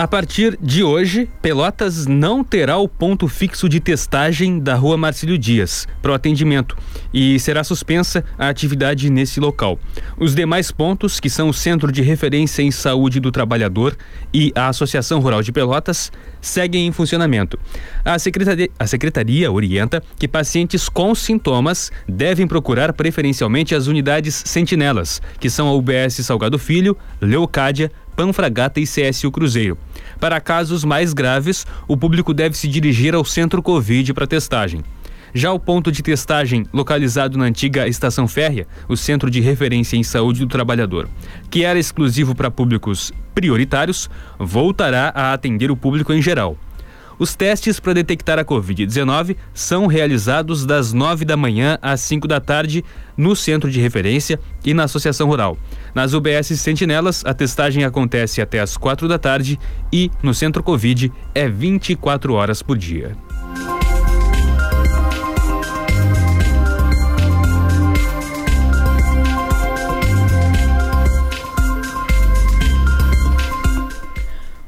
A 0.01 0.09
partir 0.09 0.59
de 0.62 0.82
hoje, 0.82 1.28
Pelotas 1.42 2.07
não 2.07 2.42
terá 2.42 2.78
o 2.78 2.88
ponto 2.88 3.28
fixo 3.28 3.68
de 3.68 3.80
testagem 3.80 4.59
da 4.59 4.74
Rua 4.74 4.96
Marcílio 4.96 5.36
Dias 5.36 5.86
para 6.01 6.12
o 6.12 6.14
atendimento 6.14 6.74
e 7.12 7.38
será 7.38 7.62
suspensa 7.62 8.24
a 8.38 8.48
atividade 8.48 9.11
nesse 9.11 9.38
local. 9.38 9.78
Os 10.16 10.34
demais 10.34 10.70
pontos, 10.70 11.20
que 11.20 11.28
são 11.28 11.51
o 11.51 11.53
Centro 11.53 11.92
de 11.92 12.01
Referência 12.01 12.62
em 12.62 12.70
Saúde 12.70 13.20
do 13.20 13.30
Trabalhador 13.30 13.94
e 14.32 14.51
a 14.55 14.68
Associação 14.68 15.20
Rural 15.20 15.42
de 15.42 15.53
Pelotas, 15.53 16.11
seguem 16.40 16.86
em 16.86 16.92
funcionamento. 16.92 17.59
A 18.03 18.18
secretaria, 18.18 18.70
a 18.78 18.86
secretaria 18.86 19.53
orienta 19.53 20.03
que 20.18 20.26
pacientes 20.26 20.88
com 20.88 21.14
sintomas 21.14 21.92
devem 22.09 22.46
procurar 22.46 22.94
preferencialmente 22.94 23.74
as 23.74 23.86
unidades 23.86 24.42
sentinelas, 24.46 25.20
que 25.38 25.51
são 25.51 25.68
a 25.68 25.74
UBS 25.74 26.24
Salgado 26.24 26.59
Filho, 26.59 26.96
Leocádia, 27.20 27.92
Panfragata 28.16 28.80
e 28.80 28.84
CSU 28.84 29.30
Cruzeiro. 29.30 29.78
Para 30.18 30.40
casos 30.40 30.84
mais 30.84 31.12
graves, 31.12 31.66
o 31.88 31.96
público 31.96 32.34
deve 32.34 32.56
se 32.56 32.68
dirigir 32.68 33.14
ao 33.14 33.24
centro 33.24 33.62
Covid 33.62 34.12
para 34.12 34.26
testagem. 34.26 34.82
Já 35.32 35.52
o 35.52 35.61
ponto 35.61 35.92
de 35.92 36.02
testagem, 36.02 36.66
localizado 36.72 37.38
na 37.38 37.44
antiga 37.44 37.86
estação 37.86 38.26
férrea, 38.26 38.66
o 38.88 38.96
Centro 38.96 39.30
de 39.30 39.40
Referência 39.40 39.96
em 39.96 40.02
Saúde 40.02 40.40
do 40.40 40.48
Trabalhador, 40.48 41.08
que 41.48 41.64
era 41.64 41.78
exclusivo 41.78 42.34
para 42.34 42.50
públicos 42.50 43.12
prioritários, 43.34 44.11
voltará 44.38 45.12
a 45.14 45.32
atender 45.32 45.70
o 45.70 45.76
público 45.76 46.12
em 46.12 46.20
geral. 46.20 46.58
Os 47.21 47.37
testes 47.37 47.79
para 47.79 47.93
detectar 47.93 48.39
a 48.39 48.45
Covid-19 48.47 49.37
são 49.53 49.87
realizados 49.87 50.64
das 50.64 50.95
9 50.95 51.27
da 51.27 51.37
manhã 51.37 51.79
às 51.83 52.01
5 52.01 52.27
da 52.27 52.41
tarde 52.41 52.83
no 53.14 53.37
Centro 53.37 53.71
de 53.71 53.79
Referência 53.79 54.41
e 54.64 54.73
na 54.73 54.85
Associação 54.85 55.29
Rural. 55.29 55.59
Nas 55.95 56.14
UBS 56.14 56.47
Sentinelas, 56.59 57.23
a 57.27 57.35
testagem 57.35 57.85
acontece 57.85 58.41
até 58.41 58.59
às 58.59 58.75
4 58.75 59.07
da 59.07 59.18
tarde 59.18 59.61
e 59.93 60.11
no 60.23 60.33
Centro 60.33 60.62
Covid 60.62 61.12
é 61.35 61.47
24 61.47 62.33
horas 62.33 62.62
por 62.62 62.79
dia. 62.79 63.14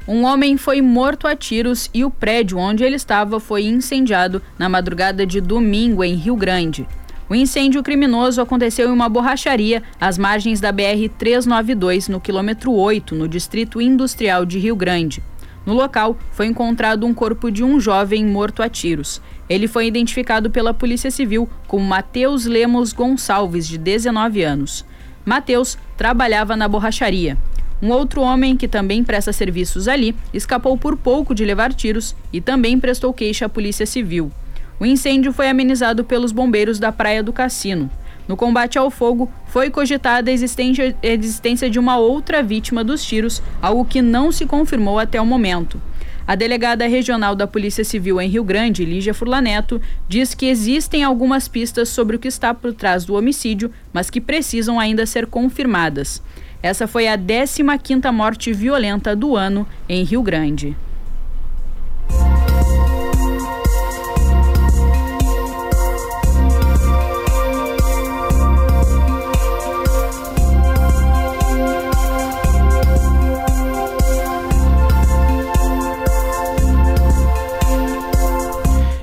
Um 0.05 0.25
homem 0.25 0.57
foi 0.57 0.81
morto 0.81 1.27
a 1.27 1.35
tiros 1.35 1.89
e 1.93 2.03
o 2.03 2.11
prédio 2.11 2.57
onde 2.57 2.83
ele 2.83 2.97
estava 2.97 3.39
foi 3.39 3.63
incendiado 3.63 4.41
na 4.59 4.67
madrugada 4.67 5.25
de 5.25 5.39
domingo 5.39 6.03
em 6.03 6.15
Rio 6.15 6.35
Grande. 6.35 6.85
O 7.29 7.33
incêndio 7.33 7.81
criminoso 7.81 8.41
aconteceu 8.41 8.89
em 8.89 8.91
uma 8.91 9.07
borracharia 9.07 9.81
às 10.01 10.17
margens 10.17 10.59
da 10.59 10.73
BR-392, 10.73 12.09
no 12.09 12.19
quilômetro 12.19 12.73
8, 12.73 13.15
no 13.15 13.29
Distrito 13.29 13.81
Industrial 13.81 14.45
de 14.45 14.59
Rio 14.59 14.75
Grande. 14.75 15.23
No 15.65 15.73
local, 15.73 16.17
foi 16.31 16.47
encontrado 16.47 17.05
um 17.05 17.13
corpo 17.13 17.49
de 17.49 17.63
um 17.63 17.79
jovem 17.79 18.25
morto 18.25 18.61
a 18.61 18.67
tiros. 18.67 19.21
Ele 19.49 19.69
foi 19.69 19.87
identificado 19.87 20.49
pela 20.49 20.73
Polícia 20.73 21.09
Civil 21.09 21.49
como 21.65 21.85
Matheus 21.85 22.45
Lemos 22.45 22.91
Gonçalves, 22.91 23.65
de 23.65 23.77
19 23.77 24.43
anos. 24.43 24.85
Matheus 25.25 25.77
trabalhava 25.95 26.57
na 26.57 26.67
borracharia. 26.67 27.37
Um 27.81 27.89
outro 27.89 28.21
homem 28.21 28.55
que 28.55 28.67
também 28.67 29.03
presta 29.03 29.33
serviços 29.33 29.87
ali 29.87 30.15
escapou 30.33 30.77
por 30.77 30.95
pouco 30.95 31.35
de 31.35 31.43
levar 31.43 31.73
tiros 31.73 32.15
e 32.31 32.39
também 32.39 32.79
prestou 32.79 33.13
queixa 33.13 33.45
à 33.45 33.49
Polícia 33.49 33.85
Civil. 33.85 34.31
O 34.79 34.85
incêndio 34.85 35.33
foi 35.33 35.49
amenizado 35.49 36.03
pelos 36.03 36.31
bombeiros 36.31 36.79
da 36.79 36.91
Praia 36.91 37.21
do 37.21 37.33
Cassino. 37.33 37.89
No 38.27 38.37
combate 38.37 38.77
ao 38.77 38.89
fogo, 38.89 39.29
foi 39.47 39.69
cogitada 39.69 40.31
a 40.31 40.33
existência, 40.33 41.69
de 41.69 41.77
uma 41.77 41.97
outra 41.97 42.41
vítima 42.41 42.83
dos 42.83 43.03
tiros, 43.03 43.41
algo 43.61 43.83
que 43.83 44.01
não 44.01 44.31
se 44.31 44.45
confirmou 44.45 44.97
até 44.97 45.19
o 45.19 45.25
momento. 45.25 45.81
A 46.25 46.35
delegada 46.35 46.87
regional 46.87 47.35
da 47.35 47.45
Polícia 47.45 47.83
Civil 47.83 48.21
em 48.21 48.29
Rio 48.29 48.45
Grande, 48.45 48.85
Lígia 48.85 49.13
Furlaneto, 49.13 49.81
diz 50.07 50.33
que 50.33 50.45
existem 50.45 51.03
algumas 51.03 51.49
pistas 51.49 51.89
sobre 51.89 52.15
o 52.15 52.19
que 52.19 52.29
está 52.29 52.53
por 52.53 52.73
trás 52.73 53.03
do 53.03 53.13
homicídio, 53.13 53.69
mas 53.91 54.09
que 54.09 54.21
precisam 54.21 54.79
ainda 54.79 55.05
ser 55.05 55.27
confirmadas. 55.27 56.23
Essa 56.63 56.87
foi 56.87 57.09
a 57.09 57.17
15ª 57.17 58.09
morte 58.13 58.53
violenta 58.53 59.13
do 59.13 59.35
ano 59.35 59.67
em 59.89 60.01
Rio 60.05 60.23
Grande. 60.23 60.77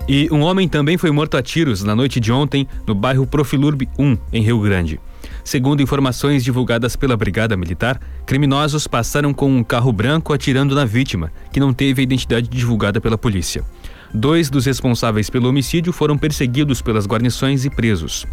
E 0.09 0.29
um 0.33 0.41
homem 0.41 0.67
também 0.67 0.97
foi 0.97 1.11
morto 1.11 1.37
a 1.37 1.43
tiros 1.43 1.85
na 1.85 1.95
noite 1.95 2.19
de 2.19 2.33
ontem 2.33 2.67
no 2.87 2.95
bairro 2.95 3.27
Profilurb 3.27 3.87
1, 3.99 4.17
em 4.33 4.43
Rio 4.43 4.59
Grande. 4.61 4.99
Segundo 5.45 5.83
informações 5.83 6.45
divulgadas 6.45 6.97
pela 6.97 7.17
Brigada 7.17 7.57
Militar, 7.57 8.01
criminosos 8.27 8.87
passaram 8.87 9.33
com 9.33 9.51
um 9.51 9.65
carro 9.65 9.93
branco 9.93 10.33
atirando 10.33 10.75
na 10.75 10.85
vítima, 10.85 11.33
que 11.53 11.61
não 11.61 11.73
teve 11.73 12.01
a 12.01 12.05
identidade 12.05 12.49
divulgada 12.49 13.01
pela 13.01 13.19
polícia. 13.19 13.65
Dois 14.13 14.51
dos 14.51 14.67
responsáveis 14.67 15.31
pelo 15.31 15.49
homicídio 15.49 15.93
foram 15.93 16.19
perseguidos 16.19 16.83
pelas 16.83 17.07
guarnições 17.07 17.65
e 17.65 17.71
presos. 17.71 18.27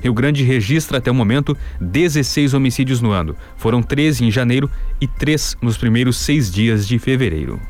Rio 0.00 0.14
Grande 0.14 0.44
registra 0.44 0.98
até 0.98 1.10
o 1.10 1.14
momento 1.14 1.56
16 1.80 2.54
homicídios 2.54 3.00
no 3.00 3.10
ano. 3.10 3.34
Foram 3.56 3.82
13 3.82 4.24
em 4.24 4.30
janeiro 4.30 4.70
e 5.00 5.08
3 5.08 5.56
nos 5.60 5.76
primeiros 5.76 6.18
seis 6.18 6.50
dias 6.50 6.86
de 6.86 6.98
fevereiro. 6.98 7.60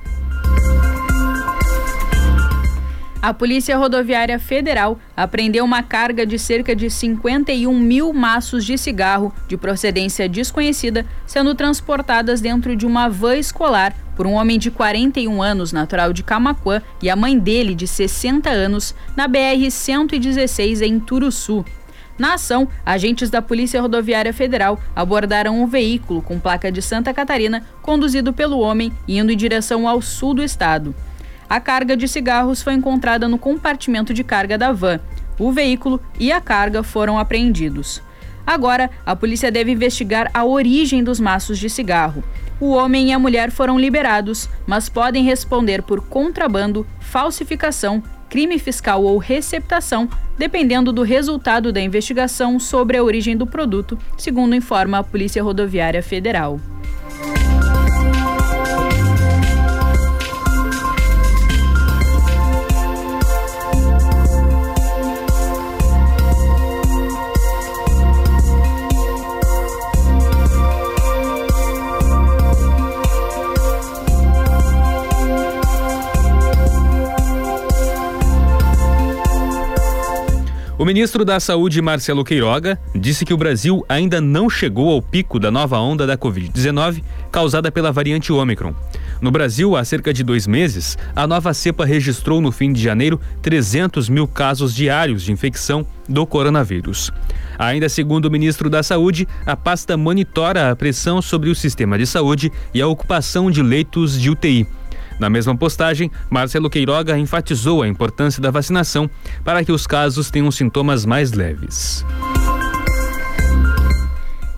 A 3.25 3.33
Polícia 3.33 3.79
Rodoviária 3.79 4.39
Federal 4.39 4.99
apreendeu 5.17 5.65
uma 5.65 5.83
carga 5.83 6.27
de 6.27 6.39
cerca 6.39 6.77
de 6.77 6.91
51 6.91 7.73
mil 7.73 8.13
maços 8.13 8.67
de 8.67 8.77
cigarro 8.77 9.33
de 9.49 9.57
procedência 9.57 10.29
desconhecida 10.29 11.07
sendo 11.25 11.55
transportadas 11.55 12.43
dentro 12.43 12.77
de 12.77 12.85
uma 12.85 13.09
van 13.09 13.39
escolar 13.39 13.97
por 14.15 14.27
um 14.27 14.35
homem 14.35 14.59
de 14.59 14.71
41 14.71 15.43
anos, 15.43 15.73
natural 15.73 16.13
de 16.13 16.23
Camacuã, 16.23 16.83
e 17.01 17.09
a 17.09 17.17
mãe 17.17 17.39
dele, 17.39 17.75
de 17.75 17.87
60 17.87 18.51
anos, 18.51 18.95
na 19.17 19.27
BR-116 19.27 20.83
em 20.83 21.01
Turuçu. 21.01 21.65
Na 22.19 22.35
ação, 22.35 22.69
agentes 22.85 23.31
da 23.31 23.41
Polícia 23.41 23.81
Rodoviária 23.81 24.35
Federal 24.35 24.79
abordaram 24.95 25.63
um 25.63 25.67
veículo 25.67 26.21
com 26.21 26.39
placa 26.39 26.71
de 26.71 26.83
Santa 26.83 27.15
Catarina 27.15 27.65
conduzido 27.81 28.35
pelo 28.35 28.59
homem 28.59 28.93
indo 29.09 29.33
em 29.33 29.37
direção 29.37 29.89
ao 29.89 30.03
sul 30.03 30.35
do 30.35 30.45
estado. 30.45 30.95
A 31.55 31.61
carga 31.61 31.97
de 31.97 32.09
cigarros 32.09 32.61
foi 32.63 32.75
encontrada 32.75 33.29
no 33.29 33.39
compartimento 33.39 34.13
de 34.13 34.25
carga 34.25 34.59
da 34.59 34.73
van. 34.73 34.99
O 35.39 35.53
veículo 35.53 36.01
e 36.19 36.33
a 36.33 36.41
carga 36.41 36.83
foram 36.83 37.17
apreendidos. 37.17 38.03
Agora, 38.45 38.91
a 39.07 39.15
polícia 39.15 39.53
deve 39.53 39.71
investigar 39.71 40.29
a 40.35 40.45
origem 40.45 41.05
dos 41.05 41.21
maços 41.21 41.57
de 41.57 41.71
cigarro. 41.71 42.25
O 42.59 42.71
homem 42.71 43.11
e 43.11 43.13
a 43.13 43.21
mulher 43.21 43.53
foram 43.53 43.79
liberados, 43.79 44.51
mas 44.67 44.89
podem 44.89 45.23
responder 45.23 45.81
por 45.85 46.01
contrabando, 46.09 46.85
falsificação, 46.99 48.03
crime 48.29 48.59
fiscal 48.59 49.05
ou 49.05 49.17
receptação, 49.19 50.09
dependendo 50.37 50.93
do 50.93 51.03
resultado 51.03 51.71
da 51.71 51.81
investigação 51.81 52.59
sobre 52.59 52.97
a 52.97 53.05
origem 53.05 53.37
do 53.37 53.47
produto, 53.47 53.97
segundo 54.19 54.57
informa 54.57 54.99
a 54.99 55.05
Polícia 55.05 55.41
Rodoviária 55.41 56.03
Federal.'" 56.03 56.59
O 80.85 80.87
ministro 80.87 81.25
da 81.25 81.41
Saúde, 81.41 81.81
Marcelo 81.81 82.23
Queiroga, 82.23 82.79
disse 82.95 83.25
que 83.25 83.33
o 83.33 83.39
Brasil 83.39 83.83
ainda 83.89 84.21
não 84.21 84.51
chegou 84.51 84.93
ao 84.93 85.01
pico 85.01 85.41
da 85.41 85.51
nova 85.51 85.79
onda 85.79 86.07
da 86.07 86.15
Covid-19 86.15 87.03
causada 87.33 87.73
pela 87.73 87.91
variante 87.91 88.31
Ômicron. 88.31 88.75
No 89.19 89.31
Brasil, 89.31 89.75
há 89.77 89.83
cerca 89.83 90.13
de 90.13 90.23
dois 90.23 90.47
meses, 90.47 90.99
a 91.17 91.27
nova 91.27 91.55
cepa 91.55 91.87
registrou 91.87 92.39
no 92.39 92.53
fim 92.53 92.71
de 92.71 92.83
janeiro 92.83 93.19
300 93.41 94.11
mil 94.11 94.29
casos 94.29 94.75
diários 94.75 95.23
de 95.23 95.33
infecção 95.33 95.87
do 96.07 96.27
coronavírus. 96.27 97.11
Ainda 97.59 97.89
segundo 97.89 98.27
o 98.27 98.31
ministro 98.31 98.69
da 98.69 98.83
Saúde, 98.83 99.27
a 99.47 99.57
pasta 99.57 99.97
monitora 99.97 100.71
a 100.71 100.77
pressão 100.77 101.23
sobre 101.23 101.49
o 101.49 101.55
sistema 101.55 101.97
de 101.97 102.07
saúde 102.07 102.53
e 102.75 102.83
a 102.83 102.87
ocupação 102.87 103.51
de 103.51 103.63
leitos 103.63 104.21
de 104.21 104.29
UTI. 104.29 104.67
Na 105.19 105.31
mesma 105.31 105.57
postagem, 105.57 106.11
Marcelo 106.29 106.69
Queiroga 106.69 107.17
enfatizou 107.19 107.83
a 107.83 107.89
importância 107.89 108.43
da 108.43 108.51
vacinação 108.51 109.09
para 109.45 109.65
que 109.65 109.73
os 109.73 109.87
casos 109.87 110.31
tenham 110.31 110.51
sintomas 110.51 111.07
mais 111.07 111.33
leves. 111.33 112.05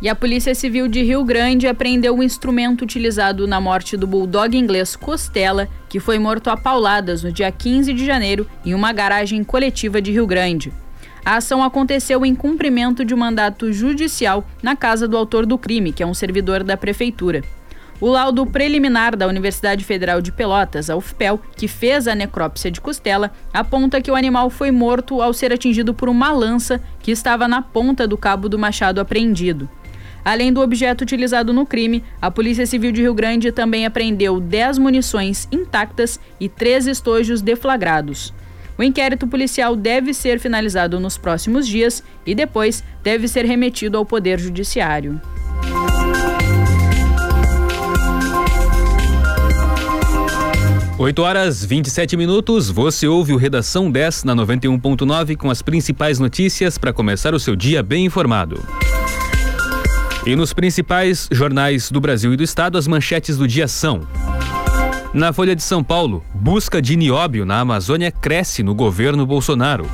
E 0.01 0.09
a 0.09 0.15
Polícia 0.15 0.55
Civil 0.55 0.89
de 0.89 1.03
Rio 1.03 1.25
Grande 1.25 1.67
apreendeu 1.67 2.17
o 2.17 2.23
instrumento 2.23 2.83
utilizado 2.83 3.47
na 3.47 3.61
morte 3.61 3.97
do 3.97 4.07
bulldog 4.07 4.57
inglês 4.57 4.95
Costela, 4.95 5.69
que 5.89 5.99
foi 5.99 6.19
morto 6.19 6.49
a 6.49 6.57
pauladas 6.57 7.23
no 7.23 7.33
dia 7.33 7.51
15 7.51 7.93
de 7.93 8.05
janeiro 8.05 8.47
em 8.65 8.75
uma 8.75 8.93
garagem 8.93 9.43
coletiva 9.43 10.01
de 10.01 10.13
Rio 10.13 10.27
Grande. 10.27 10.73
A 11.25 11.37
ação 11.39 11.63
aconteceu 11.63 12.25
em 12.25 12.35
cumprimento 12.35 13.05
de 13.05 13.13
um 13.13 13.17
mandato 13.17 13.73
judicial 13.73 14.47
na 14.63 14.77
casa 14.77 15.09
do 15.09 15.17
autor 15.17 15.45
do 15.45 15.59
crime, 15.59 15.93
que 15.93 16.03
é 16.03 16.07
um 16.07 16.15
servidor 16.15 16.63
da 16.63 16.77
prefeitura. 16.77 17.43
O 17.99 18.09
laudo 18.09 18.45
preliminar 18.45 19.17
da 19.17 19.27
Universidade 19.27 19.83
Federal 19.83 20.21
de 20.21 20.31
Pelotas, 20.31 20.91
a 20.91 20.97
UFPEL, 20.97 21.41
que 21.57 21.67
fez 21.67 22.07
a 22.07 22.15
necrópsia 22.15 22.71
de 22.71 22.79
costela, 22.79 23.33
aponta 23.55 24.03
que 24.03 24.11
o 24.11 24.15
animal 24.15 24.51
foi 24.51 24.71
morto 24.71 25.23
ao 25.23 25.33
ser 25.33 25.51
atingido 25.51 25.95
por 25.95 26.11
uma 26.11 26.31
lança 26.31 26.79
que 27.01 27.11
estava 27.11 27.49
na 27.49 27.63
ponta 27.63 28.07
do 28.07 28.19
cabo 28.19 28.51
do 28.51 28.59
machado 28.59 29.01
apreendido. 29.01 29.69
Além 30.23 30.53
do 30.53 30.61
objeto 30.61 31.03
utilizado 31.03 31.55
no 31.55 31.65
crime, 31.65 32.05
a 32.21 32.31
Polícia 32.31 32.67
Civil 32.67 32.93
de 32.93 33.01
Rio 33.01 33.15
Grande 33.15 33.51
também 33.51 33.87
apreendeu 33.87 34.41
10 34.41 34.77
munições 34.77 35.49
intactas 35.51 36.21
e 36.39 36.51
três 36.51 36.87
estojos 36.87 37.41
deflagrados. 37.41 38.35
O 38.77 38.83
inquérito 38.83 39.27
policial 39.27 39.75
deve 39.75 40.13
ser 40.13 40.39
finalizado 40.39 41.01
nos 41.01 41.17
próximos 41.17 41.67
dias 41.67 42.03
e 42.27 42.35
depois 42.35 42.85
deve 43.03 43.27
ser 43.27 43.47
remetido 43.47 43.97
ao 43.97 44.05
Poder 44.05 44.39
Judiciário. 44.39 45.19
8 50.99 51.23
horas 51.23 51.63
27 51.63 52.17
minutos, 52.17 52.71
você 52.71 53.07
ouve 53.07 53.35
o 53.35 53.37
Redação 53.37 53.91
10 53.91 54.25
na 54.25 54.35
91.9 54.35 55.37
com 55.37 55.51
as 55.51 55.61
principais 55.61 56.19
notícias 56.19 56.79
para 56.79 56.91
começar 56.91 57.35
o 57.35 57.39
seu 57.39 57.55
dia 57.55 57.83
bem 57.83 58.07
informado. 58.07 58.65
E 60.25 60.35
nos 60.35 60.55
principais 60.55 61.29
jornais 61.31 61.91
do 61.91 62.01
Brasil 62.01 62.33
e 62.33 62.37
do 62.37 62.43
Estado, 62.43 62.79
as 62.79 62.89
manchetes 62.89 63.37
do 63.37 63.47
dia 63.47 63.69
são. 63.69 64.09
Na 65.13 65.35
Folha 65.35 65.55
de 65.55 65.63
São 65.63 65.85
Paulo, 65.85 66.25
busca 66.35 66.81
de 66.81 66.97
nióbio 66.97 67.45
na 67.45 67.61
Amazônia 67.61 68.11
cresce 68.11 68.63
no 68.63 68.75
governo 68.75 69.27
Bolsonaro. 69.27 69.87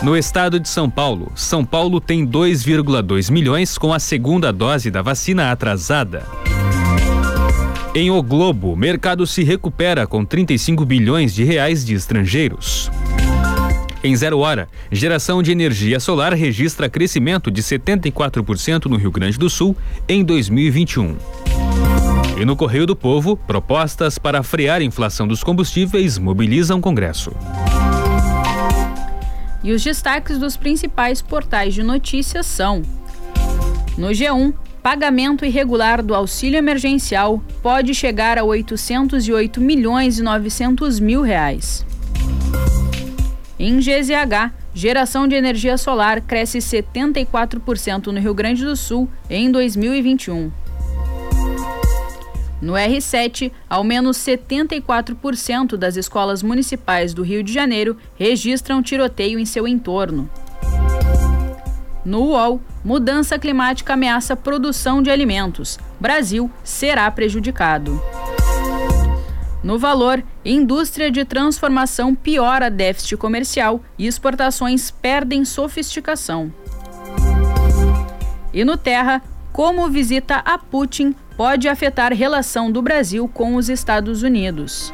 No 0.00 0.16
estado 0.16 0.60
de 0.60 0.68
São 0.68 0.88
Paulo, 0.88 1.32
São 1.34 1.64
Paulo 1.64 2.00
tem 2.00 2.24
2,2 2.24 3.32
milhões 3.32 3.76
com 3.76 3.92
a 3.92 3.98
segunda 3.98 4.52
dose 4.52 4.92
da 4.92 5.02
vacina 5.02 5.50
atrasada. 5.50 6.24
Em 7.94 8.10
O 8.10 8.22
Globo, 8.22 8.74
mercado 8.74 9.26
se 9.26 9.44
recupera 9.44 10.06
com 10.06 10.24
35 10.24 10.82
bilhões 10.86 11.34
de 11.34 11.44
reais 11.44 11.84
de 11.84 11.92
estrangeiros. 11.92 12.90
Em 14.02 14.16
zero 14.16 14.38
hora, 14.38 14.66
geração 14.90 15.42
de 15.42 15.52
energia 15.52 16.00
solar 16.00 16.32
registra 16.32 16.88
crescimento 16.88 17.50
de 17.50 17.62
74% 17.62 18.86
no 18.86 18.96
Rio 18.96 19.10
Grande 19.10 19.38
do 19.38 19.50
Sul 19.50 19.76
em 20.08 20.24
2021. 20.24 21.18
E 22.40 22.46
no 22.46 22.56
Correio 22.56 22.86
do 22.86 22.96
Povo, 22.96 23.36
propostas 23.36 24.18
para 24.18 24.42
frear 24.42 24.80
a 24.80 24.84
inflação 24.84 25.28
dos 25.28 25.44
combustíveis 25.44 26.16
mobilizam 26.16 26.78
o 26.78 26.80
Congresso. 26.80 27.30
E 29.62 29.70
os 29.70 29.84
destaques 29.84 30.38
dos 30.38 30.56
principais 30.56 31.20
portais 31.20 31.74
de 31.74 31.82
notícias 31.82 32.46
são: 32.46 32.80
no 33.98 34.08
G1, 34.08 34.54
Pagamento 34.82 35.44
irregular 35.44 36.02
do 36.02 36.14
auxílio 36.14 36.58
emergencial 36.58 37.42
pode 37.62 37.94
chegar 37.94 38.38
a 38.38 38.44
808 38.44 39.60
milhões 39.60 40.18
e 40.18 40.22
900 40.22 40.98
mil 40.98 41.22
reais. 41.22 41.86
Em 43.58 43.78
GZH, 43.78 44.62
Geração 44.74 45.28
de 45.28 45.34
energia 45.34 45.76
solar 45.76 46.22
cresce 46.22 46.58
74% 46.58 48.06
no 48.06 48.18
Rio 48.18 48.32
Grande 48.32 48.64
do 48.64 48.74
Sul 48.74 49.06
em 49.28 49.50
2021. 49.50 50.50
No 52.60 52.72
R7, 52.72 53.52
ao 53.68 53.84
menos 53.84 54.16
74% 54.16 55.76
das 55.76 55.96
escolas 55.96 56.42
municipais 56.42 57.12
do 57.12 57.22
Rio 57.22 57.42
de 57.42 57.52
Janeiro 57.52 57.98
registram 58.16 58.82
tiroteio 58.82 59.38
em 59.38 59.44
seu 59.44 59.68
entorno. 59.68 60.30
No 62.04 62.30
UOL, 62.30 62.60
mudança 62.84 63.38
climática 63.38 63.92
ameaça 63.92 64.34
produção 64.34 65.00
de 65.00 65.10
alimentos. 65.10 65.78
Brasil 66.00 66.50
será 66.64 67.10
prejudicado. 67.10 68.02
No 69.62 69.78
valor, 69.78 70.24
indústria 70.44 71.10
de 71.10 71.24
transformação 71.24 72.14
piora 72.14 72.68
déficit 72.68 73.16
comercial 73.16 73.80
e 73.96 74.08
exportações 74.08 74.90
perdem 74.90 75.44
sofisticação. 75.44 76.52
E 78.52 78.64
no 78.64 78.76
Terra, 78.76 79.22
como 79.52 79.88
visita 79.88 80.36
a 80.38 80.58
Putin 80.58 81.14
pode 81.36 81.68
afetar 81.68 82.12
relação 82.12 82.72
do 82.72 82.82
Brasil 82.82 83.28
com 83.28 83.54
os 83.54 83.68
Estados 83.68 84.22
Unidos. 84.22 84.90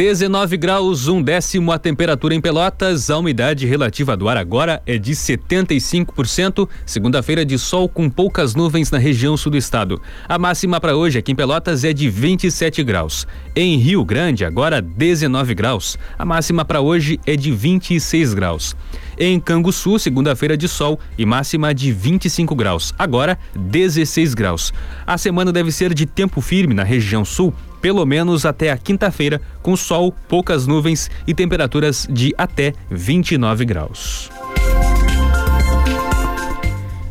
19 0.00 0.56
graus, 0.56 1.08
um 1.08 1.20
décimo 1.20 1.70
a 1.70 1.78
temperatura 1.78 2.34
em 2.34 2.40
Pelotas. 2.40 3.10
A 3.10 3.18
umidade 3.18 3.66
relativa 3.66 4.16
do 4.16 4.30
ar 4.30 4.38
agora 4.38 4.80
é 4.86 4.96
de 4.96 5.12
75%. 5.12 6.66
Segunda-feira 6.86 7.44
de 7.44 7.58
sol 7.58 7.86
com 7.86 8.08
poucas 8.08 8.54
nuvens 8.54 8.90
na 8.90 8.96
região 8.96 9.36
sul 9.36 9.52
do 9.52 9.58
estado. 9.58 10.00
A 10.26 10.38
máxima 10.38 10.80
para 10.80 10.96
hoje 10.96 11.18
aqui 11.18 11.32
em 11.32 11.34
Pelotas 11.34 11.84
é 11.84 11.92
de 11.92 12.08
27 12.08 12.82
graus. 12.82 13.26
Em 13.54 13.76
Rio 13.76 14.02
Grande, 14.02 14.42
agora 14.42 14.80
19 14.80 15.54
graus. 15.54 15.98
A 16.18 16.24
máxima 16.24 16.64
para 16.64 16.80
hoje 16.80 17.20
é 17.26 17.36
de 17.36 17.52
26 17.52 18.32
graus. 18.32 18.74
Em 19.18 19.38
Canguçu, 19.38 19.98
segunda-feira 19.98 20.56
de 20.56 20.66
sol 20.66 20.98
e 21.18 21.26
máxima 21.26 21.74
de 21.74 21.92
25 21.92 22.54
graus. 22.54 22.94
Agora 22.98 23.38
16 23.54 24.32
graus. 24.32 24.72
A 25.06 25.18
semana 25.18 25.52
deve 25.52 25.70
ser 25.70 25.92
de 25.92 26.06
tempo 26.06 26.40
firme 26.40 26.72
na 26.72 26.84
região 26.84 27.22
sul 27.22 27.52
pelo 27.80 28.04
menos 28.04 28.44
até 28.44 28.70
a 28.70 28.76
quinta-feira, 28.76 29.40
com 29.62 29.76
sol, 29.76 30.14
poucas 30.28 30.66
nuvens 30.66 31.10
e 31.26 31.34
temperaturas 31.34 32.06
de 32.10 32.34
até 32.36 32.72
29 32.90 33.64
graus. 33.64 34.30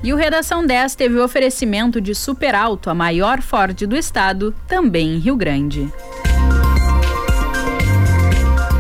E 0.02 0.14
o 0.14 0.16
Redação 0.16 0.66
10 0.66 0.96
teve 0.96 1.16
o 1.16 1.24
oferecimento 1.24 2.00
de 2.00 2.16
Super 2.16 2.56
Alto, 2.56 2.90
a 2.90 2.96
maior 2.96 3.42
Ford 3.42 3.76
do 3.86 3.98
estado, 3.98 4.56
também 4.68 5.16
em 5.16 5.20
Rio 5.20 5.36
Grande. 5.36 5.90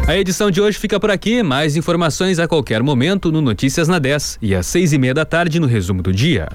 A 0.09 0.17
edição 0.17 0.49
de 0.49 0.59
hoje 0.59 0.79
fica 0.79 0.99
por 0.99 1.11
aqui. 1.11 1.43
Mais 1.43 1.75
informações 1.75 2.39
a 2.39 2.47
qualquer 2.47 2.81
momento 2.81 3.31
no 3.31 3.41
Notícias 3.41 3.87
na 3.87 3.99
10 3.99 4.39
e 4.41 4.55
às 4.55 4.65
seis 4.65 4.91
e 4.91 4.97
meia 4.97 5.13
da 5.13 5.23
tarde 5.23 5.59
no 5.59 5.67
resumo 5.67 6.01
do 6.01 6.11
dia. 6.11 6.49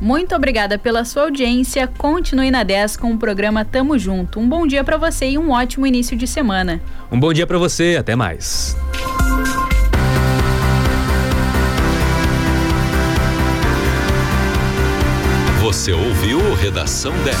Muito 0.00 0.34
obrigada 0.34 0.78
pela 0.78 1.04
sua 1.04 1.24
audiência. 1.24 1.86
Continue 1.86 2.50
na 2.50 2.62
10 2.62 2.96
com 2.96 3.12
o 3.12 3.18
programa 3.18 3.64
Tamo 3.64 3.98
Junto. 3.98 4.38
Um 4.38 4.48
bom 4.48 4.66
dia 4.66 4.84
para 4.84 4.96
você 4.96 5.30
e 5.30 5.38
um 5.38 5.50
ótimo 5.50 5.86
início 5.86 6.16
de 6.16 6.26
semana. 6.26 6.80
Um 7.10 7.18
bom 7.18 7.32
dia 7.32 7.46
para 7.46 7.58
você, 7.58 7.96
até 7.98 8.14
mais. 8.14 8.76
Você 15.60 15.92
ouviu 15.92 16.54
Redação 16.54 17.12
10. 17.24 17.36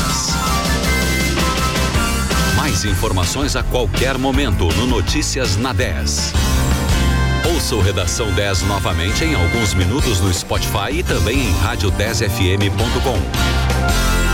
Mais 2.56 2.84
informações 2.84 3.56
a 3.56 3.62
qualquer 3.62 4.18
momento 4.18 4.68
no 4.74 4.86
Notícias 4.86 5.56
na 5.56 5.72
10. 5.72 6.34
Ouça 7.54 7.74
o 7.74 7.80
Redação 7.80 8.30
10 8.30 8.64
novamente 8.64 9.24
em 9.24 9.34
alguns 9.34 9.72
minutos 9.72 10.20
no 10.20 10.32
Spotify 10.32 10.98
e 10.98 11.02
também 11.02 11.48
em 11.48 11.54
rádio10fm.com. 11.54 14.27